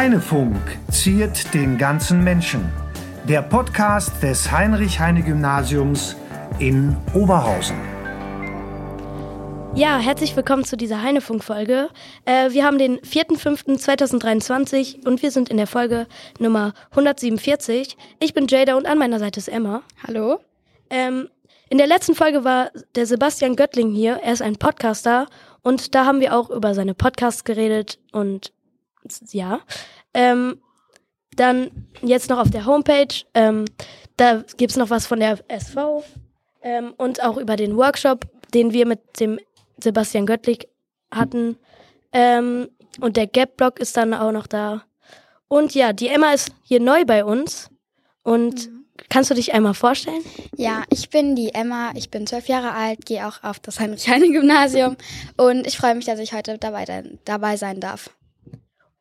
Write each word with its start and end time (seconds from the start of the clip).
Heinefunk 0.00 0.56
ziert 0.90 1.52
den 1.52 1.76
ganzen 1.76 2.24
Menschen. 2.24 2.72
Der 3.28 3.42
Podcast 3.42 4.10
des 4.22 4.50
Heinrich-Heine-Gymnasiums 4.50 6.16
in 6.58 6.96
Oberhausen. 7.12 7.76
Ja, 9.74 9.98
herzlich 9.98 10.34
willkommen 10.34 10.64
zu 10.64 10.78
dieser 10.78 11.02
Heinefunk-Folge. 11.02 11.90
Äh, 12.24 12.50
wir 12.52 12.64
haben 12.64 12.78
den 12.78 12.98
4.5.2023 13.00 15.06
und 15.06 15.20
wir 15.20 15.30
sind 15.30 15.50
in 15.50 15.58
der 15.58 15.66
Folge 15.66 16.06
Nummer 16.38 16.72
147. 16.92 17.98
Ich 18.20 18.32
bin 18.32 18.46
Jada 18.46 18.78
und 18.78 18.86
an 18.86 18.96
meiner 18.96 19.18
Seite 19.18 19.38
ist 19.38 19.48
Emma. 19.48 19.82
Hallo. 20.06 20.40
Ähm, 20.88 21.28
in 21.68 21.76
der 21.76 21.86
letzten 21.86 22.14
Folge 22.14 22.42
war 22.42 22.70
der 22.94 23.04
Sebastian 23.04 23.54
Göttling 23.54 23.92
hier. 23.92 24.20
Er 24.24 24.32
ist 24.32 24.40
ein 24.40 24.56
Podcaster 24.56 25.26
und 25.60 25.94
da 25.94 26.06
haben 26.06 26.20
wir 26.20 26.34
auch 26.34 26.48
über 26.48 26.74
seine 26.74 26.94
Podcasts 26.94 27.44
geredet 27.44 27.98
und 28.12 28.54
ja. 29.32 29.60
Ähm, 30.14 30.60
dann 31.36 31.70
jetzt 32.02 32.28
noch 32.28 32.38
auf 32.38 32.50
der 32.50 32.66
Homepage. 32.66 33.24
Ähm, 33.34 33.64
da 34.16 34.44
gibt's 34.56 34.76
noch 34.76 34.90
was 34.90 35.06
von 35.06 35.20
der 35.20 35.38
SV 35.48 36.04
ähm, 36.62 36.92
und 36.96 37.22
auch 37.22 37.36
über 37.36 37.56
den 37.56 37.76
Workshop, 37.76 38.26
den 38.52 38.72
wir 38.72 38.86
mit 38.86 39.20
dem 39.20 39.38
Sebastian 39.82 40.26
Göttlich 40.26 40.68
hatten. 41.10 41.56
Ähm, 42.12 42.68
und 43.00 43.16
der 43.16 43.26
Gap-Blog 43.26 43.78
ist 43.78 43.96
dann 43.96 44.14
auch 44.14 44.32
noch 44.32 44.46
da. 44.46 44.82
Und 45.48 45.74
ja, 45.74 45.92
die 45.92 46.08
Emma 46.08 46.32
ist 46.32 46.52
hier 46.62 46.80
neu 46.80 47.04
bei 47.04 47.24
uns. 47.24 47.70
Und 48.22 48.68
mhm. 48.68 48.84
kannst 49.08 49.30
du 49.30 49.34
dich 49.34 49.54
einmal 49.54 49.74
vorstellen? 49.74 50.22
Ja, 50.56 50.84
ich 50.90 51.10
bin 51.10 51.34
die 51.34 51.54
Emma, 51.54 51.92
ich 51.94 52.10
bin 52.10 52.26
zwölf 52.26 52.48
Jahre 52.48 52.72
alt, 52.72 53.06
gehe 53.06 53.26
auch 53.26 53.42
auf 53.42 53.58
das 53.58 53.80
Heinrich-Heine-Gymnasium 53.80 54.96
und 55.36 55.66
ich 55.66 55.78
freue 55.78 55.94
mich, 55.94 56.04
dass 56.04 56.18
ich 56.18 56.32
heute 56.34 56.58
dabei, 56.58 57.04
dabei 57.24 57.56
sein 57.56 57.80
darf. 57.80 58.10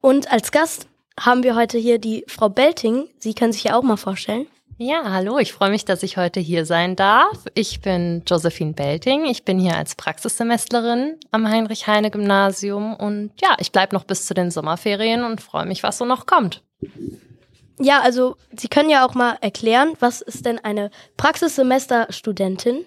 Und 0.02 0.32
als 0.32 0.52
Gast 0.52 0.88
haben 1.20 1.44
wir 1.44 1.56
heute 1.56 1.78
hier 1.78 2.00
die 2.00 2.24
Frau 2.28 2.50
Belting. 2.50 3.10
Sie 3.18 3.34
können 3.34 3.52
sich 3.52 3.66
ja 3.66 3.78
auch 3.78 3.84
mal 3.84 3.98
vorstellen. 3.98 4.48
Ja, 4.78 5.12
hallo, 5.12 5.40
ich 5.40 5.52
freue 5.52 5.72
mich, 5.72 5.84
dass 5.84 6.04
ich 6.04 6.16
heute 6.16 6.40
hier 6.40 6.66
sein 6.66 6.96
darf. 6.96 7.44
Ich 7.54 7.82
bin 7.82 8.24
Josephine 8.26 8.72
Belting. 8.72 9.26
Ich 9.26 9.44
bin 9.44 9.60
hier 9.60 9.76
als 9.76 9.96
Praxissemesterin 9.96 11.18
am 11.32 11.50
Heinrich-Heine-Gymnasium 11.50 12.96
und 12.96 13.32
ja, 13.42 13.58
ich 13.60 13.74
bleibe 13.74 13.94
noch 13.94 14.06
bis 14.06 14.26
zu 14.26 14.34
den 14.34 14.52
Sommerferien 14.52 15.26
und 15.26 15.42
freue 15.42 15.66
mich, 15.66 15.84
was 15.84 15.98
so 15.98 16.06
noch 16.06 16.26
kommt. 16.26 16.64
Ja, 17.78 18.00
also 18.02 18.38
Sie 18.56 18.70
können 18.70 18.90
ja 18.90 19.06
auch 19.06 19.16
mal 19.16 19.38
erklären, 19.42 19.96
was 20.00 20.22
ist 20.22 20.46
denn 20.46 20.60
eine 20.60 20.92
Praxissemesterstudentin? 21.18 22.86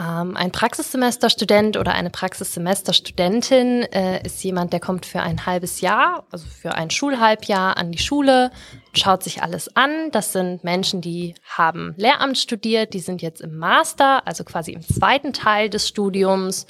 Ähm, 0.00 0.36
ein 0.36 0.52
Praxissemesterstudent 0.52 1.76
oder 1.76 1.92
eine 1.92 2.10
Praxissemesterstudentin 2.10 3.82
äh, 3.82 4.24
ist 4.24 4.42
jemand, 4.44 4.72
der 4.72 4.78
kommt 4.78 5.06
für 5.06 5.20
ein 5.20 5.44
halbes 5.44 5.80
Jahr, 5.80 6.24
also 6.30 6.46
für 6.46 6.74
ein 6.74 6.90
Schulhalbjahr 6.90 7.76
an 7.76 7.90
die 7.90 7.98
Schule, 7.98 8.52
schaut 8.92 9.24
sich 9.24 9.42
alles 9.42 9.74
an. 9.74 10.10
Das 10.12 10.32
sind 10.32 10.62
Menschen, 10.62 11.00
die 11.00 11.34
haben 11.44 11.94
Lehramt 11.96 12.38
studiert, 12.38 12.94
die 12.94 13.00
sind 13.00 13.22
jetzt 13.22 13.40
im 13.40 13.58
Master, 13.58 14.26
also 14.26 14.44
quasi 14.44 14.72
im 14.72 14.82
zweiten 14.82 15.32
Teil 15.32 15.68
des 15.68 15.88
Studiums. 15.88 16.66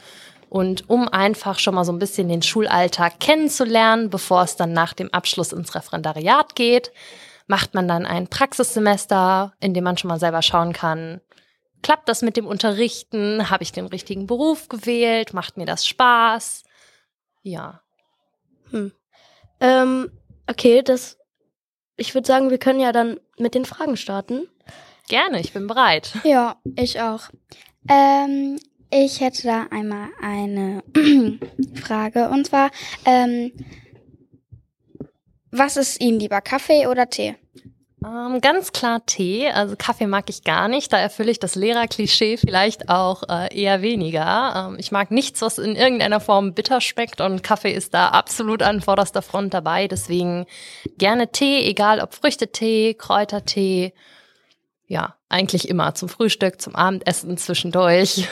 Und 0.48 0.88
um 0.88 1.08
einfach 1.08 1.58
schon 1.58 1.74
mal 1.74 1.84
so 1.84 1.92
ein 1.92 1.98
bisschen 1.98 2.30
den 2.30 2.40
Schulalltag 2.40 3.20
kennenzulernen, 3.20 4.08
bevor 4.08 4.44
es 4.44 4.56
dann 4.56 4.72
nach 4.72 4.94
dem 4.94 5.12
Abschluss 5.12 5.52
ins 5.52 5.74
Referendariat 5.74 6.54
geht, 6.54 6.90
macht 7.46 7.74
man 7.74 7.86
dann 7.86 8.06
ein 8.06 8.28
Praxissemester, 8.28 9.52
in 9.60 9.74
dem 9.74 9.84
man 9.84 9.98
schon 9.98 10.08
mal 10.08 10.18
selber 10.18 10.40
schauen 10.40 10.72
kann, 10.72 11.20
klappt 11.82 12.08
das 12.08 12.22
mit 12.22 12.36
dem 12.36 12.46
Unterrichten? 12.46 13.50
Habe 13.50 13.62
ich 13.62 13.72
den 13.72 13.86
richtigen 13.86 14.26
Beruf 14.26 14.68
gewählt? 14.68 15.34
Macht 15.34 15.56
mir 15.56 15.66
das 15.66 15.86
Spaß? 15.86 16.64
Ja. 17.42 17.82
Hm. 18.70 18.92
Ähm, 19.61 20.11
okay, 20.46 20.83
das. 20.83 21.18
Ich 21.96 22.14
würde 22.14 22.27
sagen, 22.27 22.50
wir 22.50 22.58
können 22.58 22.80
ja 22.80 22.92
dann 22.92 23.18
mit 23.38 23.55
den 23.55 23.64
Fragen 23.64 23.96
starten. 23.96 24.48
Gerne, 25.08 25.40
ich 25.40 25.52
bin 25.52 25.67
bereit. 25.67 26.12
Ja, 26.22 26.61
ich 26.77 27.00
auch. 27.00 27.30
Ähm, 27.88 28.58
ich 28.90 29.20
hätte 29.20 29.42
da 29.42 29.67
einmal 29.70 30.08
eine 30.20 30.83
Frage 31.74 32.28
und 32.28 32.46
zwar, 32.46 32.70
ähm, 33.05 33.52
was 35.50 35.77
ist 35.77 36.00
Ihnen 36.00 36.20
lieber, 36.20 36.40
Kaffee 36.40 36.86
oder 36.86 37.08
Tee? 37.08 37.36
Ähm, 38.05 38.41
ganz 38.41 38.73
klar 38.73 39.05
Tee. 39.07 39.51
Also 39.51 39.75
Kaffee 39.77 40.07
mag 40.07 40.31
ich 40.31 40.45
gar 40.45 40.69
nicht. 40.69 40.92
Da 40.92 40.98
erfülle 40.98 41.31
ich 41.33 41.41
das 41.41 41.57
Lehrerklischee 41.57 42.36
vielleicht 42.36 42.89
auch 42.89 43.25
äh, 43.29 43.53
eher 43.55 43.83
weniger. 43.83 44.69
Ähm, 44.70 44.77
ich 44.79 44.92
mag 44.92 45.11
nichts, 45.11 45.42
was 45.42 45.59
in 45.59 45.75
irgendeiner 45.75 46.20
Form 46.20 46.55
bitter 46.55 46.81
schmeckt 46.81 47.20
und 47.20 47.42
Kaffee 47.42 47.73
ist 47.73 47.95
da 47.95 48.09
absolut 48.11 48.63
an 48.63 48.81
vorderster 48.81 49.23
Front 49.23 49.53
dabei. 49.55 49.89
Deswegen 49.89 50.47
gerne 50.97 51.33
Tee, 51.33 51.69
egal 51.69 52.01
ob 52.01 52.14
Früchtetee, 52.14 52.95
Kräutertee. 52.95 53.92
Ja, 54.86 55.17
eigentlich 55.29 55.69
immer 55.69 55.95
zum 55.95 56.09
Frühstück, 56.09 56.61
zum 56.61 56.77
Abendessen, 56.77 57.36
zwischendurch. 57.36 58.29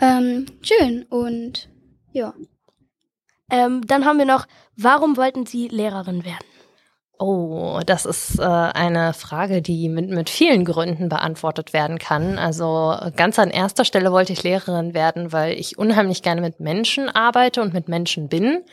Ähm, 0.00 0.46
schön 0.62 1.04
und 1.04 1.68
ja. 2.12 2.34
Ähm, 3.50 3.86
dann 3.86 4.04
haben 4.06 4.18
wir 4.18 4.24
noch, 4.24 4.46
warum 4.76 5.16
wollten 5.16 5.46
Sie 5.46 5.68
Lehrerin 5.68 6.24
werden? 6.24 6.53
Oh, 7.18 7.80
das 7.86 8.06
ist 8.06 8.40
äh, 8.40 8.42
eine 8.42 9.14
Frage, 9.14 9.62
die 9.62 9.88
mit, 9.88 10.10
mit 10.10 10.28
vielen 10.28 10.64
Gründen 10.64 11.08
beantwortet 11.08 11.72
werden 11.72 11.98
kann. 11.98 12.38
Also 12.38 12.96
ganz 13.16 13.38
an 13.38 13.50
erster 13.50 13.84
Stelle 13.84 14.10
wollte 14.10 14.32
ich 14.32 14.42
Lehrerin 14.42 14.94
werden, 14.94 15.32
weil 15.32 15.52
ich 15.52 15.78
unheimlich 15.78 16.22
gerne 16.22 16.40
mit 16.40 16.58
Menschen 16.58 17.08
arbeite 17.08 17.62
und 17.62 17.72
mit 17.72 17.88
Menschen 17.88 18.28
bin. 18.28 18.64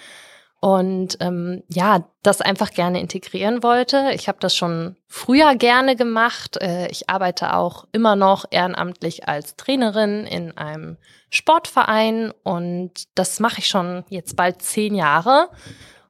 Und 0.59 1.18
ähm, 1.22 1.63
ja, 1.69 2.07
das 2.22 2.40
einfach 2.40 2.69
gerne 2.69 3.00
integrieren 3.00 3.63
wollte. 3.63 4.12
Ich 4.13 4.28
habe 4.28 4.38
das 4.40 4.56
schon 4.56 4.96
früher 5.08 5.56
gerne 5.56 5.96
gemacht. 5.96 6.58
Äh, 6.62 6.88
ich 6.90 7.09
arbeite 7.09 7.56
auch 7.56 7.88
immer 7.91 8.16
noch 8.16 8.46
ehrenamtlich 8.52 9.28
als 9.28 9.56
Trainerin 9.56 10.28
in 10.28 10.56
einem 10.58 10.97
Sportverein 11.31 12.31
und 12.44 12.91
das 13.16 13.40
mache 13.40 13.59
ich 13.59 13.68
schon 13.68 14.03
jetzt 14.09 14.35
bald 14.35 14.62
zehn 14.62 14.94
Jahre. 14.94 15.50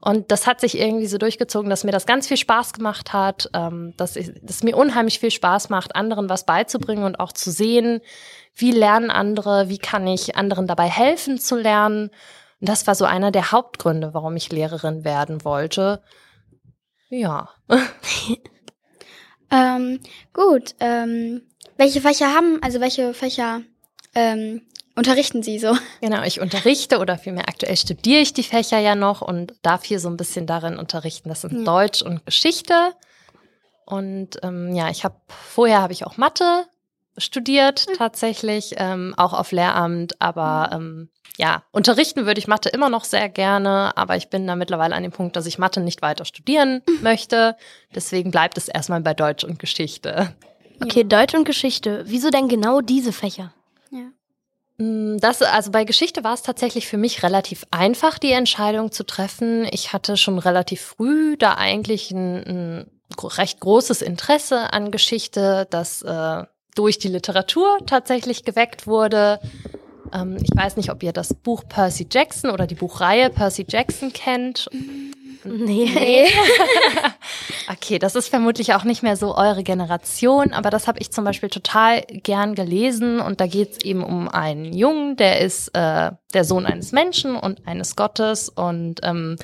Und 0.03 0.31
das 0.31 0.47
hat 0.47 0.59
sich 0.59 0.79
irgendwie 0.79 1.05
so 1.05 1.19
durchgezogen, 1.19 1.69
dass 1.69 1.83
mir 1.83 1.91
das 1.91 2.07
ganz 2.07 2.27
viel 2.27 2.37
Spaß 2.37 2.73
gemacht 2.73 3.13
hat, 3.13 3.49
ähm, 3.53 3.93
dass, 3.97 4.17
dass 4.41 4.63
mir 4.63 4.75
unheimlich 4.75 5.19
viel 5.19 5.29
Spaß 5.29 5.69
macht, 5.69 5.95
anderen 5.95 6.27
was 6.27 6.45
beizubringen 6.45 7.03
und 7.03 7.19
auch 7.19 7.31
zu 7.31 7.51
sehen, 7.51 8.01
wie 8.55 8.71
lernen 8.71 9.11
andere, 9.11 9.69
wie 9.69 9.77
kann 9.77 10.07
ich 10.07 10.35
anderen 10.35 10.65
dabei 10.65 10.89
helfen 10.89 11.37
zu 11.37 11.55
lernen. 11.55 12.09
Und 12.59 12.69
das 12.69 12.87
war 12.87 12.95
so 12.95 13.05
einer 13.05 13.31
der 13.31 13.51
Hauptgründe, 13.51 14.13
warum 14.13 14.35
ich 14.35 14.51
Lehrerin 14.51 15.03
werden 15.03 15.45
wollte. 15.45 16.01
Ja. 17.09 17.49
ähm, 19.51 19.99
gut. 20.33 20.75
Ähm, 20.79 21.43
welche 21.77 22.01
Fächer 22.01 22.33
haben, 22.33 22.59
also 22.63 22.79
welche 22.79 23.13
Fächer 23.13 23.61
ähm, 24.15 24.61
unterrichten 24.95 25.43
Sie 25.43 25.59
so? 25.59 25.77
Genau, 26.01 26.23
ich 26.23 26.39
unterrichte 26.39 26.99
oder 26.99 27.17
vielmehr 27.17 27.47
aktuell 27.47 27.77
studiere 27.77 28.21
ich 28.21 28.33
die 28.33 28.43
Fächer 28.43 28.79
ja 28.79 28.95
noch 28.95 29.21
und 29.21 29.53
darf 29.61 29.83
hier 29.83 29.99
so 29.99 30.09
ein 30.09 30.17
bisschen 30.17 30.47
darin 30.47 30.77
unterrichten. 30.77 31.29
Das 31.29 31.41
sind 31.41 31.59
ja. 31.59 31.63
Deutsch 31.63 32.01
und 32.01 32.25
Geschichte. 32.25 32.93
Und 33.85 34.39
ähm, 34.43 34.73
ja, 34.75 34.89
ich 34.89 35.03
habe 35.03 35.15
vorher 35.27 35.81
habe 35.81 35.93
ich 35.93 36.05
auch 36.05 36.17
Mathe 36.17 36.65
studiert 37.17 37.87
mhm. 37.89 37.93
tatsächlich, 37.97 38.75
ähm, 38.77 39.13
auch 39.17 39.33
auf 39.33 39.51
Lehramt, 39.51 40.19
aber 40.21 40.77
mhm. 40.77 40.85
ähm, 40.85 41.09
ja, 41.37 41.63
unterrichten 41.71 42.25
würde 42.25 42.39
ich 42.39 42.47
Mathe 42.47 42.69
immer 42.69 42.89
noch 42.89 43.03
sehr 43.03 43.29
gerne, 43.29 43.95
aber 43.95 44.15
ich 44.15 44.29
bin 44.29 44.45
da 44.45 44.55
mittlerweile 44.55 44.95
an 44.95 45.03
dem 45.03 45.11
Punkt, 45.11 45.35
dass 45.35 45.45
ich 45.45 45.57
Mathe 45.57 45.79
nicht 45.79 46.01
weiter 46.01 46.25
studieren 46.25 46.81
mhm. 46.87 47.03
möchte. 47.03 47.55
Deswegen 47.95 48.31
bleibt 48.31 48.57
es 48.57 48.67
erstmal 48.67 49.01
bei 49.01 49.13
Deutsch 49.13 49.43
und 49.43 49.59
Geschichte. 49.59 50.33
Okay, 50.83 51.03
Deutsch 51.03 51.33
und 51.33 51.45
Geschichte. 51.45 52.03
Wieso 52.07 52.29
denn 52.29 52.47
genau 52.47 52.81
diese 52.81 53.13
Fächer? 53.13 53.53
Mm, 54.81 55.17
das, 55.19 55.41
also 55.43 55.71
bei 55.71 55.83
Geschichte 55.83 56.23
war 56.23 56.33
es 56.33 56.41
tatsächlich 56.41 56.87
für 56.87 56.97
mich 56.97 57.21
relativ 57.21 57.65
einfach, 57.69 58.17
die 58.17 58.31
Entscheidung 58.31 58.91
zu 58.91 59.05
treffen. 59.05 59.67
Ich 59.71 59.93
hatte 59.93 60.17
schon 60.17 60.39
relativ 60.39 60.81
früh 60.81 61.37
da 61.37 61.53
eigentlich 61.53 62.11
ein, 62.11 62.37
ein 62.47 62.91
recht 63.21 63.59
großes 63.59 64.01
Interesse 64.01 64.73
an 64.73 64.89
Geschichte, 64.89 65.67
das 65.69 66.01
äh, 66.01 66.43
durch 66.75 66.97
die 66.97 67.09
Literatur 67.09 67.77
tatsächlich 67.85 68.43
geweckt 68.43 68.87
wurde. 68.87 69.39
Ähm, 70.13 70.37
ich 70.41 70.49
weiß 70.55 70.77
nicht, 70.77 70.91
ob 70.91 71.03
ihr 71.03 71.13
das 71.13 71.33
Buch 71.33 71.63
Percy 71.67 72.07
Jackson 72.11 72.51
oder 72.51 72.67
die 72.67 72.75
Buchreihe 72.75 73.29
Percy 73.29 73.65
Jackson 73.67 74.13
kennt. 74.13 74.67
Nee. 75.43 75.89
nee. 75.93 76.27
okay, 77.71 77.97
das 77.97 78.15
ist 78.15 78.27
vermutlich 78.27 78.73
auch 78.75 78.83
nicht 78.83 79.01
mehr 79.01 79.15
so 79.17 79.35
eure 79.35 79.63
Generation, 79.63 80.53
aber 80.53 80.69
das 80.69 80.87
habe 80.87 80.99
ich 80.99 81.11
zum 81.11 81.23
Beispiel 81.23 81.49
total 81.49 82.01
gern 82.01 82.53
gelesen 82.53 83.19
und 83.19 83.41
da 83.41 83.47
geht 83.47 83.71
es 83.71 83.83
eben 83.83 84.03
um 84.03 84.29
einen 84.29 84.73
Jungen, 84.73 85.15
der 85.15 85.41
ist 85.41 85.69
äh, 85.69 86.11
der 86.33 86.43
Sohn 86.43 86.65
eines 86.65 86.91
Menschen 86.91 87.35
und 87.35 87.65
eines 87.67 87.95
Gottes 87.95 88.49
und 88.49 88.99
ähm, 89.03 89.37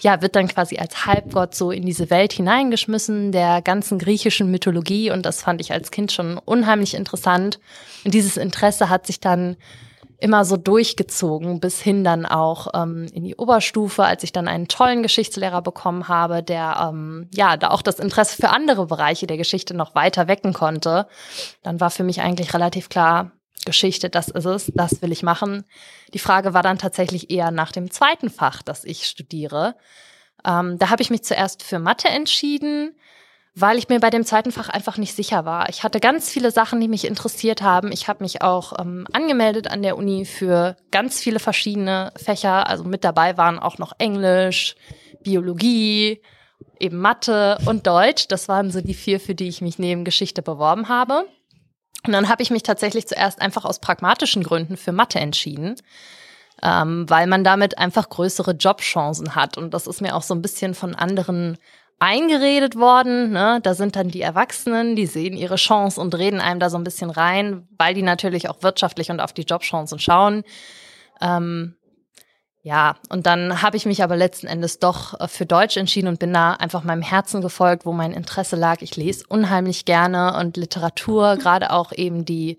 ja, 0.00 0.22
wird 0.22 0.34
dann 0.34 0.48
quasi 0.48 0.78
als 0.78 1.06
Halbgott 1.06 1.54
so 1.54 1.70
in 1.70 1.86
diese 1.86 2.10
Welt 2.10 2.32
hineingeschmissen, 2.32 3.30
der 3.30 3.62
ganzen 3.62 3.98
griechischen 3.98 4.50
Mythologie 4.50 5.10
und 5.12 5.24
das 5.24 5.42
fand 5.42 5.60
ich 5.60 5.72
als 5.72 5.92
Kind 5.92 6.10
schon 6.10 6.38
unheimlich 6.38 6.94
interessant 6.94 7.60
und 8.04 8.12
dieses 8.12 8.36
Interesse 8.36 8.88
hat 8.88 9.06
sich 9.06 9.20
dann 9.20 9.56
immer 10.18 10.44
so 10.44 10.56
durchgezogen, 10.56 11.60
bis 11.60 11.80
hin 11.80 12.04
dann 12.04 12.26
auch 12.26 12.68
ähm, 12.74 13.06
in 13.12 13.24
die 13.24 13.36
Oberstufe, 13.36 14.04
als 14.04 14.22
ich 14.22 14.32
dann 14.32 14.48
einen 14.48 14.68
tollen 14.68 15.02
Geschichtslehrer 15.02 15.62
bekommen 15.62 16.08
habe, 16.08 16.42
der 16.42 16.88
ähm, 16.88 17.28
ja 17.34 17.56
da 17.56 17.70
auch 17.70 17.82
das 17.82 17.98
Interesse 17.98 18.36
für 18.36 18.50
andere 18.50 18.86
Bereiche 18.86 19.26
der 19.26 19.36
Geschichte 19.36 19.74
noch 19.74 19.94
weiter 19.94 20.28
wecken 20.28 20.52
konnte. 20.52 21.06
Dann 21.62 21.80
war 21.80 21.90
für 21.90 22.04
mich 22.04 22.20
eigentlich 22.20 22.54
relativ 22.54 22.88
klar, 22.88 23.32
Geschichte, 23.64 24.10
das 24.10 24.28
ist 24.28 24.44
es, 24.44 24.72
das 24.74 25.00
will 25.00 25.12
ich 25.12 25.22
machen. 25.22 25.64
Die 26.12 26.18
Frage 26.18 26.54
war 26.54 26.62
dann 26.62 26.78
tatsächlich 26.78 27.30
eher 27.30 27.50
nach 27.50 27.72
dem 27.72 27.90
zweiten 27.90 28.28
Fach, 28.28 28.62
das 28.62 28.84
ich 28.84 29.06
studiere. 29.06 29.76
Ähm, 30.46 30.78
da 30.78 30.90
habe 30.90 31.02
ich 31.02 31.10
mich 31.10 31.24
zuerst 31.24 31.62
für 31.62 31.78
Mathe 31.78 32.08
entschieden 32.08 32.94
weil 33.56 33.78
ich 33.78 33.88
mir 33.88 34.00
bei 34.00 34.10
dem 34.10 34.24
zweiten 34.24 34.50
Fach 34.50 34.68
einfach 34.68 34.98
nicht 34.98 35.14
sicher 35.14 35.44
war. 35.44 35.68
Ich 35.68 35.84
hatte 35.84 36.00
ganz 36.00 36.28
viele 36.28 36.50
Sachen, 36.50 36.80
die 36.80 36.88
mich 36.88 37.06
interessiert 37.06 37.62
haben. 37.62 37.92
Ich 37.92 38.08
habe 38.08 38.24
mich 38.24 38.42
auch 38.42 38.72
ähm, 38.80 39.06
angemeldet 39.12 39.70
an 39.70 39.82
der 39.82 39.96
Uni 39.96 40.24
für 40.24 40.76
ganz 40.90 41.20
viele 41.20 41.38
verschiedene 41.38 42.12
Fächer. 42.16 42.68
Also 42.68 42.82
mit 42.82 43.04
dabei 43.04 43.36
waren 43.36 43.60
auch 43.60 43.78
noch 43.78 43.92
Englisch, 43.98 44.74
Biologie, 45.22 46.20
eben 46.80 46.98
Mathe 46.98 47.58
und 47.66 47.86
Deutsch. 47.86 48.26
Das 48.26 48.48
waren 48.48 48.72
so 48.72 48.80
die 48.80 48.94
vier, 48.94 49.20
für 49.20 49.36
die 49.36 49.48
ich 49.48 49.60
mich 49.60 49.78
neben 49.78 50.04
Geschichte 50.04 50.42
beworben 50.42 50.88
habe. 50.88 51.24
Und 52.04 52.12
dann 52.12 52.28
habe 52.28 52.42
ich 52.42 52.50
mich 52.50 52.64
tatsächlich 52.64 53.06
zuerst 53.06 53.40
einfach 53.40 53.64
aus 53.64 53.78
pragmatischen 53.78 54.42
Gründen 54.42 54.76
für 54.76 54.92
Mathe 54.92 55.20
entschieden. 55.20 55.76
Ähm, 56.62 57.08
weil 57.08 57.26
man 57.26 57.44
damit 57.44 57.78
einfach 57.78 58.08
größere 58.08 58.52
Jobchancen 58.52 59.34
hat. 59.34 59.58
Und 59.58 59.74
das 59.74 59.86
ist 59.86 60.00
mir 60.00 60.16
auch 60.16 60.22
so 60.22 60.34
ein 60.34 60.42
bisschen 60.42 60.74
von 60.74 60.94
anderen 60.94 61.58
eingeredet 62.04 62.76
worden. 62.76 63.30
Ne? 63.30 63.60
Da 63.62 63.74
sind 63.74 63.96
dann 63.96 64.08
die 64.08 64.20
Erwachsenen, 64.20 64.94
die 64.94 65.06
sehen 65.06 65.36
ihre 65.36 65.56
Chance 65.56 65.98
und 65.98 66.14
reden 66.14 66.38
einem 66.38 66.60
da 66.60 66.68
so 66.68 66.76
ein 66.76 66.84
bisschen 66.84 67.08
rein, 67.08 67.66
weil 67.78 67.94
die 67.94 68.02
natürlich 68.02 68.50
auch 68.50 68.62
wirtschaftlich 68.62 69.10
und 69.10 69.20
auf 69.20 69.32
die 69.32 69.42
Jobchancen 69.42 69.98
schauen. 69.98 70.42
Ähm, 71.22 71.76
ja, 72.62 72.96
und 73.08 73.26
dann 73.26 73.62
habe 73.62 73.78
ich 73.78 73.86
mich 73.86 74.02
aber 74.02 74.16
letzten 74.16 74.46
Endes 74.46 74.78
doch 74.78 75.18
äh, 75.18 75.28
für 75.28 75.46
Deutsch 75.46 75.78
entschieden 75.78 76.08
und 76.08 76.18
bin 76.18 76.32
da 76.32 76.52
einfach 76.52 76.84
meinem 76.84 77.02
Herzen 77.02 77.40
gefolgt, 77.40 77.86
wo 77.86 77.92
mein 77.92 78.12
Interesse 78.12 78.56
lag. 78.56 78.82
Ich 78.82 78.96
lese 78.96 79.24
unheimlich 79.26 79.86
gerne 79.86 80.36
und 80.38 80.58
Literatur, 80.58 81.36
gerade 81.36 81.70
auch 81.70 81.90
eben 81.92 82.26
die 82.26 82.58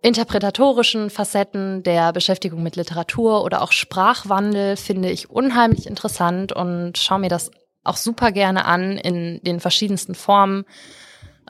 interpretatorischen 0.00 1.10
Facetten 1.10 1.82
der 1.82 2.14
Beschäftigung 2.14 2.62
mit 2.62 2.76
Literatur 2.76 3.44
oder 3.44 3.60
auch 3.60 3.72
Sprachwandel 3.72 4.76
finde 4.76 5.10
ich 5.10 5.28
unheimlich 5.28 5.86
interessant 5.86 6.52
und 6.52 6.96
schaue 6.96 7.18
mir 7.18 7.28
das 7.28 7.50
auch 7.88 7.96
super 7.96 8.32
gerne 8.32 8.64
an 8.64 8.96
in 8.98 9.40
den 9.42 9.60
verschiedensten 9.60 10.14
Formen. 10.14 10.64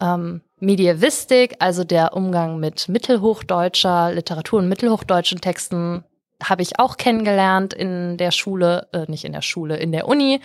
Ähm, 0.00 0.42
Medievistik, 0.60 1.56
also 1.60 1.84
der 1.84 2.14
Umgang 2.14 2.58
mit 2.58 2.88
mittelhochdeutscher 2.88 4.12
Literatur 4.12 4.58
und 4.58 4.68
mittelhochdeutschen 4.68 5.40
Texten, 5.40 6.04
habe 6.42 6.62
ich 6.62 6.78
auch 6.78 6.96
kennengelernt 6.96 7.74
in 7.74 8.16
der 8.16 8.30
Schule, 8.30 8.86
äh, 8.92 9.06
nicht 9.08 9.24
in 9.24 9.32
der 9.32 9.42
Schule, 9.42 9.76
in 9.76 9.90
der 9.90 10.06
Uni. 10.06 10.40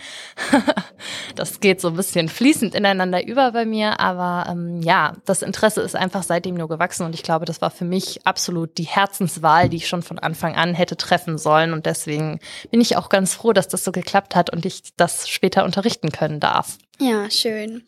das 1.36 1.60
geht 1.60 1.80
so 1.80 1.88
ein 1.88 1.96
bisschen 1.96 2.28
fließend 2.28 2.74
ineinander 2.74 3.24
über 3.24 3.52
bei 3.52 3.64
mir, 3.64 4.00
aber 4.00 4.50
ähm, 4.50 4.80
ja, 4.82 5.12
das 5.24 5.42
Interesse 5.42 5.82
ist 5.82 5.94
einfach 5.94 6.24
seitdem 6.24 6.56
nur 6.56 6.68
gewachsen 6.68 7.06
und 7.06 7.14
ich 7.14 7.22
glaube, 7.22 7.44
das 7.44 7.60
war 7.60 7.70
für 7.70 7.84
mich 7.84 8.26
absolut 8.26 8.76
die 8.76 8.84
Herzenswahl, 8.84 9.68
die 9.68 9.76
ich 9.76 9.88
schon 9.88 10.02
von 10.02 10.18
Anfang 10.18 10.56
an 10.56 10.74
hätte 10.74 10.96
treffen 10.96 11.38
sollen 11.38 11.72
und 11.72 11.86
deswegen 11.86 12.40
bin 12.70 12.80
ich 12.80 12.96
auch 12.96 13.08
ganz 13.08 13.34
froh, 13.34 13.52
dass 13.52 13.68
das 13.68 13.84
so 13.84 13.92
geklappt 13.92 14.34
hat 14.34 14.50
und 14.50 14.66
ich 14.66 14.96
das 14.96 15.28
später 15.28 15.64
unterrichten 15.64 16.10
können 16.10 16.40
darf. 16.40 16.78
Ja, 16.98 17.30
schön. 17.30 17.84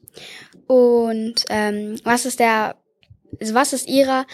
Und 0.68 1.44
ähm, 1.48 1.98
was 2.04 2.24
ist 2.24 2.38
der, 2.38 2.76
also 3.40 3.54
was 3.54 3.72
ist 3.72 3.88
Ihrer 3.88 4.26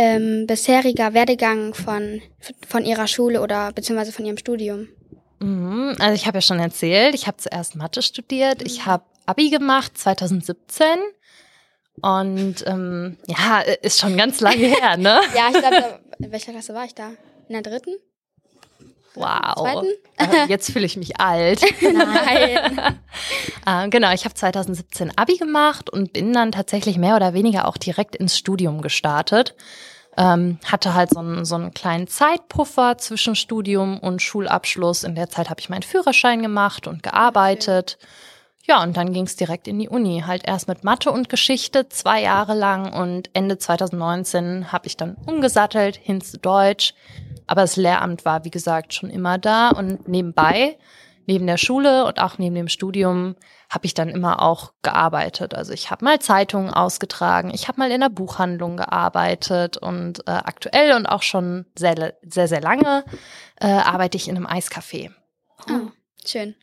ähm, 0.00 0.46
bisheriger 0.46 1.12
Werdegang 1.12 1.74
von, 1.74 2.22
von 2.66 2.86
Ihrer 2.86 3.06
Schule 3.06 3.42
oder 3.42 3.70
beziehungsweise 3.72 4.12
von 4.12 4.24
Ihrem 4.24 4.38
Studium? 4.38 4.88
Mhm, 5.40 5.94
also 5.98 6.14
ich 6.14 6.26
habe 6.26 6.38
ja 6.38 6.42
schon 6.42 6.58
erzählt, 6.58 7.14
ich 7.14 7.26
habe 7.26 7.36
zuerst 7.36 7.76
Mathe 7.76 8.00
studiert, 8.00 8.62
ich 8.62 8.86
habe 8.86 9.04
Abi 9.26 9.50
gemacht 9.50 9.98
2017 9.98 10.86
und 12.00 12.64
ähm, 12.66 13.18
ja, 13.26 13.60
ist 13.82 14.00
schon 14.00 14.16
ganz 14.16 14.40
lange 14.40 14.56
her, 14.56 14.96
ne? 14.96 15.20
ja, 15.36 15.50
ich 15.52 15.58
glaube, 15.58 16.00
in 16.18 16.32
welcher 16.32 16.52
Klasse 16.52 16.72
war 16.72 16.86
ich 16.86 16.94
da? 16.94 17.10
In 17.48 17.52
der 17.52 17.62
dritten? 17.62 17.90
Wow. 19.14 19.84
Äh, 20.16 20.46
jetzt 20.48 20.70
fühle 20.72 20.86
ich 20.86 20.96
mich 20.96 21.20
alt. 21.20 21.62
Nein. 21.82 22.98
äh, 23.66 23.88
genau, 23.88 24.12
ich 24.12 24.24
habe 24.24 24.34
2017 24.34 25.16
Abi 25.16 25.36
gemacht 25.36 25.90
und 25.90 26.12
bin 26.12 26.32
dann 26.32 26.52
tatsächlich 26.52 26.96
mehr 26.96 27.16
oder 27.16 27.34
weniger 27.34 27.66
auch 27.66 27.76
direkt 27.76 28.16
ins 28.16 28.36
Studium 28.36 28.82
gestartet. 28.82 29.54
Ähm, 30.16 30.58
hatte 30.64 30.94
halt 30.94 31.10
so 31.10 31.20
einen, 31.20 31.44
so 31.44 31.54
einen 31.54 31.72
kleinen 31.72 32.06
Zeitpuffer 32.06 32.98
zwischen 32.98 33.36
Studium 33.36 33.98
und 33.98 34.20
Schulabschluss. 34.20 35.04
In 35.04 35.14
der 35.14 35.30
Zeit 35.30 35.50
habe 35.50 35.60
ich 35.60 35.68
meinen 35.68 35.82
Führerschein 35.82 36.42
gemacht 36.42 36.86
und 36.86 37.02
gearbeitet. 37.02 37.96
Ja, 38.70 38.84
und 38.84 38.96
dann 38.96 39.12
ging 39.12 39.24
es 39.24 39.34
direkt 39.34 39.66
in 39.66 39.80
die 39.80 39.88
Uni. 39.88 40.22
Halt 40.24 40.46
erst 40.46 40.68
mit 40.68 40.84
Mathe 40.84 41.10
und 41.10 41.28
Geschichte 41.28 41.88
zwei 41.88 42.22
Jahre 42.22 42.54
lang 42.54 42.92
und 42.92 43.28
Ende 43.32 43.58
2019 43.58 44.70
habe 44.70 44.86
ich 44.86 44.96
dann 44.96 45.16
umgesattelt 45.26 45.96
hin 45.96 46.20
zu 46.20 46.38
Deutsch. 46.38 46.94
Aber 47.48 47.62
das 47.62 47.74
Lehramt 47.74 48.24
war, 48.24 48.44
wie 48.44 48.50
gesagt, 48.52 48.94
schon 48.94 49.10
immer 49.10 49.38
da 49.38 49.70
und 49.70 50.06
nebenbei, 50.06 50.78
neben 51.26 51.48
der 51.48 51.56
Schule 51.56 52.04
und 52.04 52.20
auch 52.20 52.38
neben 52.38 52.54
dem 52.54 52.68
Studium, 52.68 53.34
habe 53.68 53.86
ich 53.86 53.94
dann 53.94 54.08
immer 54.08 54.40
auch 54.40 54.72
gearbeitet. 54.82 55.52
Also 55.52 55.72
ich 55.72 55.90
habe 55.90 56.04
mal 56.04 56.20
Zeitungen 56.20 56.72
ausgetragen, 56.72 57.50
ich 57.52 57.66
habe 57.66 57.80
mal 57.80 57.90
in 57.90 58.02
der 58.02 58.08
Buchhandlung 58.08 58.76
gearbeitet 58.76 59.78
und 59.78 60.20
äh, 60.28 60.30
aktuell 60.30 60.92
und 60.92 61.06
auch 61.06 61.22
schon 61.22 61.66
sehr, 61.76 62.14
sehr, 62.22 62.46
sehr 62.46 62.60
lange 62.60 63.04
äh, 63.56 63.66
arbeite 63.66 64.16
ich 64.16 64.28
in 64.28 64.36
einem 64.36 64.46
Eiscafé. 64.46 65.10
Oh, 65.68 65.90
schön. 66.24 66.54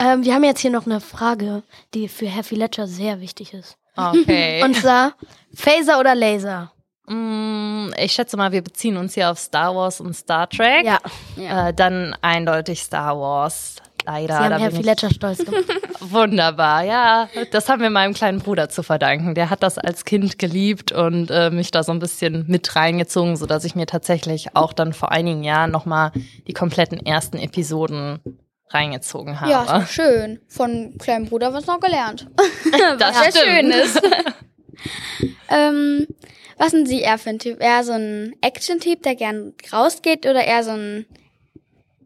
Ähm, 0.00 0.24
wir 0.24 0.34
haben 0.34 0.44
jetzt 0.44 0.60
hier 0.60 0.70
noch 0.70 0.86
eine 0.86 1.00
Frage, 1.00 1.62
die 1.92 2.08
für 2.08 2.26
Happy 2.26 2.54
Ledger 2.54 2.86
sehr 2.86 3.20
wichtig 3.20 3.52
ist. 3.52 3.76
Okay. 3.96 4.62
Und 4.64 4.74
zwar, 4.74 5.12
Phaser 5.54 6.00
oder 6.00 6.14
Laser? 6.14 6.72
Mm, 7.06 7.90
ich 7.98 8.12
schätze 8.12 8.36
mal, 8.36 8.50
wir 8.50 8.62
beziehen 8.62 8.96
uns 8.96 9.14
hier 9.14 9.30
auf 9.30 9.38
Star 9.38 9.74
Wars 9.74 10.00
und 10.00 10.14
Star 10.14 10.48
Trek. 10.48 10.86
Ja. 10.86 10.98
Ja. 11.36 11.68
Äh, 11.68 11.74
dann 11.74 12.16
eindeutig 12.22 12.80
Star 12.82 13.18
Wars. 13.18 13.76
Leider. 14.06 14.38
Sie 14.38 14.42
haben 14.44 14.62
Happy 14.62 14.82
Ledger 14.82 15.10
stolz 15.10 15.44
gemacht. 15.44 15.64
Wunderbar, 16.00 16.82
ja. 16.84 17.28
Das 17.50 17.68
haben 17.68 17.82
wir 17.82 17.90
meinem 17.90 18.14
kleinen 18.14 18.38
Bruder 18.38 18.70
zu 18.70 18.82
verdanken. 18.82 19.34
Der 19.34 19.50
hat 19.50 19.62
das 19.62 19.76
als 19.76 20.06
Kind 20.06 20.38
geliebt 20.38 20.92
und 20.92 21.30
äh, 21.30 21.50
mich 21.50 21.70
da 21.70 21.82
so 21.82 21.92
ein 21.92 21.98
bisschen 21.98 22.46
mit 22.48 22.74
reingezogen, 22.74 23.36
sodass 23.36 23.64
ich 23.64 23.74
mir 23.74 23.86
tatsächlich 23.86 24.56
auch 24.56 24.72
dann 24.72 24.94
vor 24.94 25.12
einigen 25.12 25.44
Jahren 25.44 25.70
nochmal 25.70 26.12
die 26.46 26.54
kompletten 26.54 27.04
ersten 27.04 27.36
Episoden 27.36 28.20
reingezogen 28.70 29.40
habe. 29.40 29.50
Ja, 29.50 29.62
ist 29.64 29.70
doch 29.72 29.86
schön. 29.88 30.40
Von 30.48 30.96
kleinem 30.98 31.26
Bruder 31.26 31.52
was 31.52 31.66
noch 31.66 31.80
gelernt. 31.80 32.26
das 32.98 33.14
was 33.14 33.34
sehr 33.34 33.42
stimmt. 33.42 33.46
schön 33.46 33.70
ist. 33.70 34.00
ähm, 35.48 36.06
was 36.56 36.70
sind 36.72 36.86
Sie 36.88 37.00
eher 37.00 37.18
für 37.18 37.30
ein 37.30 37.38
Typ? 37.38 37.60
Eher 37.62 37.84
so 37.84 37.92
ein 37.92 38.34
Action-Typ, 38.40 39.02
der 39.02 39.14
gern 39.16 39.54
rausgeht 39.72 40.26
oder 40.26 40.44
eher 40.44 40.62
so 40.62 40.70
ein 40.72 41.06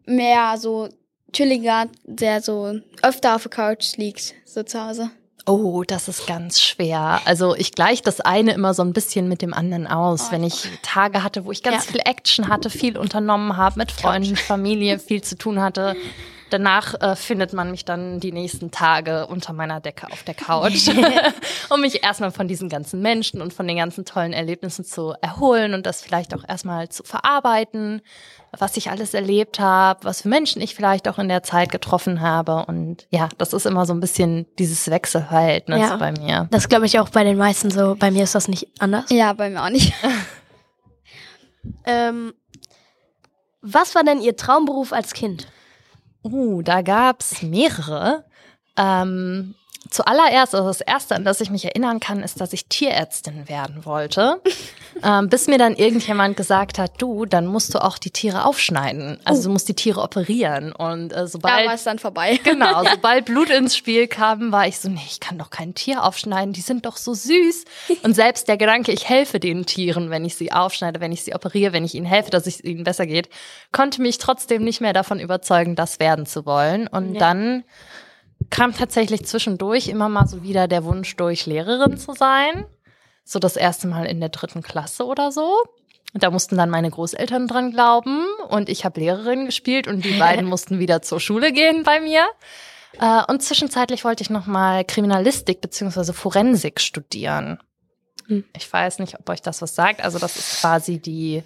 mehr 0.05 0.57
so 0.57 0.89
chilliger, 1.33 1.87
der 2.03 2.41
so 2.41 2.79
öfter 3.01 3.35
auf 3.35 3.43
der 3.43 3.51
Couch 3.51 3.97
liegt, 3.97 4.33
so 4.45 4.63
zu 4.63 4.81
Hause? 4.83 5.09
Oh, 5.47 5.83
das 5.85 6.07
ist 6.07 6.25
ganz 6.25 6.59
schwer. 6.59 7.21
Also 7.25 7.55
ich 7.55 7.73
gleiche 7.73 8.01
das 8.01 8.19
eine 8.19 8.53
immer 8.53 8.73
so 8.73 8.81
ein 8.83 8.93
bisschen 8.93 9.27
mit 9.27 9.43
dem 9.43 9.53
anderen 9.53 9.85
aus. 9.85 10.27
Oh, 10.29 10.31
Wenn 10.31 10.43
ich 10.43 10.67
Tage 10.81 11.21
hatte, 11.21 11.45
wo 11.45 11.51
ich 11.51 11.61
ganz 11.61 11.85
Ja. 11.85 11.91
viel 11.91 12.01
Action 12.03 12.47
hatte, 12.47 12.71
viel 12.71 12.97
unternommen 12.97 13.55
habe, 13.55 13.77
mit 13.77 13.91
Freunden, 13.91 14.35
Familie 14.37 14.97
viel 14.97 15.21
zu 15.21 15.37
tun 15.37 15.61
hatte. 15.61 15.95
Danach 16.51 16.93
äh, 17.01 17.15
findet 17.15 17.53
man 17.53 17.71
mich 17.71 17.85
dann 17.85 18.19
die 18.19 18.31
nächsten 18.31 18.69
Tage 18.69 19.25
unter 19.27 19.51
meiner 19.51 19.79
Decke 19.81 20.07
auf 20.11 20.21
der 20.23 20.35
Couch, 20.35 20.87
um 21.69 21.81
mich 21.81 22.03
erstmal 22.03 22.31
von 22.31 22.47
diesen 22.47 22.69
ganzen 22.69 23.01
Menschen 23.01 23.41
und 23.41 23.51
von 23.51 23.67
den 23.67 23.77
ganzen 23.77 24.05
tollen 24.05 24.31
Erlebnissen 24.31 24.85
zu 24.85 25.15
erholen 25.21 25.73
und 25.73 25.85
das 25.87 26.01
vielleicht 26.01 26.35
auch 26.35 26.43
erstmal 26.47 26.89
zu 26.89 27.03
verarbeiten, 27.03 28.01
was 28.57 28.77
ich 28.77 28.91
alles 28.91 29.13
erlebt 29.15 29.59
habe, 29.59 30.03
was 30.03 30.21
für 30.21 30.29
Menschen 30.29 30.61
ich 30.61 30.75
vielleicht 30.75 31.07
auch 31.07 31.17
in 31.17 31.29
der 31.29 31.41
Zeit 31.41 31.71
getroffen 31.71 32.21
habe. 32.21 32.65
Und 32.67 33.07
ja, 33.09 33.27
das 33.39 33.51
ist 33.53 33.65
immer 33.65 33.85
so 33.87 33.93
ein 33.93 33.99
bisschen 33.99 34.45
dieses 34.59 34.89
Wechselverhältnis 34.89 35.79
Ja. 35.81 35.97
bei 35.97 36.11
mir. 36.11 36.47
Das 36.51 36.69
glaube 36.69 36.85
ich 36.85 36.99
auch 36.99 37.09
bei 37.09 37.23
den 37.23 37.37
meisten 37.37 37.71
so. 37.71 37.95
Bei 37.95 38.11
mir 38.11 38.23
ist 38.23 38.35
das 38.35 38.47
nicht 38.47 38.67
anders. 38.79 39.05
Ja, 39.09 39.33
bei 39.33 39.49
mir 39.49 39.63
auch 39.63 39.69
nicht. 39.69 39.93
Ähm, 41.85 42.33
was 43.61 43.95
war 43.95 44.03
denn 44.03 44.21
Ihr 44.21 44.35
Traumberuf 44.35 44.93
als 44.93 45.13
Kind? 45.13 45.47
Uh, 46.25 46.63
da 46.63 46.81
gab's 46.81 47.43
mehrere. 47.43 48.25
Ähm, 48.77 49.53
zuallererst, 49.95 50.53
also 50.53 50.67
das 50.67 50.81
erste, 50.81 51.15
an 51.15 51.23
das 51.23 51.39
ich 51.39 51.49
mich 51.49 51.63
erinnern 51.65 51.99
kann, 51.99 52.21
ist, 52.21 52.41
dass 52.41 52.51
ich 52.53 52.65
Tierärztin 52.67 53.47
werden 53.47 53.85
wollte. 53.85 54.41
ähm, 55.03 55.29
bis 55.29 55.47
mir 55.47 55.57
dann 55.57 55.75
irgendjemand 55.75 56.35
gesagt 56.35 56.77
hat, 56.77 57.01
du, 57.01 57.25
dann 57.25 57.45
musst 57.45 57.73
du 57.73 57.81
auch 57.81 57.97
die 57.97 58.11
Tiere 58.11 58.45
aufschneiden. 58.45 59.19
Also 59.23 59.43
du 59.43 59.49
musst 59.51 59.69
die 59.69 59.73
Tiere 59.73 60.01
operieren. 60.01 60.71
Und 60.73 61.13
äh, 61.13 61.15
Da 61.15 61.27
sobald 61.27 61.67
war 61.67 61.73
es 61.73 61.83
dann 61.83 61.99
vorbei. 61.99 62.39
Genau, 62.43 62.83
sobald 62.91 63.25
Blut 63.25 63.49
ins 63.49 63.75
Spiel 63.77 64.07
kam, 64.07 64.51
war 64.51 64.67
ich 64.67 64.79
so, 64.79 64.89
nee, 64.89 64.99
ich 65.07 65.19
kann 65.19 65.37
doch 65.37 65.49
kein 65.49 65.73
Tier 65.73 66.03
aufschneiden, 66.03 66.53
die 66.53 66.61
sind 66.61 66.85
doch 66.85 66.97
so 66.97 67.13
süß. 67.13 67.63
Und 68.03 68.13
selbst 68.13 68.47
der 68.47 68.57
Gedanke, 68.57 68.91
ich 68.91 69.07
helfe 69.07 69.39
den 69.39 69.65
Tieren, 69.65 70.09
wenn 70.09 70.25
ich 70.25 70.35
sie 70.35 70.51
aufschneide, 70.51 70.99
wenn 70.99 71.11
ich 71.11 71.23
sie 71.23 71.33
operiere, 71.33 71.71
wenn 71.73 71.85
ich 71.85 71.95
ihnen 71.95 72.05
helfe, 72.05 72.29
dass 72.31 72.45
es 72.47 72.63
ihnen 72.63 72.83
besser 72.83 73.05
geht, 73.07 73.29
konnte 73.71 74.01
mich 74.01 74.17
trotzdem 74.17 74.63
nicht 74.63 74.81
mehr 74.81 74.93
davon 74.93 75.19
überzeugen, 75.19 75.75
das 75.75 75.99
werden 75.99 76.25
zu 76.25 76.45
wollen. 76.45 76.87
Und 76.87 77.13
Ja. 77.13 77.19
dann 77.19 77.63
kam 78.49 78.73
tatsächlich 78.73 79.25
zwischendurch 79.25 79.87
immer 79.87 80.09
mal 80.09 80.27
so 80.27 80.43
wieder 80.43 80.67
der 80.67 80.83
Wunsch 80.83 81.15
durch, 81.15 81.45
Lehrerin 81.45 81.97
zu 81.97 82.13
sein. 82.13 82.65
So 83.23 83.39
das 83.39 83.55
erste 83.55 83.87
Mal 83.87 84.05
in 84.05 84.19
der 84.19 84.29
dritten 84.29 84.61
Klasse 84.61 85.05
oder 85.05 85.31
so. 85.31 85.63
Und 86.13 86.23
da 86.23 86.31
mussten 86.31 86.55
dann 86.55 86.69
meine 86.69 86.89
Großeltern 86.89 87.47
dran 87.47 87.71
glauben 87.71 88.25
und 88.47 88.69
ich 88.69 88.85
habe 88.85 89.01
Lehrerin 89.01 89.45
gespielt 89.45 89.87
und 89.87 90.05
die 90.05 90.13
beiden 90.19 90.45
mussten 90.45 90.79
wieder 90.79 91.01
zur 91.01 91.19
Schule 91.19 91.51
gehen 91.51 91.83
bei 91.83 91.99
mir. 91.99 92.25
Äh, 92.99 93.23
Und 93.27 93.43
zwischenzeitlich 93.43 94.05
wollte 94.05 94.23
ich 94.23 94.29
noch 94.29 94.45
mal 94.45 94.85
Kriminalistik 94.85 95.61
beziehungsweise 95.61 96.13
Forensik 96.13 96.79
studieren. 96.79 97.59
Hm. 98.27 98.45
Ich 98.55 98.71
weiß 98.71 98.99
nicht, 98.99 99.19
ob 99.19 99.29
euch 99.29 99.41
das 99.41 99.61
was 99.61 99.75
sagt. 99.75 100.01
Also 100.03 100.19
das 100.19 100.35
ist 100.37 100.61
quasi 100.61 100.99
die, 100.99 101.43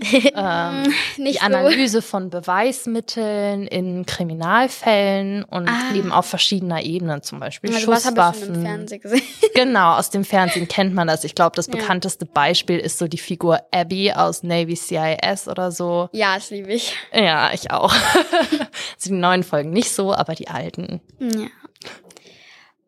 ähm, 0.34 0.92
Nicht 1.16 1.36
die 1.38 1.40
Analyse 1.40 2.02
von 2.02 2.28
Beweismitteln 2.30 3.66
in 3.66 4.04
Kriminalfällen 4.06 5.44
und 5.44 5.68
Ah. 5.68 5.94
eben 5.94 6.12
auf 6.12 6.26
verschiedener 6.26 6.82
Ebene, 6.82 7.20
zum 7.22 7.40
Beispiel 7.40 7.70
so. 7.72 7.76
Also 7.76 7.88
was 7.92 8.04
habe 8.06 8.18
ich 8.18 8.38
schon 8.40 8.48
im 8.48 8.54
Schusswaffen. 8.54 8.64
Fernsehen 8.66 9.00
gesehen. 9.00 9.22
Genau, 9.54 9.94
aus 9.96 10.10
dem 10.10 10.24
Fernsehen 10.24 10.68
kennt 10.68 10.94
man 10.94 11.06
das. 11.08 11.24
Ich 11.24 11.34
glaube, 11.34 11.56
das 11.56 11.66
Ja. 11.66 11.72
bekannteste 11.76 12.26
Beispiel 12.26 12.78
ist 12.78 12.98
so 12.98 13.08
die 13.08 13.18
Figur 13.18 13.60
Abby 13.72 14.12
aus 14.12 14.42
Navy 14.42 14.76
CIS 14.76 15.48
oder 15.48 15.70
so. 15.72 16.08
Ja, 16.12 16.34
das 16.34 16.50
liebe 16.50 16.72
ich. 16.72 16.94
Ja, 17.12 17.50
ich 17.54 17.70
auch. 17.70 17.92
also 18.50 18.60
die 19.06 19.12
neuen 19.12 19.42
Folgen 19.42 19.70
nicht 19.70 19.90
so, 19.92 20.12
aber 20.14 20.34
die 20.34 20.48
alten. 20.48 21.00
Ja. 21.18 21.46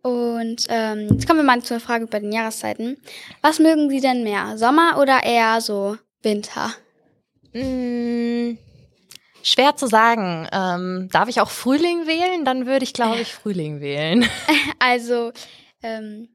Und 0.03 0.67
ähm, 0.69 1.09
jetzt 1.13 1.27
kommen 1.27 1.41
wir 1.41 1.45
mal 1.45 1.61
zur 1.63 1.81
Frage 1.81 2.07
bei 2.07 2.21
den 2.21 2.33
Jahreszeiten. 2.33 2.99
Was 3.43 3.59
mögen 3.59 3.91
Sie 3.91 4.01
denn 4.01 4.23
mehr? 4.23 4.57
Sommer 4.57 4.99
oder 5.01 5.23
eher 5.25 5.61
so 5.61 5.97
Winter? 6.23 6.71
Mm, 7.53 8.59
schwer 9.43 9.77
zu 9.77 9.87
sagen. 9.87 10.49
Ähm, 10.53 11.09
darf 11.11 11.29
ich 11.29 11.41
auch 11.41 11.51
Frühling 11.51 12.07
wählen? 12.07 12.45
Dann 12.45 12.67
würde 12.67 12.85
ich, 12.85 12.93
glaube 12.93 13.21
ich, 13.21 13.33
Frühling 13.43 13.81
wählen. 13.81 14.29
Also, 14.81 15.33
ähm, 15.83 16.29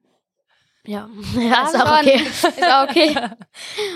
Ja, 0.85 1.09
ja 1.39 1.65
ist 1.65 1.75
auch 1.75 1.99
okay. 1.99 2.21
Ist 2.23 2.63
auch 2.63 2.89
okay. 2.89 3.15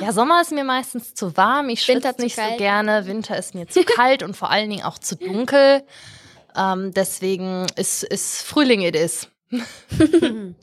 Ja, 0.02 0.14
Sommer 0.14 0.42
ist 0.42 0.52
mir 0.52 0.64
meistens 0.64 1.14
zu 1.14 1.36
warm. 1.36 1.70
Ich 1.70 1.84
schwitze 1.84 2.16
nicht 2.20 2.36
so 2.36 2.42
kalt. 2.42 2.58
gerne. 2.58 3.06
Winter 3.08 3.38
ist 3.38 3.56
mir 3.56 3.68
zu 3.68 3.84
kalt 3.84 4.24
und 4.24 4.38
vor 4.38 4.50
allen 4.50 4.70
Dingen 4.70 4.84
auch 4.84 4.98
zu 4.98 5.16
dunkel. 5.18 5.84
Ähm, 6.56 6.94
deswegen 6.94 7.68
ist, 7.76 8.04
ist 8.04 8.42
Frühling 8.42 8.82
it 8.82 8.96
is. 8.96 9.28
ähm, 9.52 10.56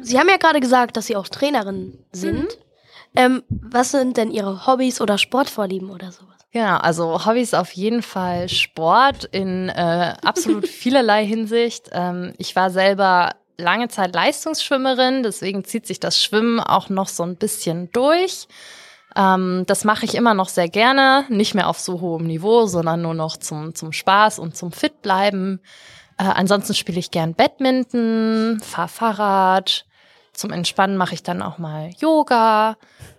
Sie 0.00 0.18
haben 0.18 0.28
ja 0.28 0.36
gerade 0.36 0.60
gesagt, 0.60 0.96
dass 0.96 1.06
Sie 1.06 1.16
auch 1.16 1.28
Trainerin 1.28 2.04
sind. 2.12 2.58
Ähm, 3.16 3.42
was 3.48 3.90
sind 3.90 4.16
denn 4.16 4.30
Ihre 4.30 4.66
Hobbys 4.66 5.00
oder 5.00 5.18
Sportvorlieben 5.18 5.90
oder 5.90 6.12
sowas? 6.12 6.36
Genau, 6.52 6.76
also 6.78 7.24
Hobbys 7.26 7.54
auf 7.54 7.72
jeden 7.72 8.02
Fall 8.02 8.48
Sport 8.48 9.24
in 9.24 9.68
äh, 9.68 10.14
absolut 10.24 10.66
vielerlei 10.68 11.24
Hinsicht. 11.24 11.90
Ähm, 11.92 12.34
ich 12.38 12.56
war 12.56 12.70
selber 12.70 13.30
lange 13.56 13.88
Zeit 13.88 14.14
Leistungsschwimmerin, 14.14 15.22
deswegen 15.22 15.64
zieht 15.64 15.86
sich 15.86 16.00
das 16.00 16.20
Schwimmen 16.20 16.60
auch 16.60 16.88
noch 16.88 17.08
so 17.08 17.22
ein 17.22 17.36
bisschen 17.36 17.90
durch. 17.92 18.48
Ähm, 19.16 19.64
das 19.66 19.84
mache 19.84 20.04
ich 20.04 20.14
immer 20.14 20.34
noch 20.34 20.48
sehr 20.48 20.68
gerne, 20.68 21.24
nicht 21.28 21.54
mehr 21.54 21.68
auf 21.68 21.78
so 21.78 22.00
hohem 22.00 22.26
Niveau, 22.26 22.66
sondern 22.66 23.02
nur 23.02 23.14
noch 23.14 23.36
zum, 23.36 23.74
zum 23.74 23.92
Spaß 23.92 24.38
und 24.38 24.56
zum 24.56 24.72
Fit 24.72 25.02
bleiben. 25.02 25.60
Äh, 26.18 26.24
ansonsten 26.24 26.74
spiele 26.74 26.98
ich 26.98 27.10
gern 27.10 27.34
Badminton, 27.34 28.60
fahre 28.62 28.88
Fahrrad. 28.88 29.84
Zum 30.32 30.52
Entspannen 30.52 30.96
mache 30.96 31.14
ich 31.14 31.22
dann 31.22 31.42
auch 31.42 31.58
mal 31.58 31.90
Yoga. 31.98 32.76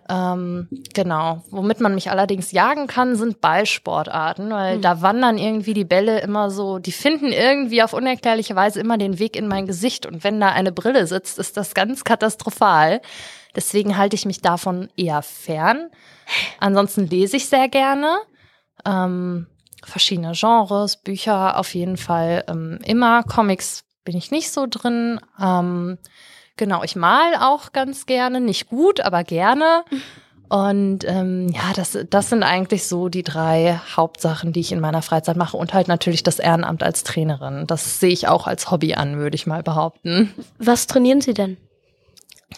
Ähm, 0.10 0.68
genau. 0.94 1.44
Womit 1.52 1.80
man 1.80 1.96
mich 1.96 2.10
allerdings 2.12 2.52
jagen 2.52 2.88
kann, 2.88 3.16
sind 3.16 3.42
Ballsportarten, 3.42 4.50
weil 4.50 4.80
da 4.80 5.02
wandern 5.02 5.38
irgendwie 5.38 5.74
die 5.74 5.86
Bälle 5.86 6.20
immer 6.22 6.50
so, 6.50 6.80
die 6.80 6.92
finden 6.92 7.32
irgendwie 7.32 7.84
auf 7.84 7.94
unerklärliche 7.94 8.56
Weise 8.56 8.80
immer 8.80 8.98
den 8.98 9.20
Weg 9.20 9.36
in 9.36 9.48
mein 9.48 9.68
Gesicht. 9.68 10.06
Und 10.06 10.24
wenn 10.24 10.40
da 10.40 10.50
eine 10.50 10.72
Brille 10.72 11.08
sitzt, 11.08 11.38
ist 11.38 11.58
das 11.58 11.74
ganz 11.74 12.04
katastrophal. 12.04 13.02
Deswegen 13.56 13.98
halte 13.98 14.16
ich 14.16 14.26
mich 14.26 14.42
davon 14.42 14.90
eher 14.98 15.22
fern. 15.22 15.90
Ansonsten 16.60 17.08
lese 17.08 17.38
ich 17.38 17.48
sehr 17.48 17.68
gerne. 17.68 18.18
Ähm, 18.86 19.48
verschiedene 19.84 20.34
Genres, 20.34 20.98
Bücher 20.98 21.58
auf 21.58 21.74
jeden 21.74 21.98
Fall 21.98 22.44
ähm, 22.48 22.80
immer. 22.84 23.24
Comics 23.24 23.84
bin 24.04 24.16
ich 24.16 24.32
nicht 24.32 24.52
so 24.52 24.66
drin. 24.70 25.20
Ähm, 25.40 25.98
genau, 26.58 26.84
ich 26.84 26.96
mal 26.96 27.36
auch 27.36 27.72
ganz 27.72 28.06
gerne. 28.06 28.42
Nicht 28.42 28.70
gut, 28.70 29.02
aber 29.02 29.24
gerne. 29.24 29.84
Und 30.52 31.06
ähm, 31.08 31.48
ja, 31.48 31.72
das, 31.76 31.98
das 32.10 32.30
sind 32.30 32.44
eigentlich 32.44 32.86
so 32.86 33.08
die 33.08 33.24
drei 33.24 33.80
Hauptsachen, 33.96 34.52
die 34.52 34.60
ich 34.60 34.74
in 34.74 34.82
meiner 34.82 35.02
Freizeit 35.02 35.38
mache. 35.38 35.56
Und 35.56 35.74
halt 35.74 35.88
natürlich 35.88 36.24
das 36.24 36.40
Ehrenamt 36.40 36.84
als 36.84 37.04
Trainerin. 37.04 37.68
Das 37.68 38.02
sehe 38.02 38.12
ich 38.12 38.28
auch 38.28 38.48
als 38.48 38.70
Hobby 38.70 38.94
an, 38.96 39.18
würde 39.18 39.36
ich 39.36 39.48
mal 39.48 39.64
behaupten. 39.64 40.34
Was 40.58 40.88
trainieren 40.88 41.22
Sie 41.22 41.34
denn? 41.34 41.56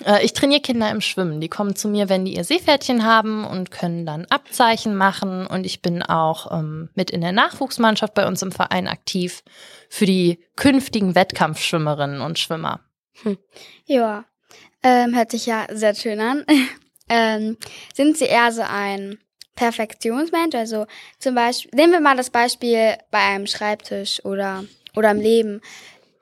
Äh, 0.05 0.25
ich 0.25 0.33
trainiere 0.33 0.61
Kinder 0.61 0.89
im 0.89 1.01
Schwimmen. 1.01 1.39
Die 1.39 1.49
kommen 1.49 1.75
zu 1.75 1.87
mir, 1.87 2.09
wenn 2.09 2.25
die 2.25 2.35
ihr 2.35 2.43
Seepferdchen 2.43 3.05
haben 3.05 3.45
und 3.45 3.69
können 3.69 4.05
dann 4.05 4.25
Abzeichen 4.25 4.95
machen. 4.95 5.45
Und 5.45 5.65
ich 5.65 5.81
bin 5.81 6.01
auch 6.01 6.51
ähm, 6.51 6.89
mit 6.95 7.11
in 7.11 7.21
der 7.21 7.31
Nachwuchsmannschaft 7.31 8.13
bei 8.13 8.27
uns 8.27 8.41
im 8.41 8.51
Verein 8.51 8.87
aktiv 8.87 9.43
für 9.89 10.05
die 10.05 10.39
künftigen 10.55 11.15
Wettkampfschwimmerinnen 11.15 12.21
und 12.21 12.39
Schwimmer. 12.39 12.79
Ja, 13.85 14.25
ähm, 14.81 15.15
hört 15.15 15.31
sich 15.31 15.45
ja 15.45 15.65
sehr 15.71 15.95
schön 15.95 16.19
an. 16.19 16.45
ähm, 17.09 17.57
sind 17.93 18.17
Sie 18.17 18.25
eher 18.25 18.51
so 18.51 18.61
ein 18.61 19.17
Perfektionsmensch? 19.55 20.55
Also 20.55 20.85
zum 21.19 21.35
Beispiel, 21.35 21.71
nehmen 21.73 21.93
wir 21.93 22.01
mal 22.01 22.17
das 22.17 22.29
Beispiel 22.29 22.95
bei 23.11 23.19
einem 23.19 23.47
Schreibtisch 23.47 24.23
oder, 24.25 24.65
oder 24.95 25.11
im 25.11 25.19
Leben. 25.19 25.61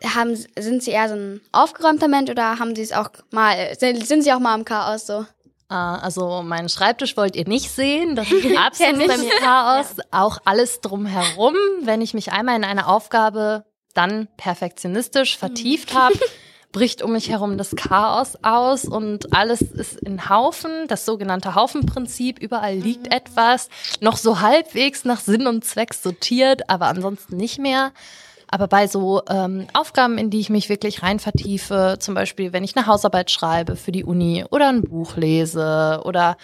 Haben, 0.03 0.35
sind 0.35 0.83
Sie 0.83 0.91
eher 0.91 1.09
so 1.09 1.15
ein 1.15 1.41
aufgeräumter 1.51 2.07
Mensch 2.07 2.29
oder 2.29 2.59
haben 2.59 2.75
Sie 2.75 2.81
es 2.81 2.91
auch 2.91 3.09
mal, 3.31 3.75
sind, 3.77 4.05
sind 4.05 4.23
Sie 4.23 4.33
auch 4.33 4.39
mal 4.39 4.55
im 4.55 4.65
Chaos 4.65 5.05
so? 5.07 5.25
Äh, 5.69 5.73
also 5.73 6.41
meinen 6.43 6.69
Schreibtisch 6.69 7.15
wollt 7.17 7.35
ihr 7.35 7.47
nicht 7.47 7.71
sehen. 7.71 8.15
Das 8.15 8.31
ist 8.31 8.45
absolut 8.57 8.93
Kenn 8.93 9.01
ich. 9.01 9.07
bei 9.07 9.17
mir 9.17 9.31
Chaos. 9.39 9.95
Auch 10.11 10.39
alles 10.45 10.81
drumherum. 10.81 11.55
Wenn 11.83 12.01
ich 12.01 12.13
mich 12.13 12.31
einmal 12.31 12.57
in 12.57 12.63
eine 12.63 12.87
Aufgabe 12.87 13.65
dann 13.93 14.27
perfektionistisch 14.37 15.37
vertieft 15.37 15.95
habe, 15.95 16.19
bricht 16.71 17.01
um 17.01 17.13
mich 17.13 17.29
herum 17.29 17.57
das 17.57 17.75
Chaos 17.75 18.37
aus 18.41 18.85
und 18.85 19.33
alles 19.35 19.61
ist 19.61 19.99
in 19.99 20.29
Haufen, 20.29 20.87
das 20.87 21.05
sogenannte 21.05 21.55
Haufenprinzip. 21.55 22.39
Überall 22.39 22.75
liegt 22.75 23.13
etwas, 23.13 23.69
noch 23.99 24.17
so 24.17 24.41
halbwegs 24.41 25.05
nach 25.05 25.19
Sinn 25.19 25.47
und 25.47 25.65
Zweck 25.65 25.93
sortiert, 25.93 26.69
aber 26.69 26.87
ansonsten 26.87 27.37
nicht 27.37 27.59
mehr. 27.59 27.91
Aber 28.53 28.67
bei 28.67 28.85
so 28.87 29.21
ähm, 29.29 29.67
Aufgaben, 29.73 30.17
in 30.17 30.29
die 30.29 30.41
ich 30.41 30.49
mich 30.49 30.67
wirklich 30.67 31.03
rein 31.03 31.19
vertiefe, 31.19 31.95
zum 31.99 32.13
Beispiel, 32.13 32.51
wenn 32.51 32.65
ich 32.65 32.75
eine 32.75 32.85
Hausarbeit 32.85 33.31
schreibe 33.31 33.77
für 33.77 33.93
die 33.93 34.03
Uni 34.03 34.43
oder 34.51 34.67
ein 34.67 34.81
Buch 34.81 35.15
lese 35.15 36.01
oder, 36.03 36.35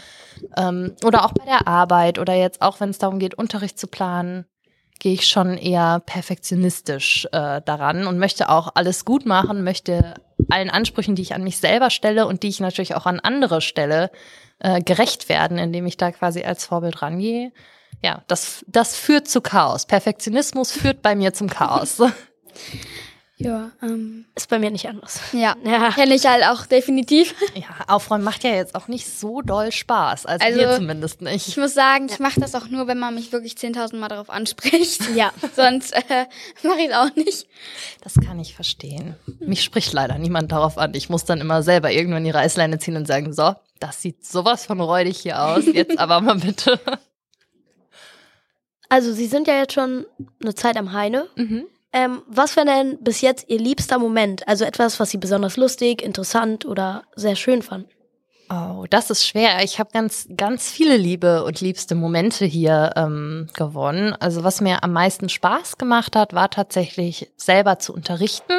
ähm, 0.56 0.96
oder 1.04 1.26
auch 1.26 1.34
bei 1.34 1.44
der 1.44 1.68
Arbeit 1.68 2.18
oder 2.18 2.34
jetzt 2.34 2.62
auch, 2.62 2.80
wenn 2.80 2.92
es 2.92 2.98
darum 2.98 3.20
geht, 3.20 3.36
Unterricht 3.36 3.78
zu 3.78 3.88
planen, 3.88 4.46
gehe 5.00 5.14
ich 5.14 5.28
schon 5.28 5.58
eher 5.58 6.02
perfektionistisch 6.06 7.28
äh, 7.32 7.62
daran 7.64 8.08
und 8.08 8.20
möchte 8.20 8.50
auch 8.50 8.70
alles 8.76 9.06
gut 9.06 9.26
machen, 9.26 9.64
möchte 9.64 10.16
allen 10.50 10.70
Ansprüchen, 10.70 11.16
die 11.16 11.22
ich 11.22 11.34
an 11.34 11.44
mich 11.44 11.58
selber 11.58 11.90
stelle 11.90 12.28
und 12.28 12.44
die 12.44 12.50
ich 12.50 12.60
natürlich 12.60 12.96
auch 12.96 13.06
an 13.06 13.20
andere 13.20 13.62
stelle, 13.62 14.12
äh, 14.60 14.82
gerecht 14.82 15.30
werden, 15.30 15.58
indem 15.58 15.86
ich 15.86 15.98
da 15.98 16.12
quasi 16.12 16.44
als 16.44 16.66
Vorbild 16.66 17.02
rangehe. 17.02 17.52
Ja, 18.04 18.24
das, 18.28 18.64
das 18.68 18.96
führt 18.96 19.28
zu 19.28 19.42
Chaos. 19.42 19.86
Perfektionismus 19.86 20.72
führt 20.72 21.02
bei 21.02 21.16
mir 21.16 21.34
zum 21.34 21.50
Chaos. 21.50 22.02
Ja, 23.40 23.70
ähm, 23.84 24.26
Ist 24.34 24.50
bei 24.50 24.58
mir 24.58 24.72
nicht 24.72 24.88
anders. 24.88 25.20
ja. 25.32 25.56
Ja. 25.64 25.92
Kenne 25.92 26.16
ich 26.16 26.26
halt 26.26 26.44
auch 26.46 26.66
definitiv. 26.66 27.36
Ja, 27.54 27.86
Aufräumen 27.88 28.24
macht 28.24 28.44
ja 28.44 28.50
jetzt 28.50 28.74
auch 28.74 28.88
nicht 28.88 29.08
so 29.08 29.42
doll 29.44 29.72
Spaß. 29.72 30.26
Also, 30.26 30.44
Also, 30.44 30.60
mir 30.60 30.76
zumindest 30.76 31.22
Ich 31.22 31.28
nicht. 31.48 31.58
muss 31.58 31.76
sagen, 31.76 32.08
ich 32.10 32.18
mache 32.18 32.40
das 32.40 32.56
auch 32.56 32.68
nur, 32.70 32.88
wenn 32.88 32.98
man 32.98 33.14
mich 33.14 33.32
wirklich 33.32 33.54
10.000 33.54 33.98
Mal 33.98 34.08
darauf 34.08 34.32
anspricht. 34.32 35.02
Ja. 35.16 35.32
Sonst 35.56 35.94
äh, 35.94 36.26
mache 36.64 36.80
ich 36.80 36.88
es 36.90 36.96
auch 36.96 37.16
nicht. 37.16 37.48
Das 38.04 38.16
kann 38.16 38.40
ich 38.40 38.56
verstehen. 38.56 39.16
Mich 39.40 39.64
spricht 39.64 39.94
leider 39.94 40.18
niemand 40.18 40.52
darauf 40.52 40.80
an. 40.80 40.96
Ich 40.96 41.10
muss 41.10 41.24
dann 41.26 41.40
immer 41.40 41.62
selber 41.62 41.92
irgendwann 41.92 42.24
die 42.24 42.32
Reißleine 42.32 42.80
ziehen 42.80 42.96
und 42.98 43.06
sagen, 43.06 43.34
so, 43.34 43.54
das 43.80 44.02
sieht 44.02 44.26
sowas 44.26 44.66
von 44.66 44.82
räudig 44.82 45.20
hier 45.20 45.44
aus. 45.44 45.64
Jetzt 45.68 46.00
aber 46.00 46.22
mal 46.22 46.38
bitte. 46.40 46.80
Also 48.90 49.14
Sie 49.14 49.28
sind 49.28 49.48
ja 49.48 49.60
jetzt 49.60 49.74
schon 49.74 50.06
eine 50.42 50.56
Zeit 50.56 50.76
am 50.78 50.94
Heine. 50.94 51.28
Mhm. 51.36 51.68
Ähm, 51.94 52.22
was 52.28 52.56
wäre 52.56 52.66
denn 52.66 52.98
bis 53.02 53.22
jetzt 53.22 53.50
Ihr 53.50 53.60
liebster 53.60 54.00
Moment? 54.00 54.48
Also 54.48 54.66
etwas, 54.66 55.00
was 55.00 55.10
Sie 55.10 55.18
besonders 55.18 55.58
lustig, 55.58 56.02
interessant 56.02 56.66
oder 56.66 57.04
sehr 57.16 57.36
schön 57.36 57.62
fanden? 57.62 57.90
Oh, 58.50 58.86
das 58.90 59.10
ist 59.10 59.28
schwer. 59.28 59.62
Ich 59.64 59.78
habe 59.78 59.90
ganz, 59.92 60.28
ganz 60.36 60.70
viele 60.70 60.96
liebe 60.96 61.44
und 61.44 61.60
liebste 61.60 61.96
Momente 61.96 62.46
hier 62.46 62.94
ähm, 62.96 63.48
gewonnen. 63.54 64.14
Also 64.14 64.44
was 64.46 64.62
mir 64.62 64.84
am 64.84 64.94
meisten 64.94 65.28
Spaß 65.28 65.78
gemacht 65.78 66.16
hat, 66.16 66.34
war 66.34 66.50
tatsächlich 66.50 67.30
selber 67.36 67.80
zu 67.80 67.94
unterrichten 67.94 68.54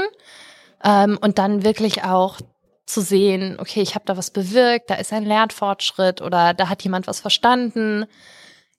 ähm, 0.84 1.18
und 1.20 1.38
dann 1.38 1.64
wirklich 1.64 2.04
auch 2.04 2.38
zu 2.84 3.00
sehen, 3.00 3.56
okay, 3.60 3.80
ich 3.80 3.94
habe 3.94 4.04
da 4.04 4.16
was 4.16 4.30
bewirkt, 4.30 4.90
da 4.90 4.94
ist 4.94 5.12
ein 5.12 5.24
Lernfortschritt 5.24 6.20
oder 6.20 6.52
da 6.52 6.68
hat 6.68 6.82
jemand 6.82 7.06
was 7.06 7.20
verstanden. 7.20 8.06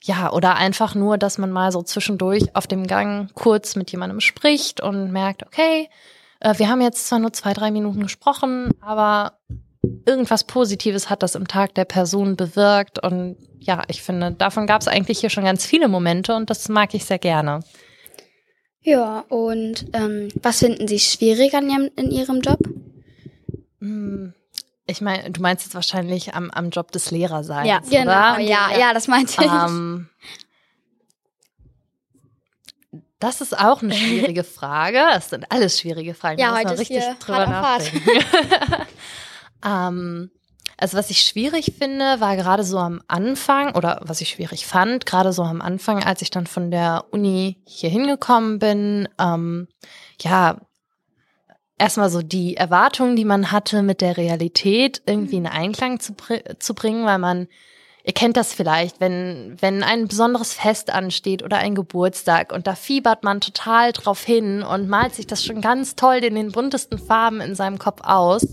Ja, 0.03 0.32
oder 0.32 0.56
einfach 0.56 0.96
nur, 0.96 1.18
dass 1.18 1.38
man 1.38 1.51
mal 1.51 1.72
so 1.72 1.82
zwischendurch 1.82 2.56
auf 2.56 2.68
dem 2.68 2.88
Gang 2.88 3.34
kurz 3.34 3.75
mit 3.75 3.91
jemandem 3.91 4.22
spricht 4.22 4.82
und 4.82 5.12
merkt, 5.12 5.46
okay, 5.46 5.89
äh, 6.39 6.58
wir 6.58 6.70
haben 6.70 6.82
jetzt 6.82 7.08
zwar 7.08 7.20
nur 7.20 7.34
zwei, 7.34 7.53
drei 7.53 7.70
Minuten 7.70 8.03
gesprochen, 8.03 8.72
aber 8.79 9.39
irgendwas 10.06 10.46
Positives 10.46 11.10
hat 11.10 11.24
das 11.24 11.36
im 11.36 11.48
Tag 11.48 11.75
der 11.75 11.86
Person 11.86 12.38
bewirkt. 12.38 13.03
Und 13.03 13.36
ja, 13.60 13.84
ich 13.88 14.01
finde, 14.01 14.32
davon 14.32 14.68
gab 14.68 14.82
es 14.82 14.88
eigentlich 14.88 15.20
hier 15.20 15.29
schon 15.29 15.44
ganz 15.44 15.65
viele 15.65 15.88
Momente 15.88 16.34
und 16.36 16.50
das 16.50 16.70
mag 16.70 16.94
ich 16.94 17.06
sehr 17.06 17.20
gerne. 17.20 17.62
Ja, 18.82 19.25
und 19.27 19.86
ähm, 19.94 20.29
was 20.41 20.60
finden 20.60 20.88
Sie 20.88 21.00
schwierig 21.00 21.53
an 21.53 21.70
Ihrem, 21.70 21.89
in 21.98 22.12
Ihrem 22.12 22.39
Job? 22.39 22.60
Hm, 23.82 24.34
Ich 24.89 25.01
meine, 25.01 25.29
du 25.31 25.41
meinst 25.41 25.65
jetzt 25.65 25.75
wahrscheinlich 25.75 26.34
am, 26.36 26.50
am 26.51 26.69
Job 26.69 26.91
des 26.91 27.12
Lehrerseins, 27.12 27.67
Ja, 27.89 28.01
oder? 28.01 28.39
ja, 28.39 28.69
ja, 28.77 28.93
das 28.93 29.08
meinte 29.08 29.34
ich. 29.43 29.51
Ähm, 29.51 30.10
das 33.19 33.41
ist 33.41 33.58
auch 33.58 33.81
eine 33.81 33.93
schwierige 33.93 34.43
Frage. 34.46 35.00
Das 35.12 35.29
sind 35.29 35.51
alles 35.51 35.79
schwierige 35.79 36.13
Fragen. 36.13 36.39
Ja, 36.39 36.48
Da 36.48 36.53
muss 36.55 36.63
man 36.63 36.72
heute 36.72 36.74
ist 36.74 36.79
richtig 36.89 37.03
hier 37.03 37.15
drüber 37.19 37.48
nachdenken. 37.48 38.10
ähm, 39.65 40.31
also 40.77 40.98
was 40.98 41.10
ich 41.10 41.22
schwierig 41.22 41.74
finde, 41.77 42.22
war 42.22 42.38
gerade 42.38 42.63
so 42.63 42.77
am 42.79 43.01
Anfang, 43.10 43.75
oder 43.75 44.00
was 44.03 44.22
ich 44.22 44.29
schwierig 44.29 44.65
fand, 44.65 45.05
gerade 45.05 45.34
so 45.34 45.43
am 45.43 45.62
Anfang, 45.62 46.01
als 46.03 46.22
ich 46.22 46.29
dann 46.29 46.48
von 46.48 46.72
der 46.72 47.03
Uni 47.12 47.62
hier 47.65 47.89
hingekommen 47.89 48.60
bin, 48.60 49.10
ähm, 49.19 49.67
ja, 50.22 50.58
erstmal 51.79 52.09
so 52.09 52.21
die 52.21 52.57
Erwartungen, 52.57 53.15
die 53.15 53.25
man 53.25 53.51
hatte 53.51 53.81
mit 53.81 54.01
der 54.01 54.17
Realität 54.17 55.01
irgendwie 55.05 55.38
in 55.38 55.48
Einklang 55.48 56.00
zu, 56.00 56.13
zu 56.59 56.75
bringen, 56.75 57.05
weil 57.05 57.17
man, 57.17 57.48
ihr 58.03 58.13
kennt 58.13 58.38
das 58.38 58.53
vielleicht, 58.53 59.00
wenn, 59.00 59.57
wenn 59.59 59.81
ein 59.81 60.07
besonderes 60.07 60.53
Fest 60.53 60.91
ansteht 60.91 61.41
oder 61.41 61.57
ein 61.57 61.75
Geburtstag 61.75 62.51
und 62.53 62.67
da 62.67 62.75
fiebert 62.75 63.24
man 63.24 63.41
total 63.41 63.93
drauf 63.93 64.24
hin 64.24 64.62
und 64.62 64.89
malt 64.89 65.15
sich 65.15 65.25
das 65.25 65.43
schon 65.43 65.62
ganz 65.62 65.95
toll 65.95 66.17
in 66.17 66.36
den 66.36 66.51
buntesten 66.51 67.00
Farben 67.00 67.41
in 67.41 67.55
seinem 67.55 67.79
Kopf 67.79 68.01
aus. 68.03 68.45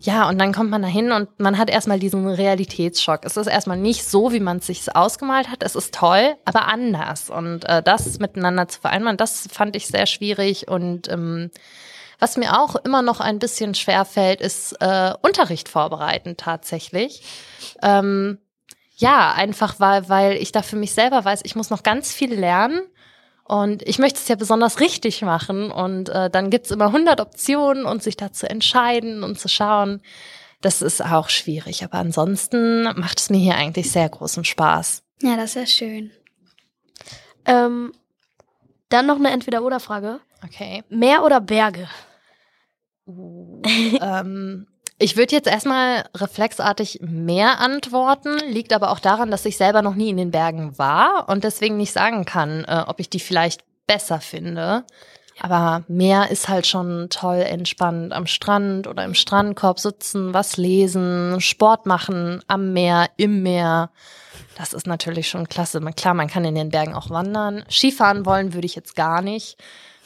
Ja, 0.00 0.28
und 0.28 0.38
dann 0.38 0.52
kommt 0.52 0.68
man 0.68 0.82
da 0.82 0.88
hin 0.88 1.12
und 1.12 1.30
man 1.40 1.56
hat 1.56 1.70
erstmal 1.70 1.98
diesen 1.98 2.28
Realitätsschock. 2.28 3.20
Es 3.24 3.38
ist 3.38 3.46
erstmal 3.46 3.78
nicht 3.78 4.04
so, 4.04 4.32
wie 4.32 4.40
man 4.40 4.58
es 4.58 4.66
sich 4.66 4.94
ausgemalt 4.94 5.48
hat. 5.48 5.62
Es 5.62 5.74
ist 5.76 5.94
toll, 5.94 6.36
aber 6.44 6.68
anders. 6.68 7.30
Und 7.30 7.64
äh, 7.64 7.82
das 7.82 8.18
miteinander 8.18 8.68
zu 8.68 8.82
vereinbaren, 8.82 9.16
das 9.16 9.48
fand 9.50 9.74
ich 9.76 9.86
sehr 9.86 10.04
schwierig. 10.04 10.68
Und 10.68 11.10
ähm, 11.10 11.50
was 12.18 12.36
mir 12.36 12.60
auch 12.60 12.76
immer 12.76 13.02
noch 13.02 13.20
ein 13.20 13.38
bisschen 13.38 13.74
schwer 13.74 14.04
fällt, 14.04 14.40
ist 14.40 14.72
äh, 14.80 15.12
Unterricht 15.22 15.68
vorbereiten 15.68 16.36
tatsächlich. 16.36 17.22
Ähm, 17.82 18.38
ja, 18.96 19.32
einfach 19.32 19.80
weil, 19.80 20.08
weil 20.08 20.36
ich 20.36 20.52
da 20.52 20.62
für 20.62 20.76
mich 20.76 20.94
selber 20.94 21.24
weiß, 21.24 21.40
ich 21.44 21.56
muss 21.56 21.70
noch 21.70 21.82
ganz 21.82 22.12
viel 22.12 22.34
lernen. 22.34 22.80
Und 23.46 23.86
ich 23.86 23.98
möchte 23.98 24.18
es 24.18 24.28
ja 24.28 24.36
besonders 24.36 24.80
richtig 24.80 25.20
machen. 25.20 25.70
Und 25.70 26.08
äh, 26.08 26.30
dann 26.30 26.48
gibt's 26.50 26.70
immer 26.70 26.86
100 26.86 27.20
Optionen 27.20 27.84
und 27.84 28.02
sich 28.02 28.16
da 28.16 28.32
zu 28.32 28.48
entscheiden 28.48 29.22
und 29.22 29.38
zu 29.38 29.48
schauen. 29.48 30.00
Das 30.62 30.80
ist 30.80 31.04
auch 31.04 31.28
schwierig. 31.28 31.84
Aber 31.84 31.98
ansonsten 31.98 32.84
macht 32.98 33.20
es 33.20 33.28
mir 33.28 33.38
hier 33.38 33.56
eigentlich 33.56 33.90
sehr 33.90 34.08
großen 34.08 34.44
Spaß. 34.44 35.02
Ja, 35.20 35.36
das 35.36 35.50
ist 35.50 35.54
ja 35.56 35.66
schön. 35.66 36.10
Ähm, 37.44 37.92
dann 38.88 39.06
noch 39.06 39.16
eine 39.16 39.30
Entweder-Oder-Frage. 39.30 40.20
Okay. 40.44 40.84
Meer 40.88 41.24
oder 41.24 41.40
Berge? 41.40 41.88
ähm, 43.06 44.66
ich 44.98 45.16
würde 45.16 45.34
jetzt 45.34 45.48
erstmal 45.48 46.04
reflexartig 46.14 47.00
mehr 47.02 47.60
antworten, 47.60 48.38
liegt 48.48 48.72
aber 48.72 48.90
auch 48.90 49.00
daran, 49.00 49.30
dass 49.30 49.44
ich 49.44 49.56
selber 49.56 49.82
noch 49.82 49.94
nie 49.94 50.10
in 50.10 50.16
den 50.16 50.30
Bergen 50.30 50.78
war 50.78 51.28
und 51.28 51.44
deswegen 51.44 51.76
nicht 51.76 51.92
sagen 51.92 52.24
kann, 52.24 52.64
äh, 52.64 52.84
ob 52.86 53.00
ich 53.00 53.10
die 53.10 53.20
vielleicht 53.20 53.64
besser 53.86 54.20
finde. 54.20 54.84
Aber 55.40 55.82
Meer 55.88 56.30
ist 56.30 56.48
halt 56.48 56.66
schon 56.66 57.08
toll 57.10 57.38
entspannt 57.38 58.12
am 58.12 58.26
Strand 58.26 58.86
oder 58.86 59.04
im 59.04 59.14
Strandkorb 59.14 59.80
sitzen, 59.80 60.32
was 60.32 60.56
lesen, 60.56 61.40
Sport 61.40 61.86
machen 61.86 62.42
am 62.46 62.72
Meer, 62.72 63.08
im 63.16 63.42
Meer. 63.42 63.90
Das 64.56 64.72
ist 64.72 64.86
natürlich 64.86 65.28
schon 65.28 65.48
klasse. 65.48 65.80
Klar, 65.96 66.14
man 66.14 66.28
kann 66.28 66.44
in 66.44 66.54
den 66.54 66.70
Bergen 66.70 66.94
auch 66.94 67.10
wandern. 67.10 67.64
Skifahren 67.68 68.24
wollen 68.24 68.54
würde 68.54 68.66
ich 68.66 68.76
jetzt 68.76 68.94
gar 68.94 69.22
nicht. 69.22 69.56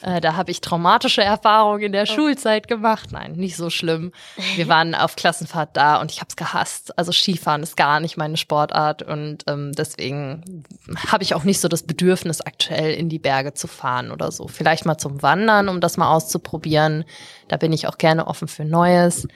Äh, 0.01 0.21
da 0.21 0.35
habe 0.35 0.51
ich 0.51 0.61
traumatische 0.61 1.21
Erfahrungen 1.21 1.83
in 1.83 1.91
der 1.91 2.05
Schulzeit 2.05 2.67
gemacht. 2.67 3.11
Nein, 3.11 3.33
nicht 3.33 3.55
so 3.55 3.69
schlimm. 3.69 4.11
Wir 4.55 4.67
waren 4.69 4.95
auf 4.95 5.15
Klassenfahrt 5.15 5.75
da 5.75 5.99
und 5.99 6.11
ich 6.11 6.19
habe 6.19 6.29
es 6.29 6.35
gehasst. 6.35 6.97
Also 6.97 7.11
Skifahren 7.11 7.63
ist 7.63 7.75
gar 7.75 7.99
nicht 7.99 8.17
meine 8.17 8.37
Sportart 8.37 9.03
und 9.03 9.43
ähm, 9.47 9.73
deswegen 9.73 10.63
habe 11.07 11.23
ich 11.23 11.35
auch 11.35 11.43
nicht 11.43 11.59
so 11.59 11.67
das 11.67 11.83
Bedürfnis, 11.83 12.41
aktuell 12.41 12.93
in 12.93 13.09
die 13.09 13.19
Berge 13.19 13.53
zu 13.53 13.67
fahren 13.67 14.11
oder 14.11 14.31
so. 14.31 14.47
Vielleicht 14.47 14.85
mal 14.85 14.97
zum 14.97 15.21
Wandern, 15.21 15.69
um 15.69 15.81
das 15.81 15.97
mal 15.97 16.13
auszuprobieren. 16.13 17.03
Da 17.47 17.57
bin 17.57 17.73
ich 17.73 17.87
auch 17.87 17.97
gerne 17.97 18.27
offen 18.27 18.47
für 18.47 18.65
Neues. 18.65 19.27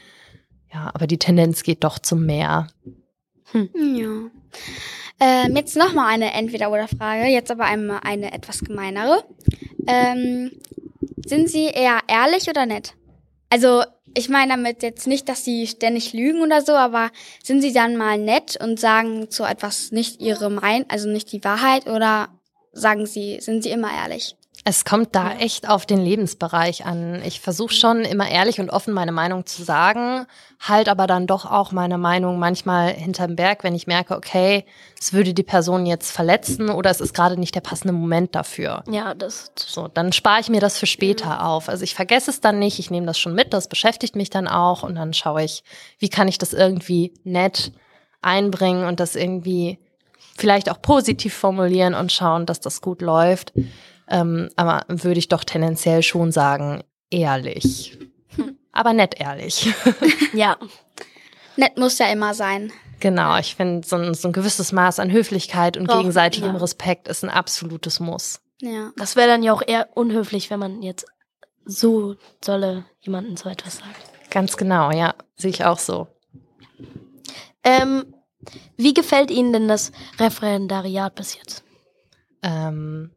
Ja, 0.73 0.89
aber 0.93 1.07
die 1.07 1.19
Tendenz 1.19 1.63
geht 1.63 1.83
doch 1.83 1.99
zum 1.99 2.25
Meer. 2.25 2.67
Ja. 3.53 4.29
Ähm, 5.19 5.55
jetzt 5.55 5.77
nochmal 5.77 6.13
eine 6.13 6.33
Entweder-Oder-Frage, 6.33 7.25
jetzt 7.25 7.51
aber 7.51 7.65
einmal 7.65 8.01
eine 8.03 8.33
etwas 8.33 8.59
gemeinere. 8.59 9.23
Ähm, 9.87 10.51
sind 11.25 11.49
Sie 11.49 11.65
eher 11.65 11.99
ehrlich 12.07 12.49
oder 12.49 12.65
nett? 12.65 12.93
Also, 13.49 13.83
ich 14.15 14.29
meine 14.29 14.53
damit 14.53 14.83
jetzt 14.83 15.07
nicht, 15.07 15.29
dass 15.29 15.45
Sie 15.45 15.67
ständig 15.67 16.13
lügen 16.13 16.41
oder 16.41 16.61
so, 16.61 16.73
aber 16.73 17.11
sind 17.43 17.61
Sie 17.61 17.73
dann 17.73 17.95
mal 17.95 18.17
nett 18.17 18.57
und 18.61 18.79
sagen 18.79 19.29
zu 19.29 19.43
etwas 19.43 19.91
nicht 19.91 20.21
Ihre 20.21 20.49
Meinung, 20.49 20.85
also 20.89 21.09
nicht 21.09 21.31
die 21.31 21.43
Wahrheit 21.43 21.87
oder 21.87 22.29
sagen 22.73 23.05
Sie, 23.05 23.39
sind 23.39 23.63
Sie 23.63 23.69
immer 23.69 23.91
ehrlich? 23.93 24.35
Es 24.65 24.85
kommt 24.85 25.13
da 25.13 25.33
echt 25.33 25.67
auf 25.67 25.85
den 25.85 25.99
Lebensbereich 25.99 26.85
an. 26.85 27.21
Ich 27.25 27.41
versuche 27.41 27.73
schon 27.73 28.01
immer 28.01 28.29
ehrlich 28.29 28.61
und 28.61 28.69
offen 28.69 28.93
meine 28.93 29.11
Meinung 29.11 29.45
zu 29.45 29.61
sagen, 29.61 30.25
halt 30.61 30.87
aber 30.87 31.05
dann 31.05 31.27
doch 31.27 31.45
auch 31.45 31.73
meine 31.73 31.97
Meinung 31.97 32.39
manchmal 32.39 32.93
hinterm 32.93 33.35
Berg, 33.35 33.65
wenn 33.65 33.75
ich 33.75 33.87
merke, 33.87 34.15
okay, 34.15 34.65
es 34.97 35.11
würde 35.11 35.33
die 35.33 35.43
Person 35.43 35.85
jetzt 35.85 36.11
verletzen 36.11 36.69
oder 36.69 36.89
es 36.91 37.01
ist 37.01 37.13
gerade 37.13 37.37
nicht 37.37 37.55
der 37.55 37.61
passende 37.61 37.93
Moment 37.93 38.35
dafür. 38.35 38.83
Ja, 38.89 39.13
das. 39.13 39.51
So, 39.57 39.89
dann 39.89 40.13
spare 40.13 40.39
ich 40.39 40.47
mir 40.47 40.61
das 40.61 40.77
für 40.77 40.85
später 40.85 41.45
auf. 41.45 41.67
Also 41.67 41.83
ich 41.83 41.93
vergesse 41.93 42.31
es 42.31 42.39
dann 42.39 42.57
nicht, 42.57 42.79
ich 42.79 42.89
nehme 42.89 43.05
das 43.05 43.19
schon 43.19 43.35
mit, 43.35 43.51
das 43.51 43.67
beschäftigt 43.67 44.15
mich 44.15 44.29
dann 44.29 44.47
auch 44.47 44.83
und 44.83 44.95
dann 44.95 45.13
schaue 45.13 45.43
ich, 45.43 45.65
wie 45.99 46.09
kann 46.09 46.29
ich 46.29 46.37
das 46.37 46.53
irgendwie 46.53 47.13
nett 47.25 47.73
einbringen 48.21 48.85
und 48.85 49.01
das 49.01 49.17
irgendwie 49.17 49.77
vielleicht 50.37 50.69
auch 50.71 50.81
positiv 50.81 51.33
formulieren 51.33 51.93
und 51.93 52.13
schauen, 52.13 52.45
dass 52.45 52.61
das 52.61 52.81
gut 52.81 53.01
läuft. 53.01 53.51
Ähm, 54.07 54.49
aber 54.55 54.85
würde 54.87 55.19
ich 55.19 55.29
doch 55.29 55.43
tendenziell 55.43 56.03
schon 56.03 56.31
sagen, 56.31 56.83
ehrlich. 57.09 57.97
Aber 58.71 58.93
nett 58.93 59.19
ehrlich. 59.19 59.73
Ja. 60.33 60.57
Nett 61.55 61.77
muss 61.77 61.99
ja 61.99 62.07
immer 62.07 62.33
sein. 62.33 62.71
genau, 62.99 63.37
ich 63.37 63.55
finde, 63.55 63.87
so 63.87 63.95
ein, 63.95 64.15
so 64.15 64.29
ein 64.29 64.33
gewisses 64.33 64.71
Maß 64.71 64.97
an 64.99 65.11
Höflichkeit 65.11 65.77
und 65.77 65.87
Doch, 65.87 65.99
gegenseitigem 65.99 66.53
ja. 66.53 66.59
Respekt 66.59 67.07
ist 67.07 67.23
ein 67.23 67.29
absolutes 67.29 67.99
Muss. 67.99 68.41
Ja. 68.59 68.91
Das 68.97 69.15
wäre 69.15 69.27
dann 69.27 69.43
ja 69.43 69.53
auch 69.53 69.61
eher 69.65 69.89
unhöflich, 69.95 70.49
wenn 70.49 70.59
man 70.59 70.81
jetzt 70.81 71.05
so 71.65 72.15
dolle 72.43 72.85
jemanden 73.01 73.37
so 73.37 73.49
etwas 73.49 73.77
sagt. 73.77 74.31
Ganz 74.31 74.57
genau, 74.57 74.89
ja, 74.91 75.13
sehe 75.35 75.51
ich 75.51 75.63
auch 75.63 75.77
so. 75.77 76.07
Ähm, 77.63 78.05
wie 78.75 78.93
gefällt 78.93 79.29
Ihnen 79.29 79.53
denn 79.53 79.67
das 79.67 79.91
Referendariat 80.19 81.13
bis 81.13 81.35
jetzt? 81.35 81.63
Ähm, 82.41 83.11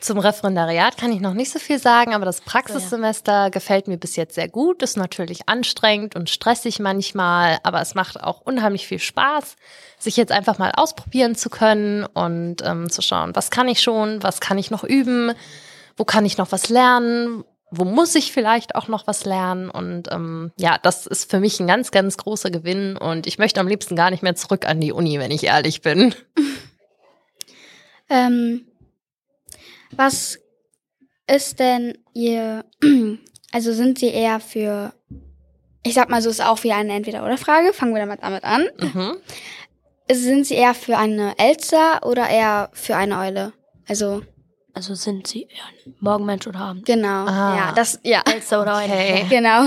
zum 0.00 0.18
Referendariat 0.18 0.96
kann 0.96 1.12
ich 1.12 1.20
noch 1.20 1.34
nicht 1.34 1.50
so 1.50 1.58
viel 1.58 1.78
sagen, 1.78 2.14
aber 2.14 2.24
das 2.24 2.40
Praxissemester 2.40 3.50
gefällt 3.50 3.88
mir 3.88 3.96
bis 3.96 4.16
jetzt 4.16 4.36
sehr 4.36 4.48
gut. 4.48 4.82
Ist 4.82 4.96
natürlich 4.96 5.48
anstrengend 5.48 6.14
und 6.14 6.30
stressig 6.30 6.78
manchmal, 6.78 7.58
aber 7.64 7.80
es 7.80 7.94
macht 7.94 8.22
auch 8.22 8.40
unheimlich 8.40 8.86
viel 8.86 9.00
Spaß, 9.00 9.56
sich 9.98 10.16
jetzt 10.16 10.30
einfach 10.30 10.58
mal 10.58 10.72
ausprobieren 10.76 11.34
zu 11.34 11.50
können 11.50 12.04
und 12.04 12.56
ähm, 12.64 12.90
zu 12.90 13.02
schauen, 13.02 13.34
was 13.34 13.50
kann 13.50 13.66
ich 13.66 13.82
schon, 13.82 14.22
was 14.22 14.40
kann 14.40 14.58
ich 14.58 14.70
noch 14.70 14.84
üben, 14.84 15.32
wo 15.96 16.04
kann 16.04 16.24
ich 16.24 16.38
noch 16.38 16.52
was 16.52 16.68
lernen, 16.68 17.44
wo 17.70 17.84
muss 17.84 18.14
ich 18.14 18.32
vielleicht 18.32 18.76
auch 18.76 18.86
noch 18.86 19.08
was 19.08 19.24
lernen. 19.24 19.68
Und 19.68 20.12
ähm, 20.12 20.52
ja, 20.56 20.78
das 20.80 21.06
ist 21.06 21.28
für 21.28 21.40
mich 21.40 21.58
ein 21.58 21.66
ganz, 21.66 21.90
ganz 21.90 22.16
großer 22.16 22.50
Gewinn 22.50 22.96
und 22.96 23.26
ich 23.26 23.38
möchte 23.38 23.60
am 23.60 23.66
liebsten 23.68 23.96
gar 23.96 24.10
nicht 24.10 24.22
mehr 24.22 24.36
zurück 24.36 24.66
an 24.66 24.80
die 24.80 24.92
Uni, 24.92 25.18
wenn 25.18 25.32
ich 25.32 25.44
ehrlich 25.44 25.82
bin. 25.82 26.14
Ähm, 28.10 28.67
was 29.96 30.38
ist 31.26 31.58
denn 31.60 31.98
Ihr, 32.14 32.64
also 33.52 33.72
sind 33.72 33.98
Sie 33.98 34.08
eher 34.08 34.40
für, 34.40 34.92
ich 35.82 35.94
sag 35.94 36.08
mal 36.08 36.22
so, 36.22 36.30
ist 36.30 36.42
auch 36.44 36.62
wie 36.64 36.72
eine 36.72 36.92
Entweder-Oder-Frage. 36.94 37.72
Fangen 37.72 37.94
wir 37.94 38.00
damit 38.00 38.22
damit 38.22 38.44
an. 38.44 38.66
Mhm. 38.80 39.16
Sind 40.10 40.46
Sie 40.46 40.54
eher 40.54 40.74
für 40.74 40.96
eine 40.96 41.38
Elster 41.38 42.00
oder 42.06 42.28
eher 42.28 42.70
für 42.72 42.96
eine 42.96 43.18
Eule? 43.18 43.52
Also, 43.86 44.22
Also 44.74 44.94
sind 44.94 45.26
sie 45.26 45.42
eher 45.42 45.64
ein 45.86 45.94
Morgenmensch 46.00 46.46
oder 46.46 46.60
Abend? 46.60 46.86
genau. 46.86 47.26
Ah. 47.26 47.56
Ja, 47.56 47.72
das, 47.72 48.00
ja. 48.04 48.22
Elster 48.26 48.62
oder 48.62 48.76
Okay. 48.82 49.20
Eule? 49.20 49.28
Genau. 49.28 49.66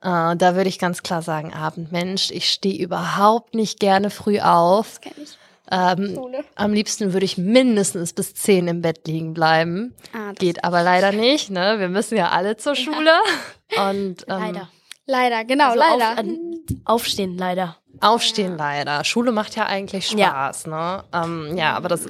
Äh, 0.00 0.36
da 0.36 0.54
würde 0.54 0.68
ich 0.68 0.78
ganz 0.78 1.02
klar 1.02 1.22
sagen, 1.22 1.52
Abendmensch. 1.54 2.30
Ich 2.30 2.50
stehe 2.50 2.78
überhaupt 2.82 3.54
nicht 3.54 3.80
gerne 3.80 4.10
früh 4.10 4.40
auf. 4.40 4.88
Das 4.90 5.00
kenn 5.00 5.22
ich. 5.22 5.38
Ähm, 5.70 6.18
am 6.54 6.72
liebsten 6.72 7.12
würde 7.12 7.24
ich 7.26 7.36
mindestens 7.38 8.12
bis 8.14 8.34
zehn 8.34 8.68
im 8.68 8.80
Bett 8.82 9.06
liegen 9.06 9.34
bleiben. 9.34 9.94
Ah, 10.14 10.32
Geht 10.32 10.64
aber 10.64 10.82
leider 10.82 11.12
nicht, 11.12 11.50
ne? 11.50 11.76
Wir 11.78 11.88
müssen 11.88 12.16
ja 12.16 12.30
alle 12.30 12.56
zur 12.56 12.74
Schule. 12.74 13.12
Und 13.76 14.24
ähm, 14.28 14.38
Leider. 14.38 14.68
Leider, 15.06 15.44
genau, 15.44 15.68
Also 15.70 15.78
leider. 15.78 16.12
Auf, 16.12 16.18
an, 16.18 16.38
aufstehen, 16.84 17.38
leider. 17.38 17.76
Aufstehen 18.00 18.56
leider. 18.58 19.04
Schule 19.04 19.32
macht 19.32 19.56
ja 19.56 19.66
eigentlich 19.66 20.12
Ja. 20.12 20.28
Spaß, 20.28 20.66
ne? 20.66 21.04
Ähm, 21.14 21.56
ja, 21.56 21.74
aber 21.74 21.88
das 21.88 22.06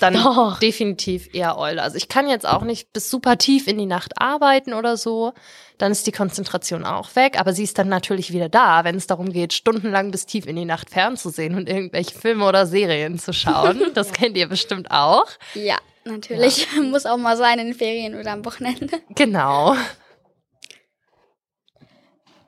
dann 0.00 0.14
Doch. 0.14 0.58
definitiv 0.58 1.32
eher 1.34 1.58
Eule. 1.58 1.82
Also 1.82 1.96
ich 1.96 2.08
kann 2.08 2.28
jetzt 2.28 2.46
auch 2.46 2.62
nicht 2.62 2.92
bis 2.92 3.10
super 3.10 3.38
tief 3.38 3.66
in 3.66 3.78
die 3.78 3.86
Nacht 3.86 4.20
arbeiten 4.20 4.74
oder 4.74 4.96
so. 4.96 5.32
Dann 5.78 5.92
ist 5.92 6.06
die 6.06 6.12
Konzentration 6.12 6.84
auch 6.84 7.14
weg, 7.16 7.38
aber 7.38 7.52
sie 7.52 7.64
ist 7.64 7.78
dann 7.78 7.88
natürlich 7.88 8.32
wieder 8.32 8.48
da, 8.48 8.84
wenn 8.84 8.96
es 8.96 9.06
darum 9.06 9.32
geht, 9.32 9.52
stundenlang 9.52 10.10
bis 10.10 10.26
tief 10.26 10.46
in 10.46 10.56
die 10.56 10.64
Nacht 10.64 10.90
fernzusehen 10.90 11.54
und 11.54 11.68
irgendwelche 11.68 12.18
Filme 12.18 12.46
oder 12.46 12.66
Serien 12.66 13.18
zu 13.18 13.32
schauen. 13.32 13.82
Das 13.94 14.12
kennt 14.12 14.36
ihr 14.36 14.48
bestimmt 14.48 14.90
auch. 14.90 15.26
ja, 15.54 15.76
natürlich. 16.04 16.68
Muss 16.82 17.06
auch 17.06 17.16
mal 17.16 17.36
sein 17.36 17.58
in 17.58 17.68
den 17.68 17.74
Ferien 17.74 18.14
oder 18.14 18.32
am 18.32 18.44
Wochenende. 18.44 19.00
Genau. 19.14 19.74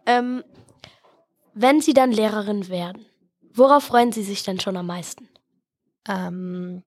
Ähm, 0.06 0.44
wenn 1.54 1.80
Sie 1.80 1.94
dann 1.94 2.12
Lehrerin 2.12 2.68
werden, 2.68 3.06
worauf 3.52 3.84
freuen 3.84 4.12
Sie 4.12 4.22
sich 4.22 4.42
denn 4.42 4.60
schon 4.60 4.76
am 4.76 4.86
meisten? 4.86 5.30
ähm, 6.08 6.82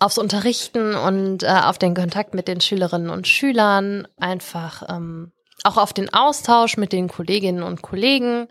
aufs 0.00 0.18
Unterrichten 0.18 0.94
und 0.94 1.42
äh, 1.42 1.46
auf 1.46 1.78
den 1.78 1.94
Kontakt 1.94 2.34
mit 2.34 2.48
den 2.48 2.60
Schülerinnen 2.60 3.10
und 3.10 3.28
Schülern, 3.28 4.08
einfach 4.18 4.82
ähm, 4.88 5.32
auch 5.62 5.76
auf 5.76 5.92
den 5.92 6.12
Austausch 6.12 6.76
mit 6.76 6.92
den 6.92 7.08
Kolleginnen 7.08 7.62
und 7.62 7.82
Kollegen. 7.82 8.48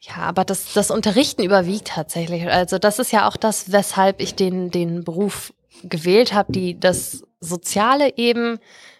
Ja, 0.00 0.16
aber 0.16 0.44
das, 0.44 0.72
das 0.72 0.90
Unterrichten 0.90 1.42
überwiegt 1.42 1.88
tatsächlich. 1.88 2.48
Also 2.48 2.78
das 2.78 2.98
ist 2.98 3.12
ja 3.12 3.28
auch 3.28 3.36
das, 3.36 3.72
weshalb 3.72 4.20
ich 4.20 4.34
den, 4.34 4.70
den 4.70 5.04
Beruf 5.04 5.52
gewählt 5.82 6.32
habe, 6.32 6.52
die 6.52 6.78
das 6.78 7.22
Soziale 7.40 8.16
eben 8.16 8.58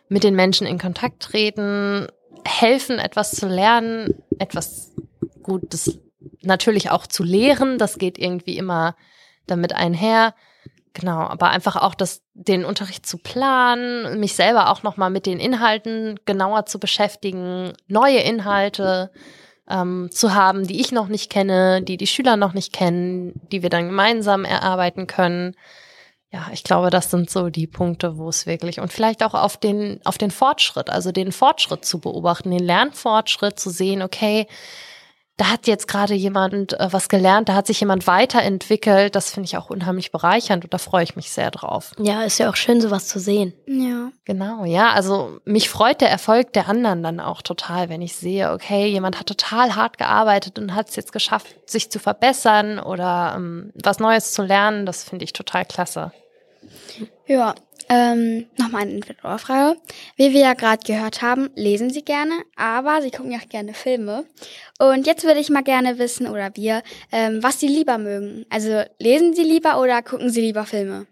mit 0.09 0.25
den 0.25 0.35
Menschen 0.35 0.67
in 0.67 0.79
Kontakt 0.79 1.23
treten, 1.23 2.09
helfen, 2.45 2.99
etwas 2.99 3.33
zu 3.33 3.47
lernen, 3.47 4.15
etwas 4.39 4.93
Gutes 5.43 5.99
natürlich 6.43 6.91
auch 6.91 7.07
zu 7.07 7.23
lehren. 7.23 7.79
Das 7.79 7.99
geht 7.99 8.19
irgendwie 8.19 8.57
immer 8.57 8.97
damit 9.47 9.75
einher. 9.75 10.35
Genau, 10.99 11.21
aber 11.21 11.51
einfach 11.51 11.77
auch 11.77 11.95
das, 11.95 12.23
den 12.35 12.65
Unterricht 12.65 13.07
zu 13.07 13.19
planen, 13.19 14.19
mich 14.19 14.35
selber 14.35 14.69
auch 14.69 14.83
nochmal 14.83 15.11
mit 15.11 15.27
den 15.27 15.39
Inhalten 15.39 16.19
genauer 16.25 16.67
zu 16.67 16.81
beschäftigen, 16.81 17.73
neue 17.87 18.19
Inhalte 18.19 19.13
ähm, 19.71 20.09
zu 20.11 20.35
haben, 20.35 20.67
die 20.67 20.81
ich 20.81 20.91
noch 20.91 21.07
nicht 21.07 21.31
kenne, 21.31 21.83
die 21.83 21.99
die 21.99 22.09
Schüler 22.09 22.37
noch 22.37 22.53
nicht 22.53 22.73
kennen, 22.73 23.41
die 23.53 23.63
wir 23.63 23.71
dann 23.71 23.87
gemeinsam 23.87 24.45
erarbeiten 24.45 25.07
können. 25.07 25.55
Ja, 26.33 26.49
ich 26.53 26.65
glaube, 26.65 26.91
das 26.91 27.13
sind 27.13 27.31
so 27.31 27.49
die 27.49 27.69
Punkte, 27.69 28.19
wo 28.19 28.29
es 28.29 28.47
wirklich 28.47 28.81
und 28.81 28.93
vielleicht 28.93 29.23
auch 29.23 29.35
auf 29.35 29.57
den 29.57 30.01
auf 30.05 30.19
den 30.19 30.33
Fortschritt, 30.33 30.91
also 30.91 31.13
den 31.13 31.31
Fortschritt 31.31 31.85
zu 31.85 32.01
beobachten, 32.01 32.51
den 32.51 32.65
Lernfortschritt 32.65 33.61
zu 33.61 33.71
sehen, 33.71 34.03
okay, 34.03 34.49
da 35.39 35.51
hat 35.51 35.69
jetzt 35.69 35.87
gerade 35.87 36.15
jemand 36.15 36.79
äh, 36.79 36.89
was 36.93 37.09
gelernt, 37.09 37.49
da 37.49 37.55
hat 37.55 37.67
sich 37.69 37.81
jemand 37.81 38.07
weiterentwickelt. 38.07 39.15
Das 39.15 39.31
finde 39.31 39.47
ich 39.47 39.57
auch 39.57 39.71
unheimlich 39.71 40.11
bereichernd 40.11 40.65
und 40.65 40.75
da 40.75 40.79
freue 40.79 41.05
ich 41.05 41.17
mich 41.17 41.31
sehr 41.31 41.51
drauf. 41.53 41.93
Ja, 41.99 42.25
ist 42.25 42.39
ja 42.39 42.51
auch 42.51 42.57
schön, 42.57 42.81
sowas 42.81 43.07
zu 43.07 43.21
sehen. 43.21 43.55
Ja. 43.67 44.11
Genau, 44.25 44.65
ja, 44.65 44.91
also 44.91 45.39
mich 45.45 45.71
freut 45.71 46.01
der 46.01 46.11
Erfolg 46.11 46.53
der 46.53 46.69
anderen 46.69 47.03
dann 47.03 47.21
auch 47.21 47.41
total, 47.41 47.89
wenn 47.89 48.03
ich 48.03 48.17
sehe, 48.17 48.53
okay, 48.53 48.89
jemand 48.89 49.19
hat 49.19 49.27
total 49.27 49.77
hart 49.77 49.97
gearbeitet 49.97 50.59
und 50.59 50.75
hat 50.75 50.89
es 50.89 50.97
jetzt 50.97 51.13
geschafft, 51.13 51.47
sich 51.71 51.89
zu 51.89 52.01
verbessern 52.01 52.81
oder 52.81 53.35
ähm, 53.37 53.73
was 53.83 54.01
Neues 54.01 54.33
zu 54.33 54.43
lernen. 54.43 54.87
Das 54.87 55.05
finde 55.05 55.25
ich 55.25 55.33
total 55.33 55.65
klasse. 55.65 56.11
Ja, 57.27 57.55
ähm, 57.89 58.47
nochmal 58.59 58.83
eine 58.83 58.93
Entweder-Oder-Frage. 58.93 59.79
Wie 60.17 60.33
wir 60.33 60.41
ja 60.41 60.55
gerade 60.55 60.83
gehört 60.85 61.23
haben, 61.23 61.51
lesen 61.55 61.91
Sie 61.91 62.03
gerne, 62.03 62.35
aber 62.57 63.03
Sie 63.03 63.11
gucken 63.11 63.33
ja 63.33 63.39
auch 63.39 63.49
gerne 63.49 63.75
Filme. 63.75 64.25
Und 64.79 65.07
jetzt 65.07 65.25
würde 65.25 65.41
ich 65.41 65.51
mal 65.51 65.63
gerne 65.63 65.99
wissen, 65.99 66.27
oder 66.27 66.51
wir, 66.55 66.83
ähm, 67.13 67.43
was 67.43 67.61
Sie 67.61 67.69
lieber 67.69 67.99
mögen. 67.99 68.47
Also 68.51 68.83
lesen 68.99 69.35
Sie 69.35 69.43
lieber 69.43 69.81
oder 69.81 70.03
gucken 70.03 70.31
Sie 70.31 70.41
lieber 70.41 70.65
Filme? 70.65 71.07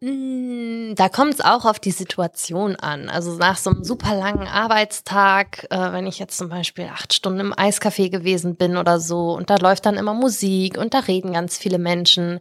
Mm, 0.00 0.94
Da 0.96 1.08
kommt 1.08 1.34
es 1.34 1.40
auch 1.40 1.64
auf 1.64 1.78
die 1.78 1.92
Situation 1.92 2.74
an. 2.74 3.08
Also 3.08 3.36
nach 3.36 3.56
so 3.56 3.70
einem 3.70 3.84
super 3.84 4.16
langen 4.16 4.48
Arbeitstag, 4.48 5.66
äh, 5.70 5.92
wenn 5.92 6.06
ich 6.06 6.18
jetzt 6.18 6.36
zum 6.36 6.48
Beispiel 6.48 6.86
acht 6.92 7.12
Stunden 7.14 7.38
im 7.40 7.54
Eiscafé 7.54 8.10
gewesen 8.10 8.56
bin 8.56 8.76
oder 8.76 8.98
so, 8.98 9.32
und 9.32 9.48
da 9.48 9.56
läuft 9.56 9.86
dann 9.86 9.96
immer 9.96 10.12
Musik 10.14 10.76
und 10.76 10.92
da 10.92 10.98
reden 11.00 11.32
ganz 11.32 11.56
viele 11.56 11.78
Menschen, 11.78 12.40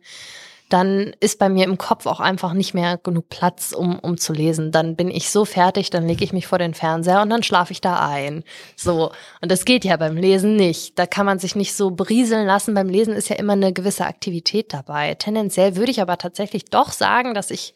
dann 0.72 1.14
ist 1.20 1.38
bei 1.38 1.50
mir 1.50 1.66
im 1.66 1.78
Kopf 1.78 2.06
auch 2.06 2.20
einfach 2.20 2.54
nicht 2.54 2.74
mehr 2.74 2.98
genug 2.98 3.28
Platz, 3.30 3.74
um, 3.74 4.00
um 4.00 4.18
zu 4.18 4.32
lesen. 4.32 4.72
Dann 4.72 4.96
bin 4.96 5.12
ich 5.12 5.30
so 5.30 5.44
fertig, 5.44 5.90
dann 5.90 6.08
lege 6.08 6.24
ich 6.24 6.32
mich 6.32 6.48
vor 6.48 6.60
den 6.60 6.74
Fernseher 6.74 7.22
und 7.22 7.30
dann 7.30 7.44
schlafe 7.44 7.74
ich 7.74 7.82
da 7.82 8.08
ein. 8.08 8.44
So. 8.78 9.12
Und 9.42 9.52
das 9.52 9.66
geht 9.66 9.84
ja 9.84 9.98
beim 9.98 10.16
Lesen 10.16 10.56
nicht. 10.56 10.98
Da 10.98 11.06
kann 11.06 11.26
man 11.26 11.40
sich 11.40 11.56
nicht 11.56 11.76
so 11.76 11.92
berieseln 11.92 12.46
lassen. 12.48 12.74
Beim 12.74 12.88
Lesen 12.88 13.14
ist 13.14 13.30
ja 13.30 13.36
immer 13.36 13.54
eine 13.54 13.74
gewisse 13.74 14.06
Aktivität 14.06 14.74
dabei. 14.74 15.16
Tendenziell 15.16 15.76
würde 15.76 15.92
ich 15.92 16.02
aber 16.02 16.18
tatsächlich 16.18 16.66
doch 16.66 16.92
sagen, 16.92 17.34
dass 17.34 17.52
ich 17.52 17.74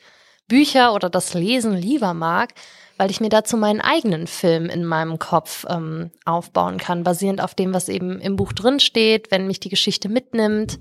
Bücher 0.47 0.93
oder 0.93 1.10
das 1.10 1.34
Lesen 1.34 1.73
lieber 1.73 2.13
mag, 2.13 2.53
weil 2.97 3.12
ich 3.12 3.19
mir 3.19 3.29
dazu 3.29 3.58
meinen 3.58 3.81
eigenen 3.81 4.27
Film 4.27 4.67
in 4.67 4.86
meinem 4.86 5.19
Kopf 5.19 5.65
ähm, 5.69 6.12
aufbauen 6.23 6.77
kann, 6.77 7.03
basierend 7.03 7.41
auf 7.41 7.55
dem, 7.55 7.73
was 7.73 7.89
eben 7.89 8.21
im 8.21 8.38
Buch 8.38 8.53
drin 8.53 8.79
steht. 8.79 9.31
Wenn 9.31 9.47
mich 9.47 9.60
die 9.60 9.69
Geschichte 9.69 10.08
mitnimmt, 10.08 10.79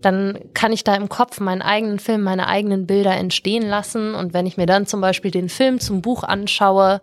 dann 0.00 0.38
kann 0.54 0.72
ich 0.72 0.84
da 0.84 0.94
im 0.94 1.08
Kopf 1.08 1.40
meinen 1.40 1.62
eigenen 1.62 1.98
Film, 1.98 2.22
meine 2.22 2.46
eigenen 2.48 2.86
Bilder 2.86 3.12
entstehen 3.12 3.66
lassen. 3.66 4.14
Und 4.14 4.34
wenn 4.34 4.46
ich 4.46 4.56
mir 4.56 4.66
dann 4.66 4.86
zum 4.86 5.00
Beispiel 5.00 5.30
den 5.30 5.48
Film 5.48 5.80
zum 5.80 6.02
Buch 6.02 6.22
anschaue, 6.22 7.00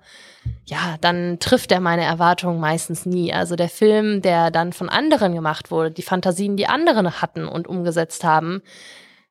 ja, 0.65 0.95
dann 1.01 1.39
trifft 1.39 1.71
er 1.71 1.79
meine 1.79 2.03
Erwartungen 2.03 2.59
meistens 2.59 3.05
nie. 3.05 3.33
Also 3.33 3.55
der 3.55 3.69
Film, 3.69 4.21
der 4.21 4.51
dann 4.51 4.73
von 4.73 4.89
anderen 4.89 5.33
gemacht 5.33 5.71
wurde, 5.71 5.91
die 5.91 6.01
Fantasien, 6.01 6.57
die 6.57 6.67
andere 6.67 7.21
hatten 7.21 7.47
und 7.47 7.67
umgesetzt 7.67 8.23
haben, 8.23 8.61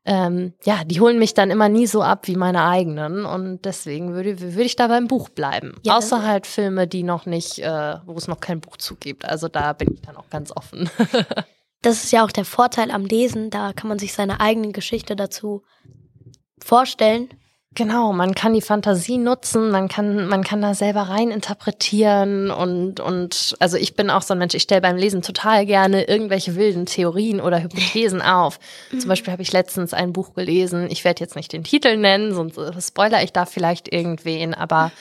ähm, 0.04 0.52
ja, 0.64 0.82
die 0.84 1.00
holen 1.00 1.18
mich 1.18 1.32
dann 1.32 1.50
immer 1.50 1.68
nie 1.68 1.86
so 1.86 2.02
ab 2.02 2.26
wie 2.26 2.36
meine 2.36 2.64
eigenen. 2.64 3.24
Und 3.24 3.64
deswegen 3.64 4.14
würde, 4.14 4.40
würde 4.40 4.62
ich 4.62 4.76
da 4.76 4.88
beim 4.88 5.06
Buch 5.06 5.28
bleiben. 5.28 5.74
Ja, 5.84 5.96
Außer 5.96 6.22
halt 6.26 6.46
Filme, 6.46 6.88
die 6.88 7.04
noch 7.04 7.26
nicht, 7.26 7.60
äh, 7.60 7.94
wo 8.04 8.14
es 8.14 8.26
noch 8.26 8.40
kein 8.40 8.60
Buch 8.60 8.76
zugibt. 8.76 9.24
Also 9.24 9.48
da 9.48 9.72
bin 9.72 9.94
ich 9.94 10.02
dann 10.02 10.16
auch 10.16 10.28
ganz 10.28 10.50
offen. 10.54 10.90
Das 11.82 12.04
ist 12.04 12.12
ja 12.12 12.24
auch 12.24 12.32
der 12.32 12.44
Vorteil 12.44 12.90
am 12.90 13.04
Lesen. 13.04 13.50
Da 13.50 13.72
kann 13.72 13.88
man 13.88 13.98
sich 13.98 14.12
seine 14.12 14.40
eigene 14.40 14.72
Geschichte 14.72 15.16
dazu 15.16 15.62
vorstellen. 16.60 17.28
Genau, 17.74 18.12
man 18.12 18.34
kann 18.34 18.52
die 18.52 18.60
Fantasie 18.60 19.16
nutzen, 19.16 19.70
man 19.70 19.88
kann, 19.88 20.26
man 20.26 20.44
kann 20.44 20.60
da 20.60 20.74
selber 20.74 21.02
rein 21.02 21.30
interpretieren 21.30 22.50
und, 22.50 23.00
und 23.00 23.56
also 23.60 23.78
ich 23.78 23.96
bin 23.96 24.10
auch 24.10 24.20
so 24.20 24.34
ein 24.34 24.38
Mensch, 24.38 24.54
ich 24.54 24.64
stelle 24.64 24.82
beim 24.82 24.98
Lesen 24.98 25.22
total 25.22 25.64
gerne 25.64 26.04
irgendwelche 26.04 26.54
wilden 26.54 26.84
Theorien 26.84 27.40
oder 27.40 27.62
Hypothesen 27.62 28.20
auf. 28.22 28.58
Zum 28.90 29.08
Beispiel 29.08 29.32
habe 29.32 29.40
ich 29.40 29.52
letztens 29.52 29.94
ein 29.94 30.12
Buch 30.12 30.34
gelesen, 30.34 30.88
ich 30.90 31.02
werde 31.04 31.20
jetzt 31.20 31.34
nicht 31.34 31.50
den 31.50 31.64
Titel 31.64 31.96
nennen, 31.96 32.34
sonst 32.34 32.58
äh, 32.58 32.78
spoiler 32.78 33.22
ich 33.22 33.32
da 33.32 33.46
vielleicht 33.46 33.90
irgendwen, 33.90 34.52
aber 34.52 34.92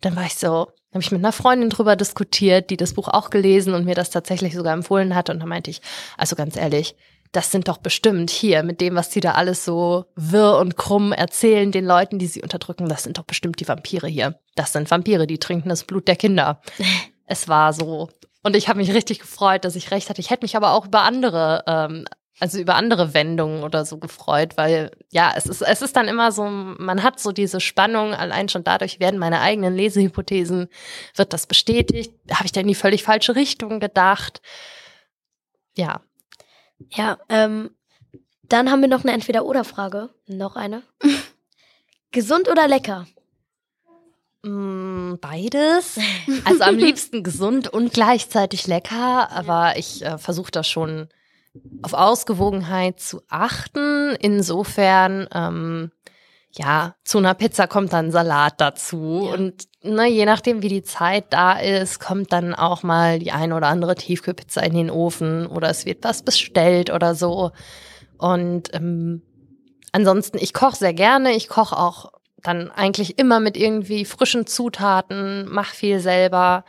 dann 0.00 0.16
war 0.16 0.24
ich 0.24 0.34
so, 0.34 0.66
habe 0.96 1.04
ich 1.04 1.12
mit 1.12 1.20
einer 1.20 1.32
Freundin 1.32 1.70
drüber 1.70 1.94
diskutiert, 1.94 2.70
die 2.70 2.76
das 2.76 2.94
Buch 2.94 3.08
auch 3.08 3.30
gelesen 3.30 3.74
und 3.74 3.84
mir 3.84 3.94
das 3.94 4.10
tatsächlich 4.10 4.54
sogar 4.54 4.72
empfohlen 4.72 5.14
hat 5.14 5.30
und 5.30 5.40
da 5.40 5.46
meinte 5.46 5.70
ich, 5.70 5.80
also 6.16 6.36
ganz 6.36 6.56
ehrlich, 6.56 6.96
das 7.32 7.50
sind 7.50 7.68
doch 7.68 7.76
bestimmt 7.76 8.30
hier 8.30 8.62
mit 8.62 8.80
dem, 8.80 8.94
was 8.94 9.12
sie 9.12 9.20
da 9.20 9.32
alles 9.32 9.64
so 9.64 10.06
wirr 10.14 10.56
und 10.56 10.76
krumm 10.76 11.12
erzählen, 11.12 11.70
den 11.70 11.84
Leuten, 11.84 12.18
die 12.18 12.28
sie 12.28 12.42
unterdrücken, 12.42 12.88
das 12.88 13.02
sind 13.02 13.18
doch 13.18 13.24
bestimmt 13.24 13.60
die 13.60 13.68
Vampire 13.68 14.06
hier. 14.06 14.38
Das 14.54 14.72
sind 14.72 14.90
Vampire, 14.90 15.26
die 15.26 15.38
trinken 15.38 15.68
das 15.68 15.84
Blut 15.84 16.08
der 16.08 16.16
Kinder. 16.16 16.62
es 17.26 17.46
war 17.46 17.74
so. 17.74 18.08
Und 18.42 18.56
ich 18.56 18.68
habe 18.68 18.78
mich 18.78 18.94
richtig 18.94 19.18
gefreut, 19.18 19.64
dass 19.66 19.76
ich 19.76 19.90
recht 19.90 20.08
hatte. 20.08 20.20
Ich 20.20 20.30
hätte 20.30 20.44
mich 20.44 20.56
aber 20.56 20.72
auch 20.72 20.86
über 20.86 21.02
andere, 21.02 21.64
ähm, 21.66 22.06
also 22.38 22.58
über 22.58 22.74
andere 22.74 23.14
Wendungen 23.14 23.62
oder 23.62 23.84
so 23.84 23.98
gefreut, 23.98 24.56
weil 24.56 24.90
ja, 25.10 25.32
es 25.36 25.46
ist, 25.46 25.62
es 25.62 25.82
ist 25.82 25.96
dann 25.96 26.08
immer 26.08 26.32
so, 26.32 26.44
man 26.44 27.02
hat 27.02 27.18
so 27.18 27.32
diese 27.32 27.60
Spannung, 27.60 28.12
allein 28.12 28.48
schon 28.48 28.62
dadurch 28.64 29.00
werden 29.00 29.18
meine 29.18 29.40
eigenen 29.40 29.74
Lesehypothesen, 29.74 30.68
wird 31.14 31.32
das 31.32 31.46
bestätigt? 31.46 32.12
Habe 32.30 32.44
ich 32.44 32.52
da 32.52 32.60
in 32.60 32.68
die 32.68 32.74
völlig 32.74 33.02
falsche 33.02 33.36
Richtung 33.36 33.80
gedacht? 33.80 34.42
Ja, 35.76 36.00
Ja, 36.90 37.18
ähm, 37.28 37.70
dann 38.42 38.70
haben 38.70 38.80
wir 38.82 38.88
noch 38.88 39.02
eine 39.02 39.12
Entweder-Oder-Frage. 39.12 40.10
Noch 40.26 40.56
eine. 40.56 40.82
Gesund 42.12 42.48
oder 42.48 42.68
lecker? 42.68 43.06
Mm, 44.42 45.14
Beides. 45.20 45.98
Also 46.44 46.62
am 46.62 46.76
liebsten 46.78 47.22
gesund 47.22 47.68
und 47.68 47.92
gleichzeitig 47.92 48.66
lecker, 48.66 49.30
aber 49.30 49.76
ich 49.76 50.04
äh, 50.04 50.18
versuche 50.18 50.50
da 50.50 50.62
schon 50.62 51.08
auf 51.82 51.92
Ausgewogenheit 51.92 53.00
zu 53.00 53.22
achten. 53.28 54.16
Insofern, 54.20 55.28
ähm, 55.32 55.90
ja, 56.52 56.94
zu 57.04 57.18
einer 57.18 57.34
Pizza 57.34 57.66
kommt 57.66 57.92
dann 57.92 58.10
Salat 58.10 58.60
dazu. 58.60 59.26
Ja. 59.26 59.34
Und 59.34 59.64
ne, 59.82 60.06
je 60.06 60.24
nachdem, 60.24 60.62
wie 60.62 60.68
die 60.68 60.82
Zeit 60.82 61.26
da 61.30 61.58
ist, 61.58 62.00
kommt 62.00 62.32
dann 62.32 62.54
auch 62.54 62.82
mal 62.82 63.18
die 63.18 63.32
eine 63.32 63.54
oder 63.54 63.68
andere 63.68 63.94
Tiefkühlpizza 63.94 64.62
in 64.62 64.74
den 64.74 64.90
Ofen 64.90 65.46
oder 65.46 65.68
es 65.68 65.84
wird 65.84 66.04
was 66.04 66.22
bestellt 66.22 66.90
oder 66.90 67.14
so. 67.14 67.52
Und 68.18 68.74
ähm, 68.74 69.22
ansonsten, 69.92 70.38
ich 70.38 70.54
koche 70.54 70.76
sehr 70.76 70.94
gerne. 70.94 71.32
Ich 71.32 71.48
koche 71.48 71.76
auch 71.76 72.12
dann 72.42 72.70
eigentlich 72.70 73.18
immer 73.18 73.40
mit 73.40 73.56
irgendwie 73.56 74.04
frischen 74.04 74.46
Zutaten, 74.46 75.46
mach 75.48 75.72
viel 75.72 76.00
selber. 76.00 76.64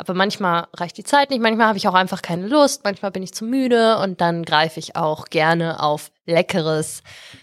Aber 0.00 0.14
manchmal 0.14 0.66
reicht 0.74 0.96
die 0.96 1.04
Zeit 1.04 1.28
nicht, 1.28 1.42
manchmal 1.42 1.66
habe 1.66 1.76
ich 1.76 1.86
auch 1.86 1.92
einfach 1.94 2.22
keine 2.22 2.46
Lust, 2.48 2.84
manchmal 2.84 3.10
bin 3.10 3.22
ich 3.22 3.34
zu 3.34 3.44
müde 3.44 3.98
und 3.98 4.22
dann 4.22 4.44
greife 4.46 4.80
ich 4.80 4.96
auch 4.96 5.26
gerne 5.26 5.82
auf 5.82 6.10
leckeres 6.24 7.02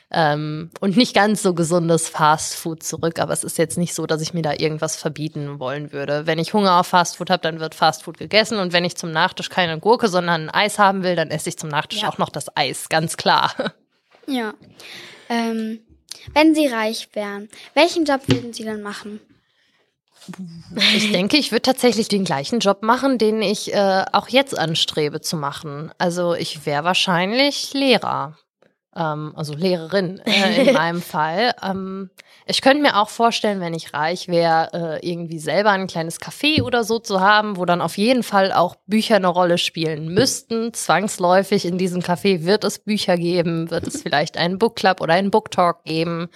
ähm, 0.10 0.72
und 0.80 0.98
nicht 0.98 1.14
ganz 1.14 1.44
so 1.44 1.54
gesundes 1.54 2.10
Fastfood 2.10 2.82
zurück. 2.82 3.20
Aber 3.20 3.32
es 3.32 3.44
ist 3.44 3.60
jetzt 3.60 3.78
nicht 3.78 3.94
so, 3.94 4.08
dass 4.08 4.22
ich 4.22 4.34
mir 4.34 4.42
da 4.42 4.54
irgendwas 4.54 4.96
verbieten 4.96 5.60
wollen 5.60 5.92
würde. 5.92 6.26
Wenn 6.26 6.40
ich 6.40 6.52
Hunger 6.56 6.80
auf 6.80 6.88
Fastfood 6.88 7.30
habe, 7.30 7.44
dann 7.44 7.60
wird 7.60 7.76
Fastfood 7.76 8.18
gegessen 8.18 8.58
und 8.58 8.74
wenn 8.74 8.86
ich 8.86 8.98
zum 8.98 9.12
Nachtisch 9.12 9.50
keine 9.50 9.80
Gurke, 9.80 10.08
sondern 10.08 10.44
ein 10.44 10.50
Eis 10.50 10.80
haben 10.80 11.04
will, 11.04 11.16
dann 11.16 11.30
esse 11.30 11.50
ich 11.50 11.60
zum 11.60 11.70
Nachtisch 11.70 12.02
Ja. 12.02 12.10
auch 12.10 12.18
noch 12.18 12.30
das 12.30 12.48
Eis, 12.58 12.90
ganz 12.90 13.18
klar. 13.18 13.54
Ja. 14.30 14.54
Ähm, 15.30 15.80
wenn 16.34 16.54
Sie 16.54 16.68
reich 16.68 17.08
wären, 17.14 17.48
welchen 17.76 18.04
Job 18.04 18.20
würden 18.28 18.52
Sie 18.52 18.66
dann 18.66 18.82
machen? 18.82 19.22
Ich 20.96 21.12
denke, 21.14 21.38
ich 21.38 21.52
würde 21.52 21.62
tatsächlich 21.62 22.08
den 22.08 22.24
gleichen 22.24 22.60
Job 22.60 22.84
machen, 22.84 23.18
den 23.18 23.42
ich 23.42 23.74
äh, 23.74 24.06
auch 24.12 24.28
jetzt 24.28 24.58
anstrebe 24.58 25.22
zu 25.22 25.38
machen. 25.38 25.92
Also 25.98 26.34
ich 26.34 26.66
wäre 26.66 26.84
wahrscheinlich 26.84 27.74
Lehrer. 27.74 28.38
Ähm, 28.98 29.34
also 29.36 29.54
Lehrerin 29.54 30.20
äh, 30.26 30.66
in 30.68 30.74
meinem 30.74 31.02
Fall. 31.02 31.54
Ähm, 31.64 32.10
ich 32.48 32.62
könnte 32.62 32.82
mir 32.82 32.98
auch 32.98 33.10
vorstellen, 33.10 33.60
wenn 33.60 33.74
ich 33.74 33.94
reich 33.94 34.28
wäre, 34.28 35.00
äh, 35.02 35.08
irgendwie 35.08 35.38
selber 35.38 35.72
ein 35.72 35.88
kleines 35.88 36.20
Café 36.20 36.64
oder 36.64 36.84
so 36.84 36.98
zu 36.98 37.22
haben, 37.22 37.58
wo 37.58 37.66
dann 37.66 37.82
auf 37.82 37.98
jeden 37.98 38.24
Fall 38.24 38.52
auch 38.52 38.76
Bücher 38.88 39.18
eine 39.18 39.28
Rolle 39.28 39.58
spielen 39.58 40.14
müssten. 40.14 40.74
Zwangsläufig 40.74 41.66
in 41.66 41.78
diesem 41.78 42.02
Café 42.02 42.46
wird 42.46 42.64
es 42.64 42.80
Bücher 42.80 43.18
geben, 43.18 43.70
wird 43.70 43.86
es 43.86 44.02
vielleicht 44.02 44.38
einen 44.38 44.58
Book 44.58 44.78
Club 44.78 45.02
oder 45.02 45.14
einen 45.14 45.30
Book 45.30 45.52
Talk 45.52 45.84
geben, 45.84 46.30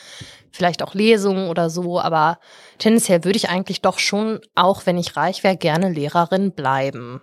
vielleicht 0.52 0.84
auch 0.84 0.94
Lesungen 0.94 1.50
oder 1.50 1.70
so, 1.70 2.00
aber 2.00 2.40
tendenziell 2.78 3.24
würde 3.24 3.38
ich 3.38 3.50
eigentlich 3.50 3.82
doch 3.82 3.98
schon, 3.98 4.40
auch 4.54 4.86
wenn 4.86 4.98
ich 4.98 5.16
reich 5.16 5.44
wäre, 5.44 5.58
gerne 5.58 5.90
Lehrerin 5.90 6.52
bleiben. 6.52 7.22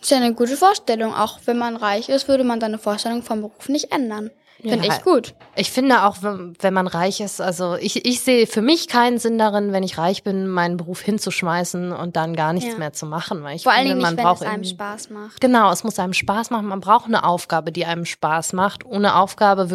Ist 0.00 0.10
ja 0.10 0.16
eine 0.18 0.34
gute 0.34 0.56
Vorstellung. 0.56 1.14
Auch 1.14 1.38
wenn 1.44 1.58
man 1.58 1.76
reich 1.76 2.08
ist, 2.08 2.28
würde 2.28 2.44
man 2.44 2.60
seine 2.60 2.78
Vorstellung 2.78 3.22
vom 3.22 3.40
Beruf 3.42 3.68
nicht 3.68 3.92
ändern. 3.92 4.30
Finde 4.60 4.88
Ja. 4.88 4.92
ich 4.96 5.02
gut. 5.04 5.34
Ich 5.54 5.70
finde 5.70 6.02
auch, 6.04 6.16
wenn, 6.22 6.56
wenn 6.60 6.74
man 6.74 6.88
reich 6.88 7.20
ist, 7.20 7.40
also 7.40 7.76
ich, 7.76 8.04
ich 8.04 8.22
sehe 8.22 8.44
für 8.48 8.60
mich 8.60 8.88
keinen 8.88 9.18
Sinn 9.18 9.38
darin, 9.38 9.72
wenn 9.72 9.84
ich 9.84 9.98
reich 9.98 10.24
bin, 10.24 10.48
meinen 10.48 10.76
Beruf 10.76 11.00
hinzuschmeißen 11.00 11.92
und 11.92 12.16
dann 12.16 12.34
gar 12.34 12.52
nichts 12.52 12.72
Ja. 12.72 12.78
mehr 12.78 12.92
zu 12.92 13.06
machen. 13.06 13.44
Weil 13.44 13.54
ich 13.54 13.62
Vor 13.62 13.70
allen 13.70 13.86
finde, 13.86 13.94
Dingen 13.94 14.02
man 14.02 14.14
nicht, 14.14 14.18
wenn 14.18 14.24
braucht 14.24 14.42
es 14.42 14.48
einem 14.48 14.64
Spaß 14.64 15.10
macht. 15.10 15.40
Genau, 15.40 15.70
es 15.70 15.84
muss 15.84 16.00
einem 16.00 16.12
Spaß 16.12 16.50
machen. 16.50 16.66
Man 16.66 16.80
braucht 16.80 17.06
eine 17.06 17.22
Aufgabe, 17.22 17.70
die 17.70 17.84
einem 17.84 18.04
Spaß 18.04 18.52
macht. 18.52 18.84
Ohne 18.84 19.14
Aufgabe, 19.14 19.68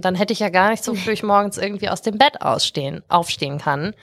dann 0.00 0.14
hätte 0.16 0.32
ich 0.32 0.40
ja 0.40 0.48
gar 0.48 0.70
nicht 0.70 0.82
so, 0.82 0.92
wofür 0.96 1.12
ich 1.12 1.22
morgens 1.22 1.56
irgendwie 1.56 1.88
aus 1.88 2.02
dem 2.02 2.18
Bett 2.18 2.42
ausstehen, 2.42 3.04
aufstehen 3.08 3.58
kann. 3.58 3.94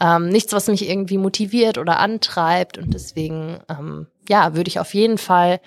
Ähm, 0.00 0.28
nichts, 0.28 0.52
was 0.52 0.68
mich 0.68 0.88
irgendwie 0.88 1.18
motiviert 1.18 1.76
oder 1.78 1.98
antreibt. 1.98 2.78
Und 2.78 2.94
deswegen, 2.94 3.60
ähm, 3.68 4.06
ja, 4.28 4.54
würde 4.54 4.68
ich 4.68 4.78
auf 4.78 4.94
jeden 4.94 5.18
Fall 5.18 5.60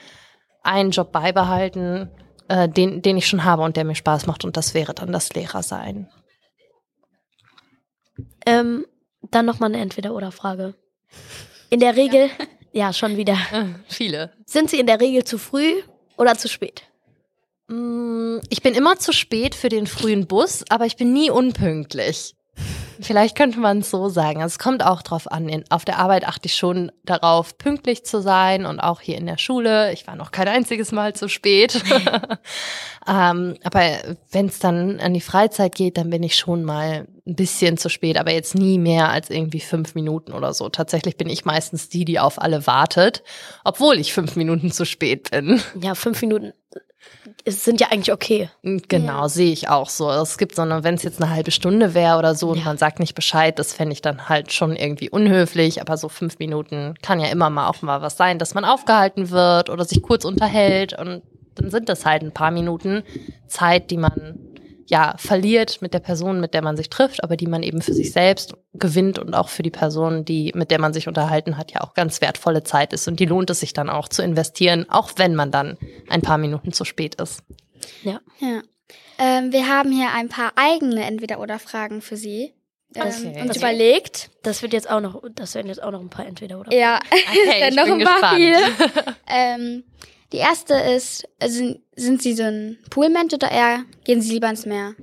einen 0.63 0.91
Job 0.91 1.11
beibehalten, 1.11 2.09
äh, 2.47 2.69
den, 2.69 3.01
den 3.01 3.17
ich 3.17 3.27
schon 3.27 3.43
habe 3.43 3.63
und 3.63 3.75
der 3.75 3.83
mir 3.83 3.95
Spaß 3.95 4.27
macht. 4.27 4.45
Und 4.45 4.55
das 4.57 4.73
wäre 4.73 4.93
dann 4.93 5.11
das 5.11 5.33
Lehrersein. 5.33 6.07
Ähm, 8.45 8.85
dann 9.29 9.45
nochmal 9.45 9.69
eine 9.69 9.81
Entweder-Oder-Frage. 9.81 10.73
In 11.69 11.79
der 11.79 11.95
Regel, 11.95 12.29
ja. 12.71 12.93
schon 12.93 13.17
wieder. 13.17 13.37
Viele. 13.87 14.31
Sind 14.45 14.69
Sie 14.69 14.79
in 14.79 14.87
der 14.87 14.99
Regel 14.99 15.23
zu 15.23 15.37
früh 15.37 15.81
oder 16.17 16.37
zu 16.37 16.47
spät? 16.47 16.83
Mm, 17.67 18.37
Ich 18.49 18.61
bin 18.61 18.73
immer 18.75 18.97
zu 18.97 19.11
spät 19.13 19.55
für 19.55 19.69
den 19.69 19.87
frühen 19.87 20.27
Bus, 20.27 20.63
aber 20.69 20.85
ich 20.85 20.95
bin 20.97 21.13
nie 21.13 21.29
unpünktlich. 21.29 22.35
Vielleicht 23.01 23.35
könnte 23.35 23.59
man 23.59 23.79
es 23.79 23.89
so 23.89 24.09
sagen. 24.09 24.41
Also 24.41 24.53
es 24.53 24.59
kommt 24.59 24.85
auch 24.85 25.01
drauf 25.01 25.31
an. 25.31 25.49
In, 25.49 25.63
auf 25.69 25.85
der 25.85 25.97
Arbeit 25.97 26.27
achte 26.27 26.45
ich 26.45 26.55
schon 26.55 26.91
darauf, 27.03 27.57
pünktlich 27.57 28.05
zu 28.05 28.21
sein 28.21 28.65
und 28.65 28.79
auch 28.79 29.01
hier 29.01 29.17
in 29.17 29.25
der 29.25 29.39
Schule. 29.39 29.91
Ich 29.91 30.05
war 30.05 30.15
noch 30.15 30.31
kein 30.31 30.47
einziges 30.47 30.91
Mal 30.91 31.13
zu 31.13 31.27
spät. 31.27 31.81
ähm, 33.07 33.55
aber 33.63 33.81
wenn 34.31 34.45
es 34.45 34.59
dann 34.59 34.99
an 34.99 35.13
die 35.13 35.21
Freizeit 35.21 35.73
geht, 35.73 35.97
dann 35.97 36.11
bin 36.11 36.21
ich 36.21 36.37
schon 36.37 36.63
mal 36.63 37.07
ein 37.25 37.35
bisschen 37.35 37.77
zu 37.77 37.89
spät, 37.89 38.17
aber 38.17 38.31
jetzt 38.31 38.55
nie 38.55 38.77
mehr 38.77 39.09
als 39.09 39.29
irgendwie 39.29 39.61
fünf 39.61 39.95
Minuten 39.95 40.33
oder 40.33 40.53
so. 40.53 40.69
Tatsächlich 40.69 41.17
bin 41.17 41.29
ich 41.29 41.43
meistens 41.43 41.89
die, 41.89 42.05
die 42.05 42.19
auf 42.19 42.39
alle 42.41 42.67
wartet, 42.67 43.23
obwohl 43.63 43.97
ich 43.97 44.13
fünf 44.13 44.35
Minuten 44.35 44.71
zu 44.71 44.85
spät 44.85 45.31
bin. 45.31 45.61
Ja, 45.81 45.95
fünf 45.95 46.21
Minuten 46.21 46.53
sind 47.47 47.79
ja 47.81 47.87
eigentlich 47.91 48.11
okay. 48.11 48.49
Genau, 48.63 49.21
Ja. 49.21 49.29
sehe 49.29 49.51
ich 49.51 49.69
auch 49.69 49.89
so. 49.89 50.09
Es 50.11 50.37
gibt 50.37 50.55
so 50.55 50.61
eine, 50.61 50.83
wenn 50.83 50.95
es 50.95 51.03
jetzt 51.03 51.21
eine 51.21 51.31
halbe 51.31 51.51
Stunde 51.51 51.93
wäre 51.93 52.17
oder 52.17 52.35
so 52.35 52.49
und 52.49 52.59
Ja. 52.59 52.65
man 52.65 52.77
sagt 52.77 52.99
nicht 52.99 53.15
Bescheid, 53.15 53.57
das 53.59 53.73
fände 53.73 53.93
ich 53.93 54.01
dann 54.01 54.29
halt 54.29 54.51
schon 54.53 54.75
irgendwie 54.75 55.09
unhöflich. 55.09 55.81
Aber 55.81 55.97
so 55.97 56.09
fünf 56.09 56.39
Minuten 56.39 56.95
kann 57.01 57.19
ja 57.19 57.27
immer 57.27 57.49
mal 57.49 57.67
auch 57.67 57.81
mal 57.81 58.01
was 58.01 58.17
sein, 58.17 58.39
dass 58.39 58.53
man 58.53 58.65
aufgehalten 58.65 59.29
wird 59.29 59.69
oder 59.69 59.85
sich 59.85 60.01
kurz 60.01 60.25
unterhält 60.25 60.97
und 60.97 61.21
dann 61.55 61.69
sind 61.69 61.89
das 61.89 62.05
halt 62.05 62.21
ein 62.23 62.31
paar 62.31 62.51
Minuten 62.51 63.03
Zeit, 63.47 63.91
die 63.91 63.97
man 63.97 64.39
ja 64.91 65.15
verliert 65.17 65.81
mit 65.81 65.93
der 65.93 65.99
Person, 65.99 66.41
mit 66.41 66.53
der 66.53 66.61
man 66.61 66.75
sich 66.77 66.89
trifft, 66.89 67.23
aber 67.23 67.37
die 67.37 67.47
man 67.47 67.63
eben 67.63 67.81
für 67.81 67.93
sich 67.93 68.11
selbst 68.11 68.53
gewinnt 68.73 69.17
und 69.17 69.33
auch 69.33 69.47
für 69.49 69.63
die 69.63 69.71
Person, 69.71 70.25
die 70.25 70.51
mit 70.53 70.69
der 70.69 70.79
man 70.81 70.93
sich 70.93 71.07
unterhalten 71.07 71.57
hat, 71.57 71.71
ja 71.71 71.81
auch 71.81 71.93
ganz 71.93 72.19
wertvolle 72.21 72.63
Zeit 72.63 72.91
ist 72.93 73.07
und 73.07 73.19
die 73.19 73.25
lohnt 73.25 73.49
es 73.49 73.61
sich 73.61 73.73
dann 73.73 73.89
auch 73.89 74.09
zu 74.09 74.21
investieren, 74.21 74.85
auch 74.89 75.11
wenn 75.15 75.33
man 75.33 75.49
dann 75.49 75.77
ein 76.09 76.21
paar 76.21 76.37
Minuten 76.37 76.73
zu 76.73 76.83
spät 76.85 77.15
ist. 77.15 77.41
Ja. 78.03 78.19
Ähm, 79.17 79.51
wir 79.51 79.67
haben 79.69 79.91
hier 79.91 80.09
ein 80.13 80.27
paar 80.29 80.51
eigene 80.55 81.03
Entweder-Oder-Fragen 81.05 82.01
für 82.01 82.17
Sie. 82.17 82.53
Ähm, 82.95 83.03
Okay. 83.03 83.41
Uns 83.41 83.51
Okay. 83.51 83.59
überlegt. 83.59 84.29
Das 84.43 84.61
wird 84.61 84.73
jetzt 84.73 84.89
auch 84.89 84.99
noch, 84.99 85.21
das 85.35 85.55
werden 85.55 85.67
jetzt 85.67 85.81
auch 85.81 85.91
noch 85.91 86.01
ein 86.01 86.09
paar 86.09 86.25
Entweder-Oder. 86.25 86.73
Ja, 86.73 86.99
Okay, 87.11 87.59
dann 87.61 87.69
ich 87.69 87.75
noch 87.77 87.85
bin 87.85 88.05
ein 88.07 88.21
paar 88.21 88.37
gespannt. 88.37 88.91
viele. 88.93 89.15
ähm, 89.27 89.83
die 90.31 90.37
erste 90.37 90.75
ist, 90.75 91.27
äh, 91.39 91.49
sind, 91.49 91.81
sind 91.95 92.21
Sie 92.21 92.33
so 92.33 92.43
ein 92.43 92.77
Poolmensch 92.89 93.33
oder 93.33 93.51
eher 93.51 93.83
gehen 94.03 94.21
Sie 94.21 94.33
lieber 94.33 94.49
ins 94.49 94.65
Meer? 94.65 94.93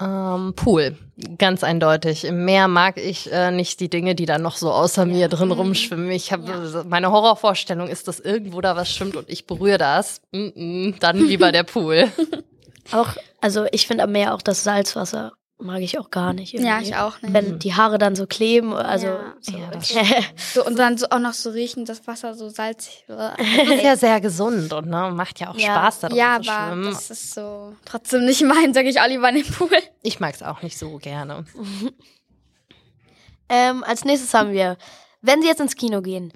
Ähm, 0.00 0.54
Pool, 0.56 0.96
ganz 1.38 1.62
eindeutig. 1.62 2.24
Im 2.24 2.44
Meer 2.44 2.68
mag 2.68 2.96
ich 2.98 3.30
äh, 3.30 3.50
nicht 3.50 3.80
die 3.80 3.90
Dinge, 3.90 4.14
die 4.14 4.26
da 4.26 4.38
noch 4.38 4.56
so 4.56 4.72
außer 4.72 5.04
mir 5.04 5.28
drin 5.28 5.52
rumschwimmen. 5.52 6.10
Ich 6.10 6.32
habe 6.32 6.84
meine 6.88 7.12
Horrorvorstellung 7.12 7.88
ist, 7.88 8.08
dass 8.08 8.18
irgendwo 8.18 8.60
da 8.60 8.74
was 8.74 8.90
schwimmt 8.90 9.16
und 9.16 9.28
ich 9.28 9.46
berühre 9.46 9.78
das. 9.78 10.20
Mm 10.32 10.38
-mm, 10.38 10.94
dann 10.98 11.18
lieber 11.18 11.52
der 11.52 11.62
Pool. 11.64 12.08
Auch, 12.92 13.10
also 13.40 13.66
ich 13.70 13.86
finde 13.86 14.04
am 14.04 14.12
Meer 14.12 14.34
auch 14.34 14.42
das 14.42 14.64
Salzwasser 14.64 15.32
mag 15.62 15.80
ich 15.80 15.98
auch 15.98 16.10
gar 16.10 16.32
nicht. 16.32 16.52
Ja, 16.52 16.60
irgendwie. 16.76 16.90
ich 16.90 16.96
auch 16.96 17.20
nicht. 17.22 17.32
Wenn 17.32 17.58
die 17.58 17.74
Haare 17.74 17.98
dann 17.98 18.14
so 18.16 18.26
kleben, 18.26 18.72
also 18.74 19.06
Ja. 19.06 19.34
so. 19.40 19.52
Ja, 19.52 19.70
das 19.70 19.92
So, 20.54 20.64
und 20.66 20.78
dann 20.78 20.98
so 20.98 21.06
auch 21.10 21.18
noch 21.18 21.32
so 21.32 21.50
riechen, 21.50 21.84
das 21.84 22.06
Wasser 22.06 22.34
so 22.34 22.48
salzig. 22.48 23.04
Das 23.08 23.38
ist 23.38 23.82
ja 23.82 23.96
sehr 23.96 24.20
gesund 24.20 24.72
und 24.72 24.88
ne, 24.88 25.10
macht 25.14 25.40
ja 25.40 25.50
auch 25.50 25.56
Ja. 25.56 25.74
Spaß 25.76 26.00
darum 26.00 26.16
ja, 26.18 26.40
zu 26.42 26.50
aber 26.50 26.68
schwimmen. 26.68 26.84
das 26.92 27.10
ist 27.10 27.34
so 27.34 27.74
trotzdem 27.84 28.24
nicht 28.24 28.42
mein, 28.42 28.74
sage 28.74 28.88
ich 28.88 29.00
auch 29.00 29.06
lieber 29.08 29.28
in 29.28 29.36
den 29.36 29.46
Pool. 29.46 29.70
Ich 30.02 30.20
mag 30.20 30.34
es 30.34 30.42
auch 30.42 30.62
nicht 30.62 30.76
so 30.78 30.98
gerne. 30.98 31.44
ähm, 33.48 33.84
als 33.84 34.04
nächstes 34.04 34.34
haben 34.34 34.52
wir, 34.52 34.76
wenn 35.20 35.42
Sie 35.42 35.48
jetzt 35.48 35.60
ins 35.60 35.76
Kino 35.76 36.02
gehen, 36.02 36.32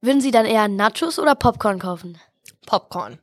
würden 0.00 0.20
Sie 0.20 0.30
dann 0.30 0.46
eher 0.46 0.68
Nachos 0.68 1.18
oder 1.18 1.34
Popcorn 1.34 1.78
kaufen? 1.78 2.18
Popcorn. 2.66 3.18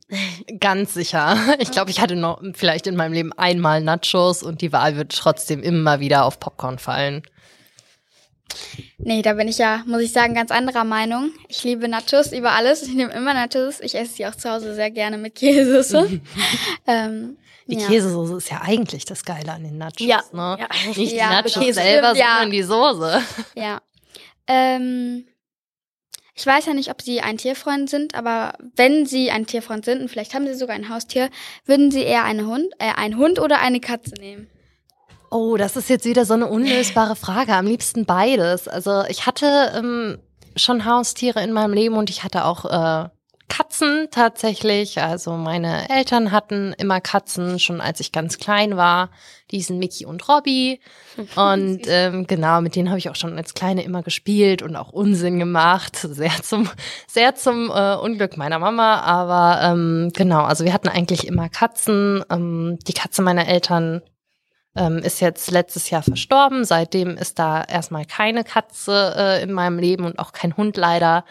Ganz 0.59 0.93
sicher. 0.93 1.37
Ich 1.59 1.71
glaube, 1.71 1.89
ich 1.91 2.01
hatte 2.01 2.15
noch 2.15 2.41
vielleicht 2.53 2.87
in 2.87 2.95
meinem 2.95 3.13
Leben 3.13 3.33
einmal 3.33 3.81
Nachos 3.81 4.43
und 4.43 4.61
die 4.61 4.73
Wahl 4.73 4.95
wird 4.97 5.15
trotzdem 5.15 5.63
immer 5.63 5.99
wieder 5.99 6.25
auf 6.25 6.39
Popcorn 6.39 6.79
fallen. 6.79 7.23
Nee, 8.97 9.21
da 9.21 9.33
bin 9.33 9.47
ich 9.47 9.57
ja, 9.57 9.83
muss 9.85 10.01
ich 10.01 10.11
sagen, 10.11 10.33
ganz 10.33 10.51
anderer 10.51 10.83
Meinung. 10.83 11.31
Ich 11.47 11.63
liebe 11.63 11.87
Nachos 11.87 12.31
über 12.31 12.53
alles. 12.53 12.83
Ich 12.83 12.93
nehme 12.93 13.13
immer 13.13 13.33
Nachos. 13.33 13.79
Ich 13.81 13.95
esse 13.95 14.13
sie 14.13 14.25
auch 14.25 14.35
zu 14.35 14.49
Hause 14.49 14.73
sehr 14.73 14.89
gerne 14.91 15.17
mit 15.17 15.35
Käsesoße. 15.35 16.19
ähm, 16.87 17.37
Die 17.67 17.77
ja. 17.77 17.87
Käsesoße 17.87 18.37
ist 18.37 18.49
ja 18.49 18.61
eigentlich 18.61 19.05
das 19.05 19.23
Geile 19.25 19.51
an 19.53 19.63
den 19.63 19.77
Nachos, 19.77 19.99
Ja. 19.99 20.23
ne? 20.31 20.57
Ja. 20.59 20.67
Nicht 20.95 21.13
Ja, 21.13 21.41
die 21.41 21.49
Nachos 21.49 21.75
selber, 21.75 22.15
sondern 22.15 22.51
die 22.51 22.63
Soße. 22.63 23.21
Ja. 23.55 23.81
Ähm, 24.47 25.25
ich 26.37 26.45
weiß 26.45 26.67
ja 26.67 26.73
nicht, 26.75 26.91
ob 26.91 27.01
Sie 27.01 27.19
ein 27.19 27.37
Tierfreund 27.37 27.89
sind, 27.89 28.13
aber 28.13 28.53
wenn 28.75 29.07
Sie 29.07 29.31
ein 29.31 29.47
Tierfreund 29.47 29.85
sind 29.85 30.01
und 30.01 30.09
vielleicht 30.09 30.35
haben 30.35 30.45
Sie 30.45 30.53
sogar 30.53 30.75
ein 30.75 30.87
Haustier, 30.87 31.29
würden 31.65 31.89
Sie 31.89 32.03
eher 32.03 32.23
eine 32.23 32.45
Hund, 32.45 32.67
äh, 32.77 32.93
einen 32.95 33.17
Hund 33.17 33.39
oder 33.39 33.59
eine 33.59 33.79
Katze 33.79 34.13
nehmen? 34.19 34.47
Oh, 35.31 35.57
das 35.57 35.75
ist 35.75 35.89
jetzt 35.89 36.05
wieder 36.05 36.25
so 36.25 36.35
eine 36.35 36.47
unlösbare 36.47 37.15
Frage. 37.15 37.53
Am 37.53 37.65
liebsten 37.65 38.05
beides. 38.05 38.67
Also 38.67 39.03
ich 39.09 39.25
hatte 39.25 39.73
ähm, 39.75 40.19
schon 40.55 40.85
Haustiere 40.85 41.43
in 41.43 41.51
meinem 41.51 41.73
Leben 41.73 41.95
und 41.95 42.09
ich 42.11 42.23
hatte 42.23 42.45
auch 42.45 42.65
äh, 42.65 43.09
Katzen 43.49 44.07
tatsächlich. 44.11 45.01
Also 45.01 45.37
meine 45.37 45.89
Eltern 45.89 46.31
hatten 46.31 46.73
immer 46.77 46.99
Katzen, 47.01 47.59
schon 47.59 47.81
als 47.81 47.99
ich 47.99 48.11
ganz 48.11 48.37
klein 48.37 48.75
war. 48.75 49.09
Die 49.51 49.61
sind 49.61 49.79
Mickey 49.79 50.05
und 50.05 50.27
Robbie. 50.27 50.81
Und 51.35 51.81
ähm, 51.87 52.27
genau, 52.27 52.61
mit 52.61 52.75
denen 52.75 52.89
habe 52.89 52.99
ich 52.99 53.09
auch 53.09 53.15
schon 53.15 53.37
als 53.37 53.53
Kleine 53.53 53.83
immer 53.83 54.03
gespielt 54.03 54.61
und 54.61 54.75
auch 54.75 54.89
Unsinn 54.91 55.39
gemacht. 55.39 55.95
Sehr 55.95 56.31
zum, 56.43 56.69
sehr 57.07 57.33
zum 57.33 57.71
äh, 57.73 57.95
Unglück 57.95 58.37
meiner 58.37 58.59
Mama. 58.59 58.99
Aber 58.99 59.61
ähm, 59.63 60.11
genau, 60.13 60.43
also 60.43 60.65
wir 60.65 60.73
hatten 60.73 60.89
eigentlich 60.89 61.25
immer 61.25 61.49
Katzen. 61.49 62.23
Ähm, 62.29 62.77
die 62.87 62.93
Katze 62.93 63.21
meiner 63.21 63.47
Eltern 63.47 64.01
ähm, 64.77 64.99
ist 64.99 65.19
jetzt 65.19 65.51
letztes 65.51 65.89
Jahr 65.89 66.03
verstorben. 66.03 66.63
Seitdem 66.65 67.17
ist 67.17 67.39
da 67.39 67.63
erstmal 67.63 68.05
keine 68.05 68.43
Katze 68.43 69.13
äh, 69.17 69.43
in 69.43 69.51
meinem 69.51 69.79
Leben 69.79 70.05
und 70.05 70.19
auch 70.19 70.31
kein 70.31 70.55
Hund 70.55 70.77
leider. 70.77 71.25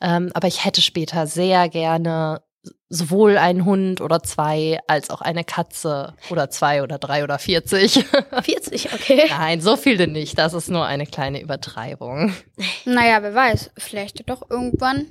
Ähm, 0.00 0.30
aber 0.34 0.48
ich 0.48 0.64
hätte 0.64 0.82
später 0.82 1.26
sehr 1.26 1.68
gerne 1.68 2.42
sowohl 2.90 3.38
einen 3.38 3.64
Hund 3.64 4.00
oder 4.00 4.22
zwei 4.22 4.80
als 4.88 5.10
auch 5.10 5.20
eine 5.22 5.44
Katze 5.44 6.14
oder 6.28 6.50
zwei 6.50 6.82
oder 6.82 6.98
drei 6.98 7.22
oder 7.22 7.38
40. 7.38 8.04
40, 8.42 8.92
okay. 8.92 9.26
Nein, 9.30 9.60
so 9.60 9.76
viele 9.76 10.08
nicht. 10.08 10.36
Das 10.38 10.54
ist 10.54 10.68
nur 10.68 10.84
eine 10.84 11.06
kleine 11.06 11.40
Übertreibung. 11.40 12.34
Naja, 12.84 13.22
wer 13.22 13.34
weiß. 13.34 13.70
Vielleicht 13.78 14.28
doch 14.28 14.50
irgendwann. 14.50 15.06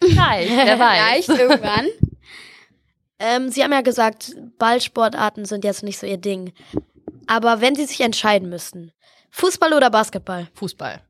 Nein, 0.00 0.48
wer 0.48 0.78
weiß. 0.78 1.26
Vielleicht 1.26 1.40
irgendwann. 1.40 1.86
Ähm, 3.18 3.48
Sie 3.48 3.64
haben 3.64 3.72
ja 3.72 3.80
gesagt, 3.80 4.36
Ballsportarten 4.58 5.46
sind 5.46 5.64
jetzt 5.64 5.82
nicht 5.82 5.98
so 5.98 6.06
Ihr 6.06 6.18
Ding. 6.18 6.52
Aber 7.26 7.60
wenn 7.60 7.74
Sie 7.74 7.84
sich 7.84 8.00
entscheiden 8.00 8.48
müssten, 8.48 8.92
Fußball 9.30 9.72
oder 9.74 9.90
Basketball? 9.90 10.48
Fußball. 10.54 11.00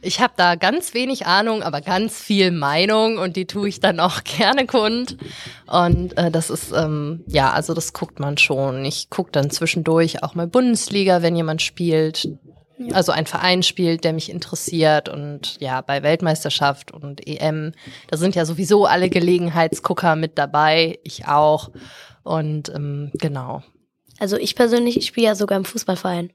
Ich 0.00 0.20
habe 0.20 0.32
da 0.36 0.56
ganz 0.56 0.92
wenig 0.92 1.26
Ahnung, 1.26 1.62
aber 1.62 1.80
ganz 1.80 2.20
viel 2.20 2.50
Meinung 2.50 3.18
und 3.18 3.36
die 3.36 3.46
tue 3.46 3.68
ich 3.68 3.80
dann 3.80 4.00
auch 4.00 4.24
gerne 4.24 4.66
kund. 4.66 5.16
Und 5.66 6.16
äh, 6.18 6.30
das 6.30 6.50
ist, 6.50 6.72
ähm, 6.72 7.24
ja, 7.28 7.52
also 7.52 7.72
das 7.74 7.92
guckt 7.92 8.18
man 8.18 8.38
schon. 8.38 8.84
Ich 8.84 9.08
gucke 9.08 9.30
dann 9.30 9.50
zwischendurch 9.50 10.22
auch 10.22 10.34
mal 10.34 10.46
Bundesliga, 10.46 11.22
wenn 11.22 11.36
jemand 11.36 11.62
spielt. 11.62 12.28
Also 12.92 13.12
ein 13.12 13.26
Verein 13.26 13.62
spielt, 13.62 14.02
der 14.02 14.12
mich 14.12 14.28
interessiert 14.28 15.08
und 15.08 15.56
ja, 15.60 15.82
bei 15.82 16.02
Weltmeisterschaft 16.02 16.90
und 16.90 17.24
EM, 17.24 17.72
da 18.08 18.16
sind 18.16 18.34
ja 18.34 18.44
sowieso 18.44 18.86
alle 18.86 19.08
Gelegenheitsgucker 19.08 20.16
mit 20.16 20.36
dabei, 20.36 20.98
ich 21.04 21.28
auch. 21.28 21.70
Und 22.24 22.70
ähm, 22.74 23.12
genau. 23.14 23.62
Also 24.22 24.36
ich 24.36 24.54
persönlich, 24.54 24.96
ich 24.96 25.06
spiele 25.06 25.26
ja 25.26 25.34
sogar 25.34 25.58
im 25.58 25.64
Fußballverein. 25.64 26.30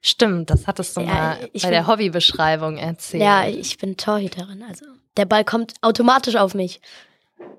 Stimmt, 0.00 0.48
das 0.50 0.68
hattest 0.68 0.96
du 0.96 1.00
Ja, 1.00 1.06
mal 1.06 1.36
ich 1.52 1.64
bei 1.64 1.70
der 1.70 1.80
bin- 1.80 1.86
Hobbybeschreibung 1.88 2.76
erzählt. 2.78 3.20
Ja, 3.20 3.48
ich 3.48 3.78
bin 3.78 3.96
Torhüterin. 3.96 4.62
Also 4.68 4.84
der 5.16 5.24
Ball 5.24 5.44
kommt 5.44 5.74
automatisch 5.80 6.36
auf 6.36 6.54
mich. 6.54 6.80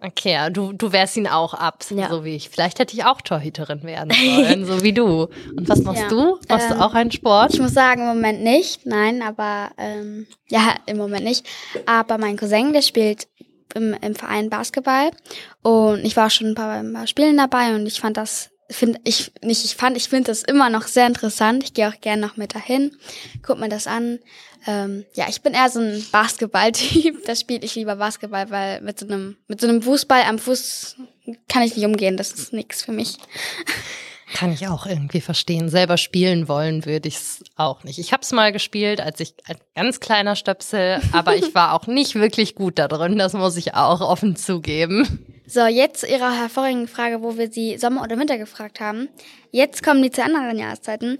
Okay, 0.01 0.31
ja, 0.31 0.49
du, 0.49 0.71
du 0.71 0.93
wehrst 0.93 1.17
ihn 1.17 1.27
auch 1.27 1.53
ab, 1.53 1.83
Ja. 1.89 2.07
so 2.09 2.23
wie 2.23 2.33
ich. 2.37 2.49
Vielleicht 2.49 2.79
hätte 2.79 2.95
ich 2.95 3.03
auch 3.03 3.19
Torhüterin 3.19 3.83
werden 3.83 4.11
sollen, 4.11 4.65
so 4.65 4.83
wie 4.83 4.93
du. 4.93 5.23
Und 5.57 5.67
was 5.67 5.81
machst 5.83 6.03
Ja. 6.03 6.07
du? 6.07 6.39
Machst 6.47 6.71
Ähm, 6.71 6.77
du 6.77 6.81
auch 6.85 6.93
einen 6.93 7.11
Sport? 7.11 7.53
Ich 7.53 7.59
muss 7.59 7.73
sagen, 7.73 8.03
im 8.03 8.07
Moment 8.07 8.41
nicht. 8.41 8.85
Nein, 8.85 9.21
aber 9.21 9.71
ähm, 9.77 10.27
ja, 10.49 10.75
im 10.85 10.95
Moment 10.95 11.25
nicht. 11.25 11.45
Aber 11.85 12.17
mein 12.17 12.37
Cousin, 12.37 12.71
der 12.71 12.81
spielt 12.83 13.27
im, 13.75 13.93
im 14.01 14.15
Verein 14.15 14.49
Basketball 14.49 15.11
und 15.61 16.05
ich 16.05 16.15
war 16.15 16.29
schon 16.29 16.47
ein 16.51 16.55
paar, 16.55 16.71
ein 16.71 16.93
paar 16.93 17.07
Spielen 17.07 17.35
dabei 17.37 17.75
und 17.75 17.85
ich 17.85 17.99
fand 17.99 18.15
das 18.15 18.49
finde 18.69 18.99
ich 19.03 19.31
nicht 19.41 19.65
ich 19.65 19.75
fand 19.75 19.97
ich 19.97 20.09
finde 20.09 20.31
das 20.31 20.43
immer 20.43 20.69
noch 20.69 20.87
sehr 20.87 21.07
interessant. 21.07 21.63
Ich 21.63 21.73
gehe 21.73 21.87
auch 21.87 21.99
gerne 22.01 22.21
noch 22.21 22.37
mit 22.37 22.55
dahin. 22.55 22.97
Guck 23.41 23.59
mir 23.59 23.69
das 23.69 23.87
an. 23.87 24.19
Ähm, 24.65 25.05
ja 25.13 25.25
ich 25.29 25.41
bin 25.41 25.53
eher 25.53 25.69
so 25.69 25.79
ein 25.79 26.05
Basketball-Typ. 26.11 27.25
Da 27.25 27.35
spiele 27.35 27.63
ich 27.63 27.75
lieber 27.75 27.95
Basketball 27.95 28.49
weil 28.49 28.81
mit 28.81 28.99
so 28.99 29.05
einem 29.05 29.37
mit 29.47 29.61
so 29.61 29.67
einem 29.67 29.81
Fußball 29.81 30.23
am 30.23 30.39
Fuß 30.39 30.97
kann 31.47 31.63
ich 31.63 31.75
nicht 31.75 31.85
umgehen. 31.85 32.17
Das 32.17 32.31
ist 32.31 32.53
nichts 32.53 32.83
für 32.83 32.91
mich 32.91 33.17
Kann 34.33 34.51
ich 34.51 34.67
auch 34.67 34.87
irgendwie 34.87 35.21
verstehen. 35.21 35.69
Selber 35.69 35.97
spielen 35.97 36.47
wollen 36.47 36.85
würde 36.85 37.07
ich 37.07 37.17
es 37.17 37.43
auch 37.55 37.83
nicht. 37.83 37.99
Ich 37.99 38.11
habe 38.13 38.23
es 38.23 38.31
mal 38.31 38.51
gespielt, 38.51 38.99
als 38.99 39.19
ich 39.19 39.35
ein 39.45 39.57
ganz 39.75 39.99
kleiner 39.99 40.35
Stöpsel, 40.35 40.99
aber 41.11 41.35
ich 41.35 41.53
war 41.53 41.73
auch 41.73 41.85
nicht 41.85 42.15
wirklich 42.15 42.55
gut 42.55 42.79
da 42.79 42.87
drin. 42.87 43.17
Das 43.19 43.33
muss 43.33 43.55
ich 43.57 43.75
auch 43.75 44.01
offen 44.01 44.35
zugeben. 44.35 45.25
So, 45.45 45.67
jetzt 45.67 46.01
zu 46.01 46.07
Ihrer 46.07 46.35
hervorragenden 46.35 46.87
Frage, 46.87 47.21
wo 47.21 47.37
wir 47.37 47.51
Sie 47.51 47.77
Sommer 47.77 48.01
oder 48.01 48.17
Winter 48.17 48.39
gefragt 48.39 48.79
haben. 48.79 49.07
Jetzt 49.51 49.83
kommen 49.83 50.01
die 50.01 50.09
zu 50.09 50.23
anderen 50.23 50.57
Jahreszeiten. 50.57 51.19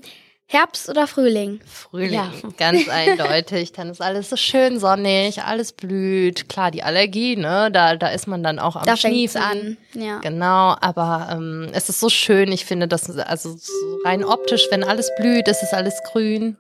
Herbst 0.54 0.88
oder 0.90 1.08
Frühling? 1.08 1.60
Frühling, 1.66 2.14
Ja. 2.14 2.32
ganz 2.58 2.88
eindeutig. 2.88 3.72
Dann 3.74 3.90
ist 3.90 4.02
alles 4.02 4.30
so 4.30 4.36
schön 4.36 4.80
sonnig, 4.80 5.42
alles 5.44 5.72
blüht. 5.74 6.48
Klar, 6.48 6.72
die 6.72 6.84
Allergie, 6.84 7.36
ne, 7.36 7.70
da, 7.72 7.96
da 7.96 8.08
ist 8.10 8.28
man 8.28 8.44
dann 8.44 8.60
auch 8.60 8.76
am 8.76 8.86
Da 8.86 8.96
Schniefen. 8.96 9.42
an. 9.42 9.78
Ja. 9.94 10.20
Genau, 10.20 10.76
aber 10.80 11.30
ähm, 11.32 11.70
es 11.74 11.90
ist 11.90 12.00
so 12.00 12.10
schön. 12.10 12.52
Ich 12.52 12.66
finde, 12.66 12.88
das 12.88 13.10
also 13.18 13.56
so 13.58 13.72
rein 14.06 14.24
optisch, 14.24 14.68
wenn 14.70 14.84
alles 14.84 15.10
blüht, 15.18 15.48
es 15.48 15.64
ist 15.64 15.74
alles 15.74 15.96
grün. 16.12 16.58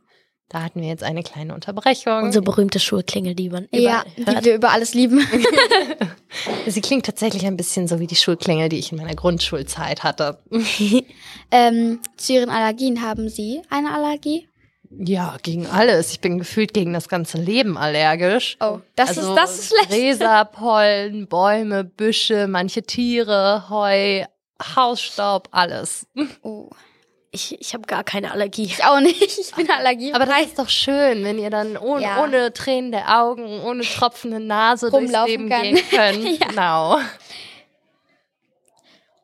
Da 0.54 0.62
hatten 0.62 0.82
wir 0.82 0.88
jetzt 0.88 1.02
eine 1.02 1.24
kleine 1.24 1.56
Unterbrechung. 1.56 2.22
Unsere 2.26 2.44
berühmte 2.44 2.80
Schulklingel, 2.80 3.34
die 3.34 3.50
man 3.50 3.68
Ja, 3.72 4.04
hört. 4.24 4.42
die 4.42 4.46
wir 4.46 4.54
über 4.56 4.70
alles 4.70 4.94
lieben. 4.94 5.20
Sie 6.68 6.80
klingt 6.80 7.08
tatsächlich 7.08 7.48
ein 7.48 7.58
bisschen 7.58 7.88
so 7.88 8.00
wie 8.00 8.06
die 8.06 8.16
Schulklingel, 8.16 8.70
die 8.70 8.78
ich 8.78 8.92
in 8.92 9.00
meiner 9.00 9.16
Grundschulzeit 9.16 10.04
hatte. 10.04 10.38
ähm, 11.52 12.00
zu 12.18 12.34
Ihren 12.34 12.52
Allergien 12.52 13.02
haben 13.02 13.30
Sie 13.30 13.64
eine 13.72 13.96
Allergie? 13.96 14.48
Ja, 14.92 15.38
gegen 15.42 15.66
alles. 15.66 16.12
Ich 16.12 16.20
bin 16.22 16.38
gefühlt 16.38 16.72
gegen 16.72 16.94
das 16.94 17.10
ganze 17.10 17.40
Leben 17.40 17.76
allergisch. 17.76 18.58
Oh, 18.60 18.78
das 18.96 19.18
also 19.18 19.32
ist 19.34 19.36
das 19.36 19.58
ist 19.58 19.68
schlecht. 19.70 19.90
Gräser, 19.90 20.46
Pollen, 20.46 21.28
Bäume, 21.28 21.84
Büsche, 21.84 22.46
manche 22.48 22.84
Tiere, 22.84 23.72
Heu, 23.72 24.24
Hausstaub, 24.76 25.50
alles. 25.50 26.06
Oh, 26.44 26.70
Ich, 27.36 27.60
ich 27.60 27.74
habe 27.74 27.88
gar 27.88 28.04
keine 28.04 28.32
Allergie. 28.32 28.64
ich 28.66 28.86
auch 28.86 29.00
nicht. 29.00 29.40
Ich 29.40 29.52
bin 29.56 29.68
Allergie. 29.72 30.14
Aber 30.14 30.28
das 30.28 30.42
ist 30.44 30.60
doch 30.60 30.70
schön, 30.70 31.24
wenn 31.24 31.40
ihr 31.40 31.50
dann 31.50 31.78
ohne, 31.78 32.04
Ja. 32.04 32.24
ohne 32.24 32.54
Tränen 32.54 32.92
der 32.92 33.20
Augen, 33.22 33.60
ohne 33.64 33.82
tropfende 33.84 34.40
Nase 34.40 34.92
durchs 34.92 35.06
Rumlaufen 35.06 35.48
Leben 35.48 35.50
kann. 35.50 35.64
gehen 35.64 35.80
könnt. 35.90 36.40
Ja. 36.40 36.48
Genau. 36.48 37.00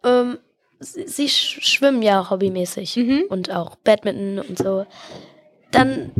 Ähm, 0.04 0.40
sie, 0.80 1.08
sie 1.08 1.30
sch 1.30 1.60
schwimmen 1.62 2.02
ja 2.02 2.30
hobbymäßig 2.30 2.96
Mhm. 2.98 3.24
und 3.30 3.52
auch 3.52 3.76
Badminton 3.76 4.40
und 4.40 4.58
so. 4.58 4.86
Dann, 5.72 6.12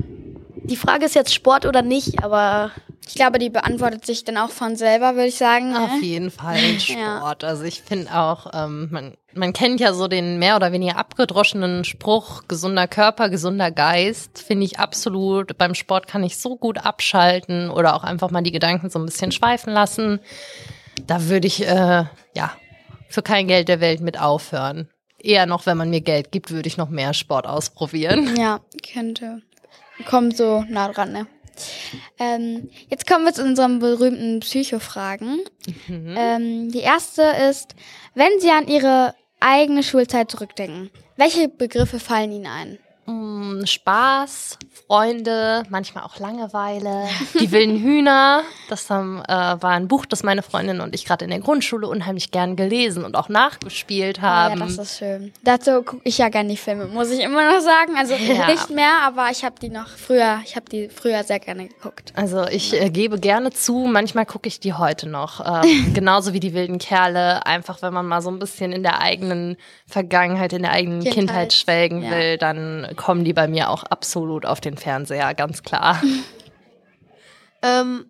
die 0.64 0.76
Frage 0.76 1.06
ist 1.06 1.16
jetzt 1.16 1.34
Sport 1.34 1.66
oder 1.66 1.82
nicht, 1.82 2.24
aber 2.24 2.72
ich 3.08 3.16
glaube, 3.16 3.40
die 3.40 3.50
beantwortet 3.50 4.06
sich 4.06 4.24
dann 4.24 4.38
auch 4.38 4.52
von 4.52 4.76
selber, 4.76 5.16
würde 5.16 5.28
ich 5.28 5.38
sagen. 5.38 5.76
Auf 5.76 5.94
ne? 5.94 6.00
jeden 6.02 6.32
Fall 6.32 6.56
ein 6.58 6.78
Ja. 6.80 7.18
Sport. 7.18 7.44
Also 7.44 7.64
ich 7.64 7.82
finde 7.82 8.14
auch, 8.14 8.52
ähm, 8.54 8.90
man, 8.92 9.18
man 9.34 9.54
kennt 9.54 9.80
ja 9.80 9.94
so 9.94 10.08
den 10.08 10.38
mehr 10.38 10.56
oder 10.56 10.72
weniger 10.72 10.98
abgedroschenen 10.98 11.84
Spruch, 11.86 12.44
gesunder 12.48 12.88
Körper, 12.88 13.30
gesunder 13.30 13.72
Geist, 13.72 14.44
finde 14.44 14.66
ich 14.66 14.80
absolut. 14.80 15.58
Beim 15.58 15.74
Sport 15.74 16.08
kann 16.08 16.24
ich 16.24 16.38
so 16.38 16.56
gut 16.56 16.86
abschalten 16.86 17.70
oder 17.70 17.96
auch 17.96 18.04
einfach 18.04 18.30
mal 18.30 18.44
die 18.44 18.52
Gedanken 18.52 18.90
so 18.90 19.00
ein 19.00 19.06
bisschen 19.06 19.32
schweifen 19.32 19.74
lassen. 19.74 20.20
Da 21.08 21.26
würde 21.26 21.48
ich, 21.48 21.66
äh, 21.68 22.06
ja, 22.36 22.52
für 23.08 23.24
kein 23.24 23.48
Geld 23.48 23.70
der 23.70 23.80
Welt 23.80 24.02
mit 24.02 24.20
aufhören. 24.20 24.88
Eher 25.22 25.48
noch, 25.48 25.66
wenn 25.66 25.78
man 25.78 25.90
mir 25.90 26.02
Geld 26.02 26.32
gibt, 26.32 26.52
würde 26.52 26.68
ich 26.68 26.78
noch 26.78 26.90
mehr 26.90 27.14
Sport 27.14 27.48
ausprobieren. 27.48 28.36
Ja, 28.38 28.60
könnte. 28.94 29.42
Kommt 30.06 30.38
so 30.38 30.64
nah 30.70 30.88
dran, 30.90 31.12
ne? 31.12 31.28
Ähm, 32.20 32.70
jetzt 32.90 33.08
kommen 33.08 33.26
wir 33.26 33.34
zu 33.34 33.44
unseren 33.44 33.80
berühmten 33.80 34.40
Psychofragen. 34.40 35.40
Mhm. 35.88 36.16
Ähm, 36.18 36.72
die 36.72 36.80
erste 36.80 37.24
ist, 37.50 37.76
wenn 38.16 38.40
Sie 38.40 38.50
an 38.50 38.68
Ihre 38.68 39.16
eigene 39.40 39.84
Schulzeit 39.84 40.32
zurückdenken, 40.32 40.90
welche 41.18 41.48
Begriffe 41.48 42.00
fallen 42.00 42.32
Ihnen 42.32 42.48
ein? 42.48 42.80
Mm, 43.10 43.66
Spaß, 43.66 44.60
Freunde, 44.86 45.64
manchmal 45.70 46.04
auch 46.04 46.20
Langeweile. 46.20 47.08
Die 47.40 47.52
wilden 47.52 47.80
Hühner, 47.80 48.44
das 48.70 48.90
haben, 48.90 49.24
äh, 49.28 49.32
war 49.32 49.72
ein 49.72 49.88
Buch, 49.88 50.06
das 50.06 50.22
meine 50.24 50.44
Freundin 50.44 50.80
und 50.80 50.94
ich 50.94 51.06
gerade 51.06 51.26
in 51.26 51.32
der 51.32 51.40
Grundschule 51.40 51.88
unheimlich 51.88 52.30
gern 52.30 52.56
gelesen 52.56 53.04
und 53.04 53.16
auch 53.16 53.30
nachgespielt 53.30 54.22
haben. 54.22 54.60
ja, 54.60 54.66
das 54.66 54.78
ist 54.78 55.00
schön. 55.00 55.34
Dazu 55.44 55.82
gucke 55.82 56.02
ich 56.04 56.20
ja 56.20 56.30
gerne 56.30 56.50
die 56.50 56.58
Filme, 56.58 56.86
muss 56.86 57.10
ich 57.10 57.22
immer 57.22 57.52
noch 57.52 57.62
sagen. 57.62 57.96
Also 57.98 58.14
Ja. 58.30 58.48
nicht 58.48 58.70
mehr, 58.70 59.02
aber 59.02 59.30
ich 59.32 59.44
habe 59.44 59.56
die 59.60 59.70
noch 59.70 59.88
früher, 59.88 60.40
ich 60.46 60.56
habe 60.56 60.70
die 60.70 60.88
früher 60.88 61.24
sehr 61.24 61.40
gerne 61.40 61.68
geguckt. 61.68 62.14
also 62.16 62.46
ich 62.48 62.80
äh, 62.80 62.92
gebe 62.92 63.20
gerne 63.20 63.50
zu, 63.52 63.88
manchmal 63.92 64.26
gucke 64.28 64.48
ich 64.48 64.60
die 64.60 64.74
heute 64.74 65.10
noch. 65.10 65.64
Ähm, 65.64 65.94
genauso 65.94 66.34
wie 66.34 66.40
die 66.40 66.54
wilden 66.54 66.78
Kerle, 66.78 67.46
einfach 67.46 67.82
wenn 67.82 67.94
man 67.94 68.06
mal 68.06 68.22
so 68.22 68.30
ein 68.30 68.38
bisschen 68.38 68.72
in 68.72 68.84
der 68.84 69.02
eigenen 69.02 69.58
Vergangenheit, 69.88 70.54
in 70.54 70.62
der 70.62 70.72
eigenen 70.72 71.00
Kindheit, 71.00 71.16
Kindheit, 71.16 71.54
schwelgen 71.54 72.04
ja. 72.04 72.12
will, 72.12 72.38
dann 72.38 72.88
kommen 73.00 73.24
die 73.24 73.32
bei 73.32 73.48
mir 73.48 73.70
auch 73.70 73.84
absolut 73.84 74.46
auf 74.46 74.60
den 74.60 74.76
Fernseher, 74.76 75.34
ganz 75.34 75.64
klar. 75.64 76.02
ähm, 77.64 78.06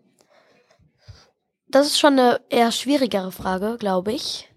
das 1.70 1.86
ist 1.86 2.00
schon 2.00 2.14
eine 2.14 2.42
eher 2.50 2.72
schwierigere 2.72 3.32
Frage, 3.32 3.78
glaube 3.80 4.12
ich. 4.12 4.50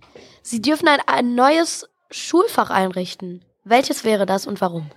Sie 0.43 0.62
dürfen 0.62 0.89
ein, 0.89 1.01
ein 1.07 1.35
neues 1.35 1.87
Schulfach 2.11 2.70
einrichten. 2.70 3.45
Welches 3.64 4.05
wäre 4.05 4.24
das 4.24 4.47
und 4.47 4.62
warum? 4.62 4.91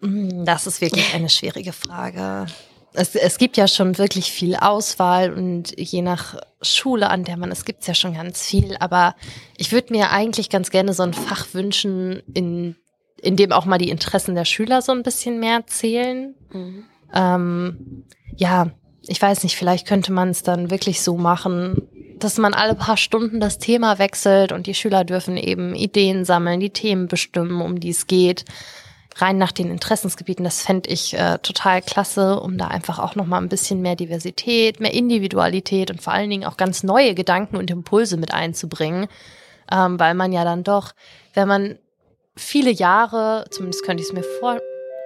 Hm, 0.00 0.46
das 0.46 0.66
ist 0.66 0.80
wirklich 0.80 1.14
eine 1.14 1.28
schwierige 1.28 1.74
Frage. 1.74 2.46
Es, 2.94 3.14
es 3.14 3.36
gibt 3.36 3.58
ja 3.58 3.68
schon 3.68 3.98
wirklich 3.98 4.32
viel 4.32 4.56
Auswahl 4.56 5.34
und 5.34 5.78
je 5.78 6.00
nach 6.00 6.40
Schule, 6.62 7.10
an 7.10 7.24
der 7.24 7.36
man 7.36 7.52
ist, 7.52 7.66
gibt 7.66 7.82
es 7.82 7.86
ja 7.86 7.94
schon 7.94 8.14
ganz 8.14 8.42
viel. 8.42 8.74
Aber 8.80 9.14
ich 9.58 9.70
würde 9.70 9.92
mir 9.92 10.10
eigentlich 10.10 10.48
ganz 10.48 10.70
gerne 10.70 10.94
so 10.94 11.02
ein 11.02 11.12
Fach 11.12 11.48
wünschen, 11.52 12.22
in, 12.32 12.76
in 13.22 13.36
dem 13.36 13.52
auch 13.52 13.64
mal 13.64 13.78
die 13.78 13.90
Interessen 13.90 14.34
der 14.34 14.44
Schüler 14.44 14.82
so 14.82 14.92
ein 14.92 15.02
bisschen 15.02 15.40
mehr 15.40 15.66
zählen. 15.66 16.34
Mhm. 16.52 16.84
Ähm, 17.14 18.04
ja, 18.36 18.70
ich 19.02 19.20
weiß 19.20 19.42
nicht, 19.42 19.56
vielleicht 19.56 19.86
könnte 19.86 20.12
man 20.12 20.28
es 20.28 20.42
dann 20.42 20.70
wirklich 20.70 21.02
so 21.02 21.16
machen, 21.16 21.88
dass 22.18 22.38
man 22.38 22.54
alle 22.54 22.74
paar 22.74 22.96
Stunden 22.96 23.40
das 23.40 23.58
Thema 23.58 23.98
wechselt 23.98 24.52
und 24.52 24.66
die 24.66 24.74
Schüler 24.74 25.04
dürfen 25.04 25.36
eben 25.36 25.74
Ideen 25.74 26.24
sammeln, 26.24 26.60
die 26.60 26.70
Themen 26.70 27.06
bestimmen, 27.06 27.60
um 27.60 27.80
die 27.80 27.90
es 27.90 28.06
geht 28.06 28.44
rein 29.20 29.38
nach 29.38 29.52
den 29.52 29.70
Interessensgebieten, 29.70 30.44
das 30.44 30.62
fände 30.62 30.90
ich 30.90 31.14
äh, 31.14 31.38
total 31.38 31.82
klasse, 31.82 32.40
um 32.40 32.56
da 32.58 32.68
einfach 32.68 32.98
auch 32.98 33.14
nochmal 33.14 33.42
ein 33.42 33.48
bisschen 33.48 33.80
mehr 33.82 33.96
Diversität, 33.96 34.80
mehr 34.80 34.94
Individualität 34.94 35.90
und 35.90 36.02
vor 36.02 36.12
allen 36.12 36.30
Dingen 36.30 36.44
auch 36.44 36.56
ganz 36.56 36.82
neue 36.82 37.14
Gedanken 37.14 37.56
und 37.56 37.70
Impulse 37.70 38.16
mit 38.16 38.32
einzubringen, 38.32 39.08
ähm, 39.70 39.98
weil 39.98 40.14
man 40.14 40.32
ja 40.32 40.44
dann 40.44 40.64
doch, 40.64 40.92
wenn 41.34 41.48
man 41.48 41.78
viele 42.38 42.70
Jahre, 42.70 43.44
zumindest 43.50 43.84
könnte 43.84 44.02
ich 44.02 44.08
es 44.08 44.14
mir 44.14 44.24
vor, 44.40 44.58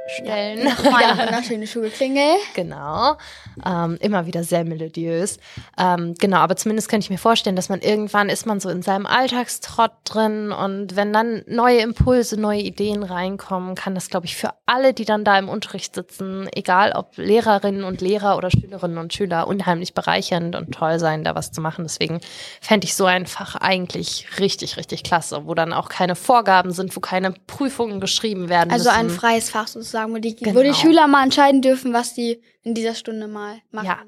stellen. 0.06 0.58
Ja, 0.62 0.74
Nochmal 0.74 1.04
eine 1.04 1.22
wunderschöne 1.22 1.66
Schulklingel. 1.66 2.36
Genau. 2.54 3.16
Ähm, 3.64 3.98
immer 4.00 4.26
wieder 4.26 4.44
sehr 4.44 4.64
melodiös. 4.64 5.38
Ähm, 5.78 6.14
genau, 6.18 6.38
aber 6.38 6.56
zumindest 6.56 6.88
könnte 6.88 7.04
ich 7.04 7.10
mir 7.10 7.18
vorstellen, 7.18 7.56
dass 7.56 7.68
man 7.68 7.80
irgendwann 7.80 8.28
ist 8.28 8.46
man 8.46 8.60
so 8.60 8.68
in 8.68 8.82
seinem 8.82 9.06
Alltagstrott 9.06 9.92
drin 10.04 10.52
und 10.52 10.96
wenn 10.96 11.12
dann 11.12 11.42
neue 11.46 11.80
Impulse, 11.80 12.40
neue 12.40 12.60
Ideen 12.60 13.02
reinkommen, 13.02 13.74
kann 13.74 13.94
das, 13.94 14.10
glaube 14.10 14.26
ich, 14.26 14.36
für 14.36 14.50
alle, 14.66 14.94
die 14.94 15.04
dann 15.04 15.24
da 15.24 15.38
im 15.38 15.48
Unterricht 15.48 15.94
sitzen, 15.94 16.48
egal 16.54 16.92
ob 16.92 17.16
Lehrerinnen 17.16 17.84
und 17.84 18.00
Lehrer 18.00 18.36
oder 18.36 18.50
Schülerinnen 18.50 18.98
und 18.98 19.12
Schüler, 19.12 19.46
unheimlich 19.46 19.94
bereichernd 19.94 20.56
und 20.56 20.72
toll 20.72 20.98
sein, 20.98 21.24
da 21.24 21.34
was 21.34 21.52
zu 21.52 21.60
machen. 21.60 21.84
Deswegen 21.84 22.20
fände 22.60 22.86
ich 22.86 22.94
so 22.94 23.04
ein 23.04 23.26
Fach 23.26 23.56
eigentlich 23.56 24.26
richtig, 24.38 24.76
richtig 24.76 25.02
klasse, 25.02 25.46
wo 25.46 25.54
dann 25.54 25.72
auch 25.72 25.88
keine 25.88 26.16
Vorgaben 26.16 26.72
sind, 26.72 26.94
wo 26.96 27.00
keine 27.00 27.32
Prüfungen 27.46 28.00
geschrieben 28.00 28.48
werden. 28.48 28.70
Also 28.70 28.90
müssen. 28.90 29.00
ein 29.00 29.10
freies 29.10 29.50
Fach 29.50 29.68
sozusagen 29.68 29.91
sozusagen, 29.92 30.12
wo 30.14 30.18
die, 30.18 30.34
Genau. 30.34 30.62
die 30.62 30.74
Schüler 30.74 31.06
mal 31.06 31.22
entscheiden 31.22 31.60
dürfen, 31.62 31.92
was 31.92 32.14
die 32.14 32.40
in 32.62 32.74
dieser 32.74 32.94
Stunde 32.94 33.28
mal 33.28 33.58
machen. 33.70 33.86
Ja. 33.86 33.98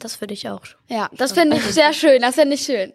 Das 0.00 0.20
würde 0.20 0.34
ich 0.34 0.48
auch. 0.48 0.62
Ja, 0.88 1.08
das 1.16 1.32
finde 1.32 1.56
ich 1.56 1.62
sehr 1.62 1.92
schön, 1.92 2.20
das 2.20 2.34
finde 2.34 2.54
ich 2.56 2.62
schön. 2.62 2.92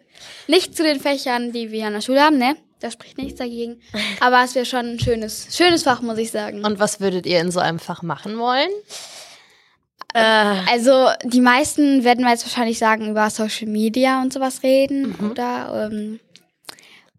Nicht 0.48 0.76
zu 0.76 0.82
den 0.82 1.00
Fächern, 1.00 1.50
die 1.52 1.70
wir 1.70 1.86
an 1.86 1.94
der 1.94 2.02
Schule 2.02 2.20
haben, 2.22 2.36
ne? 2.38 2.56
Da 2.80 2.90
spricht 2.90 3.16
nichts 3.18 3.38
dagegen. 3.38 3.80
Aber 4.20 4.42
es 4.44 4.54
wäre 4.54 4.66
schon 4.66 4.86
ein 4.86 5.00
schönes, 5.00 5.48
schönes 5.56 5.82
Fach, 5.84 6.02
muss 6.02 6.18
ich 6.18 6.30
sagen. 6.30 6.64
Und 6.64 6.78
was 6.78 7.00
würdet 7.00 7.26
ihr 7.26 7.40
in 7.40 7.50
so 7.50 7.58
einem 7.60 7.78
Fach 7.78 8.02
machen 8.02 8.38
wollen? 8.38 8.68
Äh, 10.14 10.20
Also 10.70 11.08
die 11.24 11.40
meisten 11.40 12.04
werden 12.04 12.24
wir 12.24 12.30
jetzt 12.32 12.44
wahrscheinlich 12.44 12.78
sagen, 12.78 13.10
über 13.10 13.30
Social 13.30 13.68
Media 13.68 14.20
und 14.22 14.32
sowas 14.32 14.62
reden, 14.62 15.14
oder? 15.30 15.88
Ähm, 15.90 16.20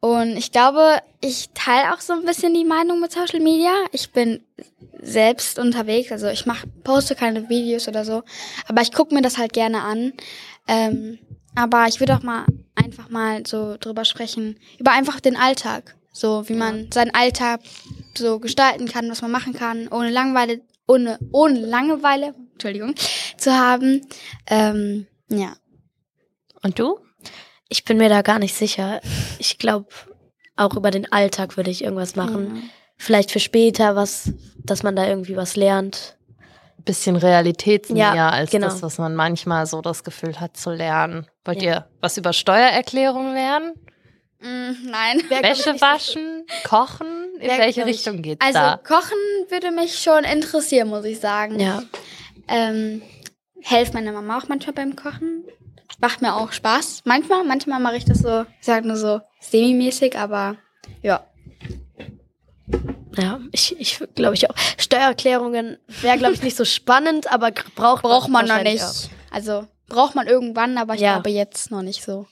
und 0.02 0.36
ich 0.36 0.52
glaube, 0.52 0.98
ich 1.22 1.50
teile 1.54 1.94
auch 1.94 2.02
so 2.02 2.14
ein 2.14 2.26
bisschen 2.26 2.56
die 2.56 2.66
Meinung 2.66 3.00
mit 3.00 3.12
Social 3.12 3.40
Media. 3.40 3.72
Ich 3.92 4.12
bin 4.12 4.44
selbst 5.00 5.60
unterwegs, 5.60 6.12
also 6.12 6.28
ich 6.28 6.48
mach, 6.48 6.66
poste 6.84 7.16
keine 7.16 7.50
Videos 7.50 7.88
oder 7.88 8.04
so, 8.04 8.24
aber 8.68 8.82
ich 8.82 8.92
gucke 8.92 9.14
mir 9.14 9.22
das 9.22 9.38
halt 9.38 9.54
gerne 9.54 9.82
an. 9.82 10.14
Ähm, 10.68 11.20
aber 11.56 11.86
ich 11.88 12.00
würde 12.00 12.16
auch 12.16 12.24
mal 12.24 12.46
einfach 12.76 13.10
mal 13.10 13.46
so 13.46 13.78
drüber 13.80 14.04
sprechen, 14.04 14.60
über 14.80 14.92
einfach 14.92 15.20
den 15.20 15.36
Alltag. 15.36 15.96
So 16.14 16.50
wie 16.50 16.56
man 16.56 16.92
seinen 16.92 17.14
Alltag 17.14 17.62
so 18.18 18.40
gestalten 18.40 18.88
kann, 18.88 19.10
was 19.10 19.22
man 19.22 19.32
machen 19.32 19.54
kann, 19.54 19.88
ohne 19.88 20.10
Langeweile, 20.10 20.62
ohne, 20.88 21.20
ohne 21.32 21.60
Langeweile, 21.60 22.34
Entschuldigung, 22.54 22.96
zu 23.38 23.54
haben. 23.54 24.02
Ähm, 24.48 25.08
ja. 25.30 25.54
Und 26.64 26.80
du? 26.80 27.00
Ich 27.72 27.86
bin 27.86 27.98
mir 27.98 28.10
da 28.10 28.22
gar 28.22 28.38
nicht 28.38 28.54
sicher. 28.54 29.00
Ich 29.40 29.58
glaube, 29.58 29.88
auch 30.58 30.76
über 30.76 30.92
den 30.92 31.10
Alltag 31.12 31.56
würde 31.56 31.72
ich 31.72 31.84
irgendwas 31.86 32.18
machen. 32.18 32.70
Vielleicht 32.98 33.32
für 33.32 33.40
später 33.40 33.96
was, 33.96 34.32
dass 34.58 34.84
man 34.84 34.96
da 34.96 35.08
irgendwie 35.08 35.38
was 35.38 35.56
lernt. 35.56 36.18
Bisschen 36.84 37.16
realitätsnäher 37.16 38.14
Ja, 38.14 38.30
als 38.30 38.52
genau. 38.52 38.68
das, 38.68 38.82
was 38.84 38.98
man 38.98 39.16
manchmal 39.16 39.66
so 39.68 39.82
das 39.82 40.04
Gefühl 40.04 40.40
hat 40.40 40.58
zu 40.58 40.72
lernen. 40.72 41.28
Wollt 41.46 41.62
ihr 41.62 41.88
was 42.02 42.18
über 42.18 42.34
Steuererklärung 42.34 43.34
lernen? 43.34 43.74
Mm, 44.42 44.90
nein. 44.90 45.22
Wäsche 45.30 45.80
waschen? 45.80 46.46
Kochen? 46.68 47.08
In 47.40 47.48
Wär, 47.48 47.58
welche 47.60 47.86
Richtung 47.86 48.22
geht's 48.22 48.44
Also 48.46 48.60
da? 48.60 48.78
Kochen 48.78 49.18
würde 49.50 49.72
mich 49.72 50.00
schon 50.00 50.24
interessieren, 50.26 50.90
muss 50.90 51.06
ich 51.06 51.20
sagen. 51.20 51.60
Ja. 51.60 51.84
Ähm, 52.48 53.02
helfe 53.62 53.94
meiner 53.94 54.12
Mama 54.12 54.40
auch 54.40 54.48
manchmal 54.50 54.74
beim 54.74 54.96
Kochen. 54.96 55.46
Macht 56.02 56.22
mir 56.22 56.36
auch 56.36 56.52
Spaß. 56.52 57.02
Manchmal, 57.06 57.44
manchmal 57.44 57.80
mache 57.80 57.98
ich 57.98 58.06
das 58.06 58.20
so, 58.20 58.42
ich 58.42 58.66
sag 58.66 58.84
nur 58.86 58.96
so 58.98 59.22
semi-mäßig, 59.40 60.18
aber 60.18 60.56
ja. 61.04 61.26
Ja, 63.18 63.40
ich, 63.52 63.80
ich 63.80 64.00
glaube 64.16 64.36
ich 64.36 64.50
auch. 64.50 64.56
Steuererklärungen 64.78 65.78
wäre, 66.02 66.18
glaube 66.18 66.34
ich, 66.34 66.42
nicht 66.42 66.56
so 66.58 66.66
spannend, 66.66 67.32
aber 67.32 67.52
braucht, 67.76 68.02
Braucht 68.04 68.30
man 68.30 68.48
noch 68.48 68.64
nicht. 68.64 68.84
Also 69.30 69.68
braucht 69.88 70.16
man 70.16 70.28
irgendwann, 70.28 70.78
aber 70.78 70.96
ich 70.96 71.02
Ja. 71.02 71.14
glaube 71.16 71.30
jetzt 71.30 71.72
noch 71.72 71.82
nicht 71.82 72.04
so. 72.04 72.26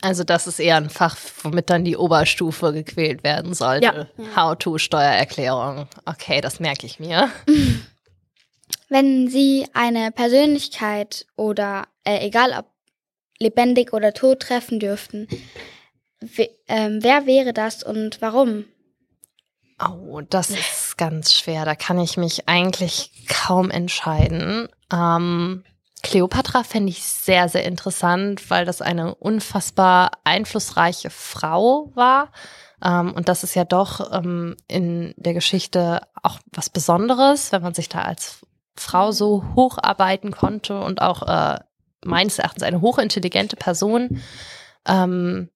Also 0.00 0.24
das 0.24 0.46
ist 0.48 0.58
eher 0.58 0.76
ein 0.76 0.90
Fach, 0.90 1.16
womit 1.44 1.70
dann 1.70 1.84
die 1.84 1.96
Oberstufe 1.96 2.72
gequält 2.72 3.22
werden 3.22 3.54
sollte. 3.54 4.08
How-to-Steuererklärung. 4.34 5.86
Okay, 6.06 6.40
das 6.40 6.58
merke 6.58 6.86
ich 6.86 6.98
mir. 6.98 7.30
Wenn 8.88 9.28
Sie 9.28 9.66
eine 9.74 10.10
Persönlichkeit 10.10 11.26
oder 11.36 11.84
äh, 12.04 12.26
egal 12.26 12.52
ob 12.58 12.66
lebendig 13.42 13.92
oder 13.92 14.12
tot 14.14 14.40
treffen 14.40 14.80
dürften, 14.80 15.28
we 16.20 16.48
ähm, 16.68 16.98
wer 17.02 17.26
wäre 17.26 17.52
das 17.52 17.82
und 17.82 18.22
warum? 18.22 18.64
Oh, 19.84 20.20
das 20.20 20.50
ist 20.50 20.96
ganz 20.96 21.32
schwer. 21.32 21.64
Da 21.64 21.74
kann 21.74 21.98
ich 21.98 22.16
mich 22.16 22.48
eigentlich 22.48 23.10
kaum 23.28 23.70
entscheiden. 23.70 24.68
Ähm, 24.92 25.64
Cleopatra 26.02 26.62
fände 26.62 26.90
ich 26.90 27.02
sehr, 27.02 27.48
sehr 27.48 27.64
interessant, 27.64 28.50
weil 28.50 28.64
das 28.64 28.82
eine 28.82 29.14
unfassbar 29.14 30.10
einflussreiche 30.24 31.10
Frau 31.10 31.90
war. 31.94 32.30
Ähm, 32.82 33.12
und 33.12 33.28
das 33.28 33.44
ist 33.44 33.54
ja 33.54 33.64
doch 33.64 34.12
ähm, 34.12 34.56
in 34.68 35.14
der 35.16 35.34
Geschichte 35.34 36.02
auch 36.22 36.38
was 36.52 36.70
Besonderes, 36.70 37.52
wenn 37.52 37.62
man 37.62 37.74
sich 37.74 37.88
da 37.88 38.02
als 38.02 38.46
Frau 38.76 39.12
so 39.12 39.44
hocharbeiten 39.54 40.32
konnte 40.32 40.80
und 40.80 41.02
auch 41.02 41.22
äh, 41.22 41.58
meines 42.04 42.38
Erachtens 42.38 42.62
eine 42.62 42.80
hochintelligente 42.80 43.56
Person. 43.56 44.22
Ähm, 44.86 45.50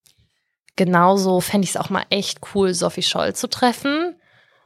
genauso 0.77 1.41
fände 1.41 1.65
ich 1.65 1.71
es 1.71 1.77
auch 1.77 1.91
mal 1.91 2.05
echt 2.11 2.41
cool, 2.55 2.75
Sophie 2.75 3.03
Scholl 3.03 3.35
zu 3.35 3.49
treffen. 3.49 4.17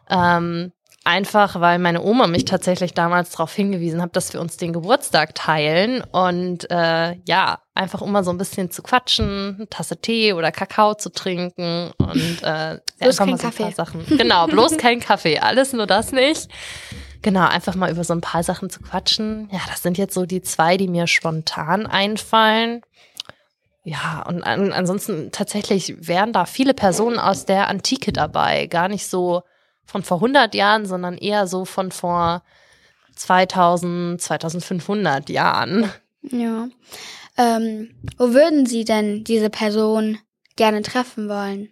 Ähm, 0.08 0.72
einfach, 1.04 1.60
weil 1.60 1.78
meine 1.78 2.02
Oma 2.02 2.26
mich 2.26 2.44
tatsächlich 2.44 2.92
damals 2.92 3.30
darauf 3.30 3.54
hingewiesen 3.54 4.02
hat, 4.02 4.16
dass 4.16 4.32
wir 4.32 4.40
uns 4.40 4.56
den 4.56 4.72
Geburtstag 4.72 5.34
teilen 5.34 6.02
und 6.12 6.70
äh, 6.70 7.16
ja, 7.26 7.60
einfach 7.74 8.02
um 8.02 8.12
mal 8.12 8.24
so 8.24 8.30
ein 8.30 8.38
bisschen 8.38 8.70
zu 8.70 8.82
quatschen, 8.82 9.54
eine 9.56 9.68
Tasse 9.68 9.96
Tee 9.96 10.34
oder 10.34 10.52
Kakao 10.52 10.94
zu 10.94 11.10
trinken 11.10 11.92
und 11.96 12.42
äh, 12.42 12.78
Bloß 12.98 13.16
kein 13.16 13.36
so 13.36 13.42
Kaffee. 13.44 13.70
Sachen. 13.72 14.04
Genau, 14.06 14.46
bloß 14.46 14.76
kein 14.76 15.00
Kaffee, 15.00 15.38
alles 15.38 15.72
nur 15.72 15.86
das 15.86 16.12
nicht. 16.12 16.48
Genau, 17.22 17.46
einfach 17.46 17.74
mal 17.74 17.90
über 17.90 18.04
so 18.04 18.14
ein 18.14 18.22
paar 18.22 18.42
Sachen 18.42 18.70
zu 18.70 18.80
quatschen. 18.80 19.48
Ja, 19.52 19.60
das 19.68 19.82
sind 19.82 19.98
jetzt 19.98 20.14
so 20.14 20.24
die 20.24 20.42
zwei, 20.42 20.76
die 20.76 20.88
mir 20.88 21.06
spontan 21.06 21.86
einfallen. 21.86 22.80
Ja, 23.84 24.24
und 24.26 24.42
an, 24.42 24.72
ansonsten 24.72 25.30
tatsächlich 25.32 25.94
wären 26.06 26.32
da 26.32 26.44
viele 26.44 26.74
Personen 26.74 27.18
aus 27.18 27.46
der 27.46 27.68
Antike 27.68 28.12
dabei. 28.12 28.66
Gar 28.66 28.88
nicht 28.88 29.06
so 29.06 29.42
von 29.84 30.02
vor 30.02 30.18
100 30.18 30.54
Jahren, 30.54 30.86
sondern 30.86 31.16
eher 31.16 31.46
so 31.46 31.64
von 31.64 31.90
vor 31.90 32.42
2000, 33.16 34.20
2500 34.20 35.28
Jahren. 35.28 35.90
Ja. 36.22 36.68
Ähm, 37.36 37.94
wo 38.18 38.32
würden 38.32 38.66
Sie 38.66 38.84
denn 38.84 39.24
diese 39.24 39.50
Person 39.50 40.18
gerne 40.56 40.82
treffen 40.82 41.28
wollen? 41.28 41.70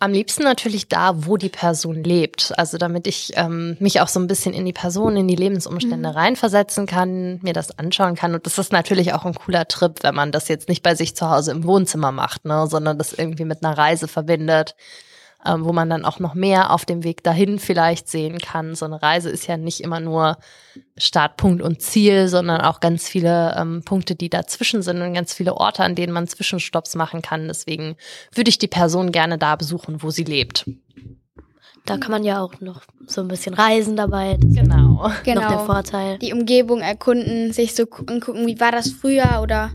Am 0.00 0.12
liebsten 0.12 0.44
natürlich 0.44 0.86
da, 0.86 1.26
wo 1.26 1.36
die 1.36 1.48
Person 1.48 2.04
lebt. 2.04 2.52
Also 2.56 2.78
damit 2.78 3.08
ich 3.08 3.32
ähm, 3.34 3.76
mich 3.80 4.00
auch 4.00 4.06
so 4.06 4.20
ein 4.20 4.28
bisschen 4.28 4.54
in 4.54 4.64
die 4.64 4.72
Person, 4.72 5.16
in 5.16 5.26
die 5.26 5.34
Lebensumstände 5.34 6.14
reinversetzen 6.14 6.86
kann, 6.86 7.40
mir 7.42 7.52
das 7.52 7.76
anschauen 7.80 8.14
kann. 8.14 8.32
Und 8.32 8.46
das 8.46 8.58
ist 8.58 8.70
natürlich 8.70 9.12
auch 9.12 9.24
ein 9.24 9.34
cooler 9.34 9.66
Trip, 9.66 9.98
wenn 10.02 10.14
man 10.14 10.30
das 10.30 10.46
jetzt 10.46 10.68
nicht 10.68 10.84
bei 10.84 10.94
sich 10.94 11.16
zu 11.16 11.28
Hause 11.28 11.50
im 11.50 11.64
Wohnzimmer 11.64 12.12
macht, 12.12 12.44
ne, 12.44 12.68
sondern 12.68 12.96
das 12.96 13.12
irgendwie 13.12 13.44
mit 13.44 13.64
einer 13.64 13.76
Reise 13.76 14.06
verbindet, 14.06 14.76
ähm, 15.46 15.64
wo 15.64 15.72
man 15.72 15.88
dann 15.88 16.04
auch 16.04 16.18
noch 16.18 16.34
mehr 16.34 16.72
auf 16.72 16.84
dem 16.84 17.04
Weg 17.04 17.22
dahin 17.22 17.58
vielleicht 17.58 18.08
sehen 18.08 18.38
kann. 18.38 18.74
So 18.74 18.84
eine 18.86 19.00
Reise 19.02 19.30
ist 19.30 19.46
ja 19.46 19.56
nicht 19.56 19.80
immer 19.80 20.00
nur 20.00 20.36
Startpunkt 20.96 21.62
und 21.62 21.80
Ziel, 21.80 22.28
sondern 22.28 22.60
auch 22.60 22.80
ganz 22.80 23.08
viele 23.08 23.54
ähm, 23.58 23.82
Punkte, 23.84 24.14
die 24.14 24.28
dazwischen 24.30 24.82
sind 24.82 25.00
und 25.00 25.14
ganz 25.14 25.32
viele 25.32 25.54
Orte, 25.56 25.84
an 25.84 25.94
denen 25.94 26.12
man 26.12 26.26
Zwischenstopps 26.26 26.94
machen 26.96 27.22
kann. 27.22 27.46
Deswegen 27.48 27.96
würde 28.34 28.48
ich 28.48 28.58
die 28.58 28.68
Person 28.68 29.12
gerne 29.12 29.38
da 29.38 29.56
besuchen, 29.56 30.02
wo 30.02 30.10
sie 30.10 30.24
lebt. 30.24 30.68
da 31.86 31.96
kann 31.96 32.10
man 32.10 32.24
ja 32.24 32.40
auch 32.42 32.60
noch 32.60 32.82
so 33.06 33.20
ein 33.22 33.28
bisschen 33.28 33.54
reisen 33.54 33.96
dabei. 33.96 34.36
Genau. 34.40 34.76
Noch 35.08 35.22
der 35.22 35.34
Genau. 35.34 35.64
Vorteil. 35.64 36.18
Die 36.18 36.32
Umgebung 36.34 36.80
erkunden, 36.80 37.52
sich 37.52 37.74
so 37.74 37.86
gu- 37.86 38.04
angucken, 38.06 38.46
wie 38.46 38.60
war 38.60 38.72
das 38.72 38.90
früher 38.90 39.40
oder 39.42 39.70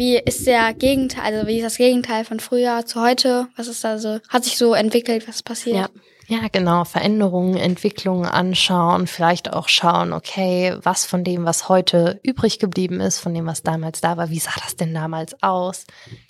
wie 0.00 0.16
ist 0.16 0.46
der 0.46 0.72
Gegenteil, 0.72 1.34
also 1.34 1.46
wie 1.46 1.58
ist 1.58 1.64
das 1.64 1.76
Gegenteil 1.76 2.24
von 2.24 2.40
früher 2.40 2.86
zu 2.86 3.02
heute? 3.02 3.48
Was 3.54 3.68
ist 3.68 3.84
da 3.84 3.98
so, 3.98 4.18
hat 4.30 4.44
sich 4.44 4.56
so 4.56 4.72
entwickelt, 4.72 5.28
was 5.28 5.42
passiert? 5.42 5.76
Ja. 5.76 5.88
Ja, 6.26 6.46
genau. 6.50 6.84
Veränderungen, 6.84 7.56
Entwicklungen 7.56 8.24
anschauen, 8.24 9.08
vielleicht 9.08 9.52
auch 9.52 9.68
schauen, 9.68 10.12
okay, 10.12 10.76
was 10.80 11.04
von 11.04 11.24
dem, 11.24 11.44
was 11.44 11.68
heute 11.68 12.20
übrig 12.22 12.60
geblieben 12.60 13.00
ist, 13.00 13.18
von 13.18 13.34
dem, 13.34 13.46
was 13.46 13.64
damals 13.64 14.00
da 14.00 14.16
war, 14.16 14.30
wie 14.30 14.38
sah 14.38 14.52
das 14.62 14.76
denn 14.76 14.94
damals 14.94 15.42
aus? 15.42 15.86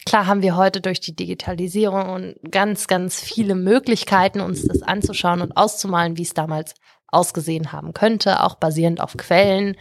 Klar 0.07 0.27
haben 0.27 0.41
wir 0.41 0.57
heute 0.57 0.81
durch 0.81 1.01
die 1.01 1.15
Digitalisierung 1.15 2.09
und 2.09 2.37
ganz, 2.51 2.87
ganz 2.87 3.21
viele 3.21 3.55
Möglichkeiten, 3.55 4.41
uns 4.41 4.67
das 4.67 4.81
anzuschauen 4.81 5.43
und 5.43 5.57
auszumalen, 5.57 6.17
wie 6.17 6.23
es 6.23 6.33
damals 6.33 6.75
ausgesehen 7.09 7.71
haben 7.71 7.93
könnte, 7.93 8.43
auch 8.43 8.55
basierend 8.55 9.03
auf 9.03 9.19
Quellen, 9.19 9.77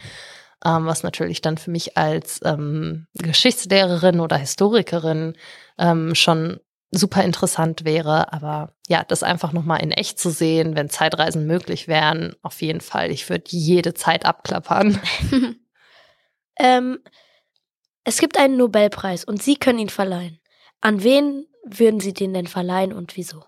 ähm, 0.65 0.85
was 0.85 1.03
natürlich 1.03 1.41
dann 1.41 1.57
für 1.57 1.71
mich 1.71 1.97
als 1.97 2.39
ähm, 2.43 3.07
Geschichtslehrerin 3.13 4.19
oder 4.19 4.37
Historikerin 4.37 5.35
ähm, 5.77 6.15
schon 6.15 6.59
super 6.91 7.23
interessant 7.23 7.85
wäre. 7.85 8.33
Aber 8.33 8.73
ja, 8.87 9.03
das 9.03 9.23
einfach 9.23 9.53
nochmal 9.53 9.81
in 9.81 9.91
echt 9.91 10.19
zu 10.19 10.29
sehen, 10.29 10.75
wenn 10.75 10.89
Zeitreisen 10.89 11.45
möglich 11.45 11.87
wären, 11.87 12.35
auf 12.41 12.61
jeden 12.61 12.81
Fall. 12.81 13.11
Ich 13.11 13.29
würde 13.29 13.45
jede 13.47 13.93
Zeit 13.93 14.25
abklappern. 14.25 14.99
Ähm, 16.59 16.99
es 18.03 18.19
gibt 18.19 18.37
einen 18.37 18.57
Nobelpreis 18.57 19.23
und 19.23 19.41
Sie 19.41 19.55
können 19.55 19.79
ihn 19.79 19.89
verleihen. 19.89 20.39
An 20.81 21.03
wen 21.03 21.47
würden 21.65 21.99
Sie 21.99 22.13
den 22.13 22.33
denn 22.33 22.47
verleihen 22.47 22.93
und 22.93 23.15
wieso? 23.17 23.43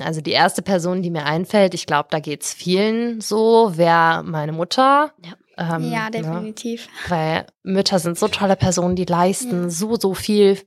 Also 0.00 0.20
die 0.20 0.32
erste 0.32 0.60
Person, 0.60 1.00
die 1.00 1.10
mir 1.10 1.24
einfällt, 1.24 1.74
ich 1.74 1.86
glaube, 1.86 2.08
da 2.10 2.18
geht's 2.18 2.52
vielen 2.52 3.20
so, 3.20 3.76
wäre 3.76 4.22
meine 4.24 4.52
Mutter. 4.52 5.12
Ja. 5.24 5.32
Ähm, 5.56 5.90
ja 5.90 6.04
ne? 6.04 6.10
definitiv. 6.10 6.88
Weil 7.08 7.46
Mütter 7.62 7.98
sind 7.98 8.18
so 8.18 8.28
tolle 8.28 8.56
Personen, 8.56 8.96
die 8.96 9.04
leisten 9.04 9.64
Ja. 9.64 9.70
so, 9.70 9.96
so 9.96 10.14
viel. 10.14 10.58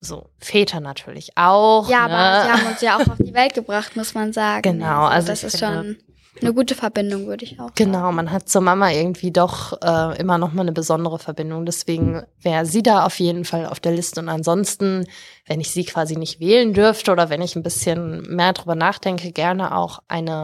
So, 0.00 0.28
Väter 0.38 0.80
natürlich 0.80 1.30
auch. 1.36 1.88
Ja, 1.88 2.08
ne? 2.08 2.14
aber 2.14 2.44
sie 2.44 2.52
haben 2.52 2.72
uns 2.72 2.80
ja 2.82 2.96
auch 2.96 3.08
auf 3.08 3.18
die 3.18 3.32
Welt 3.32 3.54
gebracht, 3.54 3.96
muss 3.96 4.12
man 4.14 4.34
sagen. 4.34 4.62
Genau, 4.62 5.04
also 5.04 5.28
das 5.28 5.42
ich 5.42 5.54
ist 5.54 5.60
schon 5.60 5.96
eine 6.40 6.52
gute 6.52 6.74
Verbindung, 6.74 7.26
würde 7.26 7.44
ich 7.44 7.60
auch 7.60 7.70
Genau, 7.74 8.10
man 8.12 8.30
hat 8.30 8.48
zur 8.48 8.60
Mama 8.60 8.90
irgendwie 8.90 9.30
doch 9.30 9.80
äh, 9.82 10.18
immer 10.18 10.38
noch 10.38 10.52
mal 10.52 10.62
eine 10.62 10.72
besondere 10.72 11.18
Verbindung. 11.18 11.64
Deswegen 11.64 12.22
wäre 12.40 12.66
sie 12.66 12.82
da 12.82 13.06
auf 13.06 13.18
jeden 13.18 13.44
Fall 13.44 13.66
auf 13.66 13.80
der 13.80 13.92
Liste. 13.92 14.20
Und 14.20 14.28
ansonsten, 14.28 15.06
wenn 15.46 15.60
ich 15.60 15.70
sie 15.70 15.84
quasi 15.84 16.16
nicht 16.16 16.40
wählen 16.40 16.74
dürfte 16.74 17.12
oder 17.12 17.30
wenn 17.30 17.42
ich 17.42 17.56
ein 17.56 17.62
bisschen 17.62 18.22
mehr 18.34 18.52
drüber 18.52 18.74
nachdenke, 18.74 19.32
gerne 19.32 19.76
auch 19.76 20.00
eine 20.08 20.42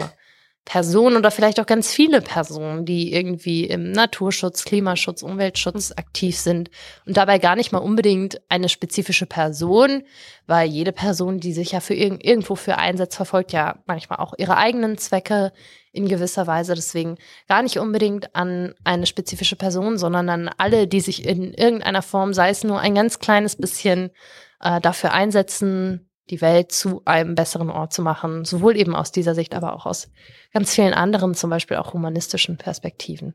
Person 0.65 1.17
oder 1.17 1.31
vielleicht 1.31 1.59
auch 1.59 1.67
ganz 1.67 1.93
viele 1.93 2.21
Personen, 2.21 2.85
die 2.85 3.13
irgendwie 3.13 3.65
im 3.65 3.91
Naturschutz, 3.91 4.65
Klimaschutz, 4.65 5.23
Umweltschutz 5.23 5.93
aktiv 5.93 6.39
sind 6.39 6.71
und 7.07 7.17
dabei 7.17 7.39
gar 7.39 7.57
nicht 7.57 7.73
mal 7.73 7.79
unbedingt 7.79 8.41
eine 8.49 8.69
spezifische 8.69 9.27
Person, 9.27 10.03
weil 10.47 10.69
jede 10.69 10.93
Person, 10.93 11.41
die 11.41 11.53
sich 11.53 11.73
ja 11.73 11.81
für 11.81 11.95
irg 11.95 12.25
irgendwo 12.25 12.55
für 12.55 12.77
einsetzt, 12.77 13.17
verfolgt 13.17 13.53
ja 13.53 13.83
manchmal 13.87 14.21
auch 14.21 14.35
ihre 14.39 14.57
eigenen 14.57 14.97
Zwecke 14.99 15.53
in 15.93 16.09
gewisser 16.09 16.47
Weise. 16.47 16.75
Deswegen 16.75 17.17
gar 17.49 17.63
nicht 17.63 17.79
unbedingt 17.79 18.35
an 18.37 18.75
eine 18.85 19.07
spezifische 19.07 19.57
Person, 19.57 19.99
sondern 19.99 20.29
an 20.29 20.51
alle, 20.59 20.87
die 20.87 21.01
sich 21.01 21.27
in 21.27 21.53
irgendeiner 21.53 22.03
Form, 22.03 22.33
sei 22.33 22.51
es 22.51 22.63
nur 22.63 22.79
ein 22.79 22.95
ganz 22.95 23.19
kleines 23.19 23.57
bisschen, 23.57 24.11
äh, 24.61 24.81
dafür 24.81 25.13
einsetzen, 25.13 26.10
die 26.31 26.41
Welt 26.41 26.73
zu 26.73 27.03
einem 27.05 27.35
besseren 27.35 27.71
Ort 27.71 27.93
zu 27.93 28.03
machen. 28.03 28.45
Sowohl 28.45 28.77
eben 28.77 28.95
aus 28.95 29.13
dieser 29.13 29.35
Sicht, 29.35 29.55
aber 29.55 29.75
auch 29.75 29.87
aus 29.87 30.09
ganz 30.53 30.75
vielen 30.75 30.95
anderen, 30.95 31.35
zum 31.35 31.51
Beispiel 31.51 31.77
auch 31.77 31.93
humanistischen 31.93 32.57
Perspektiven. 32.57 33.35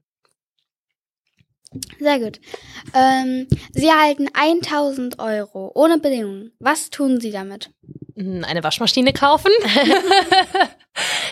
Sehr 2.00 2.20
gut. 2.20 2.40
Ähm, 2.94 3.48
Sie 3.72 3.88
erhalten 3.88 4.30
1000 4.34 5.20
Euro 5.20 5.72
ohne 5.76 6.00
Bedingungen. 6.00 6.52
Was 6.60 6.90
tun 6.90 7.20
Sie 7.20 7.32
damit? 7.32 7.72
Eine 8.18 8.64
Waschmaschine 8.64 9.12
kaufen? 9.12 9.52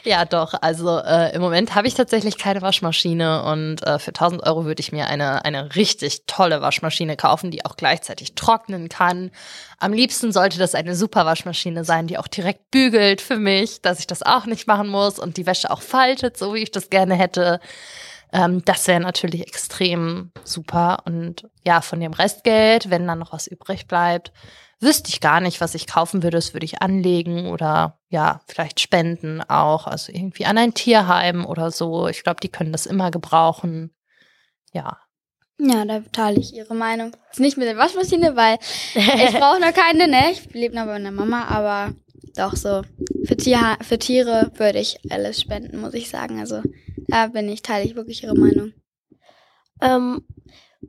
ja, 0.06 0.26
doch. 0.26 0.54
Also 0.62 1.00
äh, 1.00 1.34
im 1.36 1.42
Moment 1.42 1.76
habe 1.76 1.88
ich 1.88 1.94
tatsächlich 1.94 2.38
keine 2.38 2.62
Waschmaschine 2.62 3.44
und 3.44 3.86
äh, 3.86 4.00
für 4.00 4.10
1000 4.10 4.44
Euro 4.44 4.66
würde 4.66 4.82
ich 4.82 4.92
mir 4.92 5.08
eine, 5.08 5.46
eine 5.46 5.76
richtig 5.76 6.24
tolle 6.28 6.62
Waschmaschine 6.62 7.16
kaufen, 7.16 7.52
die 7.52 7.66
auch 7.66 7.76
gleichzeitig 7.76 8.36
trocknen 8.36 8.90
kann. 8.90 9.32
Am 9.80 9.94
liebsten 9.94 10.32
sollte 10.32 10.60
das 10.60 10.76
eine 10.76 10.96
super 10.96 11.26
Waschmaschine 11.26 11.84
sein, 11.84 12.08
die 12.08 12.18
auch 12.18 12.28
direkt 12.28 12.72
bügelt 12.72 13.22
für 13.22 13.38
mich, 13.38 13.82
dass 13.82 14.00
ich 14.00 14.08
das 14.08 14.24
auch 14.24 14.46
nicht 14.46 14.68
machen 14.68 14.88
muss 14.88 15.20
und 15.20 15.38
die 15.38 15.46
Wäsche 15.46 15.72
auch 15.72 15.82
faltet, 15.82 16.38
so 16.38 16.54
wie 16.54 16.64
ich 16.64 16.72
das 16.72 16.90
gerne 16.90 17.16
hätte. 17.16 17.60
Ähm, 18.34 18.64
das 18.66 18.88
wäre 18.88 19.00
natürlich 19.00 19.42
extrem 19.42 20.32
super. 20.44 21.04
Und 21.06 21.48
ja, 21.66 21.82
von 21.82 22.00
dem 22.00 22.14
Restgeld, 22.14 22.90
wenn 22.90 23.08
dann 23.08 23.20
noch 23.20 23.32
was 23.32 23.48
übrig 23.48 23.88
bleibt, 23.88 24.32
wüsste 24.84 25.10
ich 25.10 25.22
gar 25.22 25.40
nicht, 25.40 25.62
was 25.62 25.76
ich 25.76 25.88
kaufen 25.88 26.24
würde. 26.24 26.38
Das 26.38 26.54
würde 26.54 26.66
ich 26.66 26.82
anlegen 26.82 27.48
oder 27.48 28.00
ja, 28.10 28.42
vielleicht 28.48 28.80
spenden 28.80 29.42
auch. 29.42 29.88
Also 29.88 30.12
irgendwie 30.12 30.46
an 30.46 30.58
ein 30.58 30.74
Tierheim 30.74 31.46
oder 31.46 31.72
so. 31.72 32.08
Ich 32.08 32.24
glaube, 32.24 32.40
die 32.42 32.50
können 32.50 32.72
das 32.72 32.86
immer 32.86 33.12
gebrauchen. 33.12 33.94
Ja. 34.72 35.00
Ja, 35.60 35.86
da 35.86 36.00
teile 36.12 36.40
ich 36.40 36.54
Ihre 36.54 36.76
Meinung. 36.76 37.16
Ist 37.32 37.40
nicht 37.40 37.58
mit 37.58 37.68
der 37.68 37.78
Waschmaschine, 37.78 38.36
weil 38.36 38.58
ich 38.96 39.34
brauche 39.40 39.60
noch 39.60 39.74
keine, 39.74 40.08
ne? 40.08 40.32
Ich 40.32 40.54
lebe 40.54 40.76
noch 40.76 40.86
bei 40.86 40.94
meiner 40.94 41.12
Mama, 41.12 41.46
aber 41.46 41.94
doch 42.36 42.56
so. 42.56 42.82
Für, 43.26 43.38
Tier, 43.38 43.78
für 43.82 44.00
Tiere 44.00 44.52
würde 44.56 44.80
ich 44.80 45.00
alles 45.10 45.40
spenden, 45.40 45.80
muss 45.80 45.94
ich 45.94 46.10
sagen. 46.10 46.40
Also 46.40 46.62
da 47.08 47.28
bin 47.28 47.48
ich, 47.50 47.62
teile 47.62 47.86
ich 47.86 47.96
wirklich 47.96 48.24
Ihre 48.24 48.36
Meinung. 48.36 48.74
Ähm, 49.82 50.26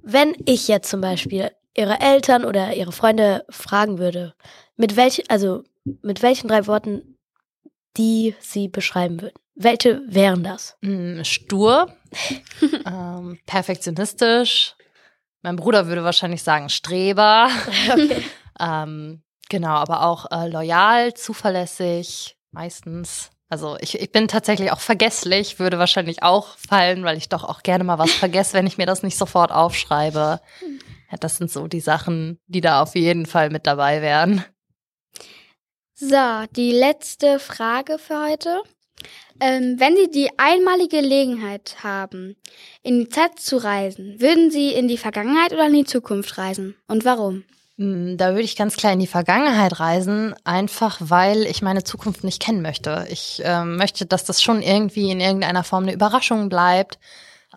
wenn 0.02 0.34
ich 0.46 0.68
jetzt 0.68 0.90
zum 0.90 1.00
Beispiel 1.00 1.50
Ihre 1.76 2.00
Eltern 2.00 2.44
oder 2.44 2.74
Ihre 2.74 2.92
Freunde 2.92 3.44
fragen 3.50 3.98
würde, 3.98 4.34
mit 4.76 4.96
welchen, 4.96 5.28
also 5.28 5.64
mit 5.84 6.22
welchen 6.22 6.48
drei 6.48 6.66
Worten 6.66 7.18
die 7.96 8.34
Sie 8.40 8.68
beschreiben 8.68 9.20
würden, 9.20 9.38
welche 9.54 10.02
wären 10.06 10.42
das? 10.42 10.76
Mm, 10.80 11.22
Stur, 11.22 11.94
ähm, 12.86 13.38
perfektionistisch. 13.46 14.74
Mein 15.42 15.56
Bruder 15.56 15.86
würde 15.86 16.04
wahrscheinlich 16.04 16.42
sagen 16.42 16.68
Streber. 16.68 17.48
Okay. 17.92 18.22
Ähm, 18.60 19.20
genau, 19.48 19.74
aber 19.74 20.04
auch 20.04 20.30
äh, 20.30 20.46
loyal, 20.48 21.12
zuverlässig, 21.14 22.36
meistens. 22.52 23.30
Also 23.48 23.76
ich, 23.80 24.00
ich 24.00 24.12
bin 24.12 24.28
tatsächlich 24.28 24.70
auch 24.70 24.78
vergesslich, 24.80 25.58
würde 25.58 25.78
wahrscheinlich 25.78 26.22
auch 26.22 26.56
fallen, 26.56 27.02
weil 27.02 27.16
ich 27.16 27.28
doch 27.28 27.44
auch 27.44 27.62
gerne 27.62 27.84
mal 27.84 27.98
was 27.98 28.12
vergesse, 28.12 28.54
wenn 28.54 28.66
ich 28.66 28.78
mir 28.78 28.86
das 28.86 29.02
nicht 29.02 29.18
sofort 29.18 29.50
aufschreibe. 29.50 30.40
Ja, 31.10 31.18
das 31.18 31.36
sind 31.36 31.50
so 31.50 31.66
die 31.68 31.80
Sachen, 31.80 32.38
die 32.46 32.60
da 32.60 32.82
auf 32.82 32.94
jeden 32.94 33.26
Fall 33.26 33.50
mit 33.50 33.66
dabei 33.66 34.02
wären. 34.02 34.44
So, 35.94 36.44
die 36.56 36.72
letzte 36.72 37.38
Frage 37.38 37.98
für 37.98 38.20
heute. 38.20 38.62
Ähm, 39.40 39.76
wenn 39.78 39.96
Sie 39.96 40.10
die 40.10 40.30
einmalige 40.38 41.00
Gelegenheit 41.00 41.76
haben, 41.82 42.36
in 42.82 43.00
die 43.00 43.08
Zeit 43.08 43.38
zu 43.38 43.56
reisen, 43.56 44.20
würden 44.20 44.50
Sie 44.50 44.72
in 44.72 44.88
die 44.88 44.98
Vergangenheit 44.98 45.52
oder 45.52 45.66
in 45.66 45.74
die 45.74 45.84
Zukunft 45.84 46.38
reisen? 46.38 46.76
Und 46.86 47.04
warum? 47.04 47.44
Mm, 47.76 48.16
Da 48.16 48.30
würde 48.30 48.42
ich 48.42 48.56
ganz 48.56 48.76
klar 48.76 48.92
in 48.92 49.00
die 49.00 49.06
Vergangenheit 49.06 49.80
reisen, 49.80 50.34
einfach 50.44 50.98
weil 51.00 51.46
ich 51.46 51.62
meine 51.62 51.84
Zukunft 51.84 52.22
nicht 52.24 52.40
kennen 52.40 52.62
möchte. 52.62 53.06
Ich 53.10 53.42
ähm, 53.44 53.76
möchte, 53.76 54.06
dass 54.06 54.24
das 54.24 54.42
schon 54.42 54.62
irgendwie 54.62 55.10
in 55.10 55.20
irgendeiner 55.20 55.64
Form 55.64 55.84
eine 55.84 55.94
Überraschung 55.94 56.48
bleibt, 56.48 56.98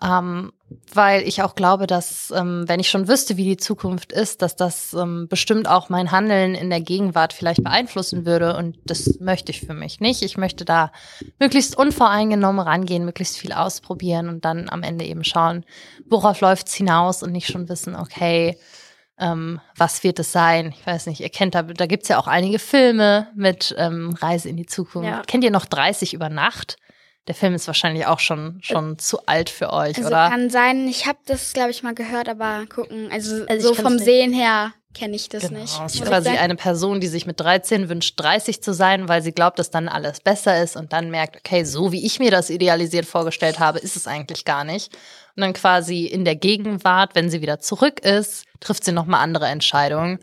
ähm, 0.02 0.52
weil 0.92 1.26
ich 1.26 1.42
auch 1.42 1.54
glaube, 1.54 1.86
dass 1.86 2.32
ähm, 2.34 2.64
wenn 2.66 2.80
ich 2.80 2.90
schon 2.90 3.08
wüsste, 3.08 3.36
wie 3.36 3.44
die 3.44 3.56
Zukunft 3.56 4.12
ist, 4.12 4.42
dass 4.42 4.56
das 4.56 4.92
ähm, 4.94 5.26
bestimmt 5.28 5.68
auch 5.68 5.88
mein 5.88 6.10
Handeln 6.10 6.54
in 6.54 6.70
der 6.70 6.80
Gegenwart 6.80 7.32
vielleicht 7.32 7.62
beeinflussen 7.62 8.26
würde 8.26 8.56
und 8.56 8.78
das 8.84 9.18
möchte 9.20 9.50
ich 9.50 9.60
für 9.60 9.74
mich 9.74 10.00
nicht. 10.00 10.22
Ich 10.22 10.36
möchte 10.36 10.64
da 10.64 10.92
möglichst 11.38 11.76
unvoreingenommen 11.76 12.60
rangehen, 12.60 13.04
möglichst 13.04 13.38
viel 13.38 13.52
ausprobieren 13.52 14.28
und 14.28 14.44
dann 14.44 14.68
am 14.68 14.82
Ende 14.82 15.04
eben 15.04 15.24
schauen, 15.24 15.64
worauf 16.08 16.40
läuft's 16.40 16.74
hinaus 16.74 17.22
und 17.22 17.32
nicht 17.32 17.48
schon 17.48 17.68
wissen, 17.68 17.96
okay, 17.96 18.58
ähm, 19.18 19.60
was 19.76 20.04
wird 20.04 20.18
es 20.18 20.32
sein? 20.32 20.74
Ich 20.78 20.86
weiß 20.86 21.06
nicht, 21.06 21.20
ihr 21.20 21.30
kennt 21.30 21.54
da, 21.54 21.62
da 21.62 21.86
gibt's 21.86 22.08
ja 22.08 22.18
auch 22.18 22.28
einige 22.28 22.58
Filme 22.58 23.28
mit 23.34 23.74
ähm, 23.78 24.14
Reise 24.14 24.48
in 24.48 24.56
die 24.56 24.66
Zukunft. 24.66 25.08
Ja. 25.08 25.22
Kennt 25.26 25.44
ihr 25.44 25.50
noch 25.50 25.66
30 25.66 26.14
über 26.14 26.28
Nacht? 26.28 26.76
Der 27.28 27.34
Film 27.34 27.54
ist 27.54 27.66
wahrscheinlich 27.66 28.06
auch 28.06 28.18
schon, 28.20 28.58
schon 28.62 28.98
zu 28.98 29.18
alt 29.26 29.50
für 29.50 29.72
euch, 29.72 29.96
Also 29.98 30.08
oder? 30.08 30.30
kann 30.30 30.48
sein, 30.50 30.88
ich 30.88 31.06
habe 31.06 31.18
das, 31.26 31.52
glaube 31.52 31.70
ich, 31.70 31.82
mal 31.82 31.94
gehört, 31.94 32.28
aber 32.28 32.64
gucken, 32.66 33.10
also, 33.12 33.44
Also 33.46 33.68
so 33.68 33.74
vom. 33.74 33.98
Sehen 33.98 34.32
her 34.32 34.72
kenne 34.94 35.14
ich 35.14 35.28
das 35.28 35.42
Genau, 35.48 35.60
nicht. 35.60 35.72
es 35.74 35.78
muss 35.78 35.94
ist 35.94 36.00
ich 36.00 36.06
quasi 36.06 36.30
eine 36.30 36.54
Person, 36.56 37.00
die 37.00 37.06
sich 37.08 37.26
mit 37.26 37.38
13 37.38 37.88
wünscht, 37.90 38.14
30 38.18 38.62
zu 38.62 38.72
sein, 38.72 39.08
weil 39.08 39.22
sie 39.22 39.32
glaubt, 39.32 39.58
dass 39.58 39.70
dann 39.70 39.88
alles 39.88 40.20
besser 40.20 40.62
ist 40.62 40.76
und 40.76 40.92
dann 40.94 41.10
merkt, 41.10 41.36
okay, 41.36 41.64
so 41.64 41.92
wie 41.92 42.04
ich 42.06 42.18
mir 42.18 42.30
das 42.30 42.48
idealisiert 42.48 43.04
vorgestellt 43.04 43.58
habe, 43.58 43.78
ist 43.78 43.94
es 43.96 44.06
eigentlich 44.06 44.44
gar 44.46 44.64
nicht. 44.64 44.96
Und 45.36 45.42
dann 45.42 45.52
quasi 45.52 46.06
in 46.06 46.24
der 46.24 46.34
Gegenwart, 46.36 47.14
wenn 47.14 47.28
sie 47.30 47.42
wieder 47.42 47.60
zurück 47.60 48.00
ist, 48.00 48.44
trifft 48.60 48.84
sie 48.84 48.92
nochmal 48.92 49.22
andere 49.22 49.46
Entscheidungen. 49.46 50.18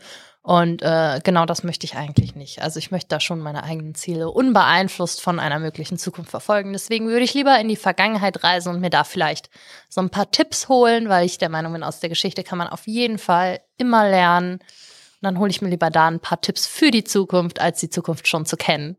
Und 0.45 0.83
äh, 0.83 1.21
genau 1.23 1.47
das 1.47 1.63
möchte 1.63 1.87
ich 1.87 1.95
eigentlich 1.95 2.35
nicht. 2.35 2.61
Also 2.61 2.77
ich 2.77 2.91
möchte 2.91 3.07
da 3.07 3.19
schon 3.19 3.39
meine 3.39 3.63
eigenen 3.63 3.95
Ziele 3.95 4.29
unbeeinflusst 4.29 5.19
von 5.19 5.39
einer 5.39 5.57
möglichen 5.57 5.97
Zukunft 5.97 6.29
verfolgen. 6.29 6.71
Deswegen 6.71 7.07
würde 7.07 7.25
ich 7.25 7.33
lieber 7.33 7.57
in 7.57 7.67
die 7.67 7.75
Vergangenheit 7.75 8.43
reisen 8.43 8.69
und 8.69 8.79
mir 8.79 8.91
da 8.91 9.03
vielleicht 9.03 9.49
so 9.89 10.01
ein 10.01 10.11
paar 10.11 10.29
Tipps 10.29 10.69
holen, 10.69 11.09
weil 11.09 11.25
ich 11.25 11.39
der 11.39 11.49
Meinung 11.49 11.73
bin, 11.73 11.81
aus 11.81 11.99
der 11.99 12.09
Geschichte 12.09 12.43
kann 12.43 12.59
man 12.59 12.67
auf 12.67 12.85
jeden 12.85 13.17
Fall 13.17 13.59
immer 13.77 14.07
lernen. 14.07 14.59
Und 14.59 15.21
dann 15.21 15.39
hole 15.39 15.49
ich 15.49 15.63
mir 15.63 15.69
lieber 15.69 15.89
da 15.89 16.07
ein 16.07 16.19
paar 16.19 16.39
Tipps 16.41 16.67
für 16.67 16.91
die 16.91 17.03
Zukunft, 17.03 17.59
als 17.59 17.79
die 17.79 17.89
Zukunft 17.89 18.27
schon 18.27 18.45
zu 18.45 18.55
kennen. 18.55 18.97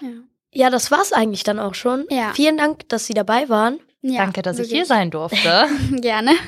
Ja, 0.00 0.08
ja 0.50 0.70
das 0.70 0.90
war's 0.90 1.12
eigentlich 1.12 1.44
dann 1.44 1.58
auch 1.58 1.74
schon. 1.74 2.06
Ja. 2.08 2.32
Vielen 2.32 2.56
Dank, 2.56 2.88
dass 2.88 3.04
Sie 3.04 3.12
dabei 3.12 3.50
waren. 3.50 3.78
Ja, 4.00 4.22
Danke, 4.22 4.40
dass 4.40 4.56
ich 4.56 4.70
wirklich. 4.70 4.78
hier 4.78 4.86
sein 4.86 5.10
durfte. 5.10 5.68
Gerne. 6.00 6.32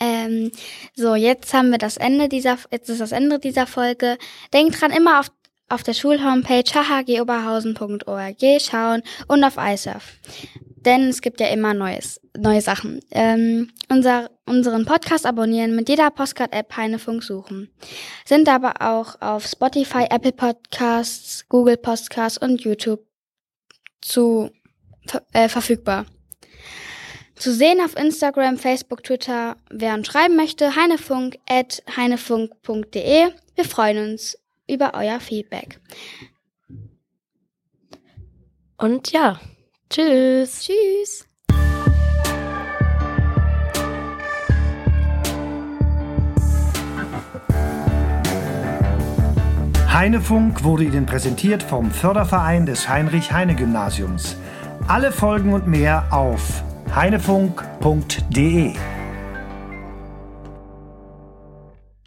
ähm, 0.00 0.52
so, 0.94 1.14
jetzt 1.14 1.52
haben 1.54 1.70
wir 1.70 1.78
das 1.78 1.96
Ende 1.96 2.28
dieser, 2.28 2.58
jetzt 2.70 2.88
ist 2.90 3.00
das 3.00 3.12
Ende 3.12 3.38
dieser 3.38 3.66
Folge. 3.66 4.18
Denkt 4.52 4.80
dran, 4.80 4.92
immer 4.92 5.20
auf, 5.20 5.30
auf 5.68 5.82
der 5.82 5.94
Schulhomepage 5.94 6.74
hhgoberhausen.org 6.74 8.60
schauen 8.60 9.02
und 9.28 9.44
auf 9.44 9.56
iSurf. 9.58 10.18
Denn 10.86 11.08
es 11.08 11.20
gibt 11.20 11.40
ja 11.40 11.48
immer 11.48 11.74
Neues, 11.74 12.20
neue 12.38 12.60
Sachen. 12.60 13.00
Ähm, 13.10 13.72
unser, 13.88 14.30
unseren 14.44 14.84
Podcast 14.84 15.26
abonnieren, 15.26 15.74
mit 15.74 15.88
jeder 15.88 16.10
Postcard-App 16.10 16.76
Heinefunk 16.76 17.24
suchen. 17.24 17.70
Sind 18.24 18.48
aber 18.48 18.74
auch 18.80 19.20
auf 19.20 19.46
Spotify, 19.46 20.06
Apple 20.10 20.32
Podcasts, 20.32 21.48
Google 21.48 21.76
Podcasts 21.76 22.38
und 22.38 22.62
YouTube 22.62 23.04
zu 24.00 24.50
äh, 25.32 25.48
verfügbar. 25.48 26.06
Zu 27.36 27.52
sehen 27.52 27.80
auf 27.84 27.96
Instagram, 27.96 28.56
Facebook, 28.56 29.04
Twitter, 29.04 29.56
wer 29.68 29.94
uns 29.94 30.06
schreiben 30.06 30.36
möchte, 30.36 30.74
heinefunk 30.74 31.38
at 31.46 31.82
heinefunk.de. 31.94 33.28
Wir 33.54 33.64
freuen 33.64 34.10
uns 34.10 34.38
über 34.66 34.92
euer 34.94 35.20
Feedback. 35.20 35.78
Und 38.78 39.12
ja, 39.12 39.38
tschüss. 39.90 40.62
Tschüss. 40.62 41.26
Heinefunk 49.92 50.64
wurde 50.64 50.84
Ihnen 50.84 51.06
präsentiert 51.06 51.62
vom 51.62 51.90
Förderverein 51.90 52.66
des 52.66 52.88
Heinrich-Heine-Gymnasiums. 52.88 54.36
Alle 54.88 55.10
Folgen 55.10 55.54
und 55.54 55.66
mehr 55.66 56.08
auf 56.10 56.65
heinefunk.de. 56.90 58.95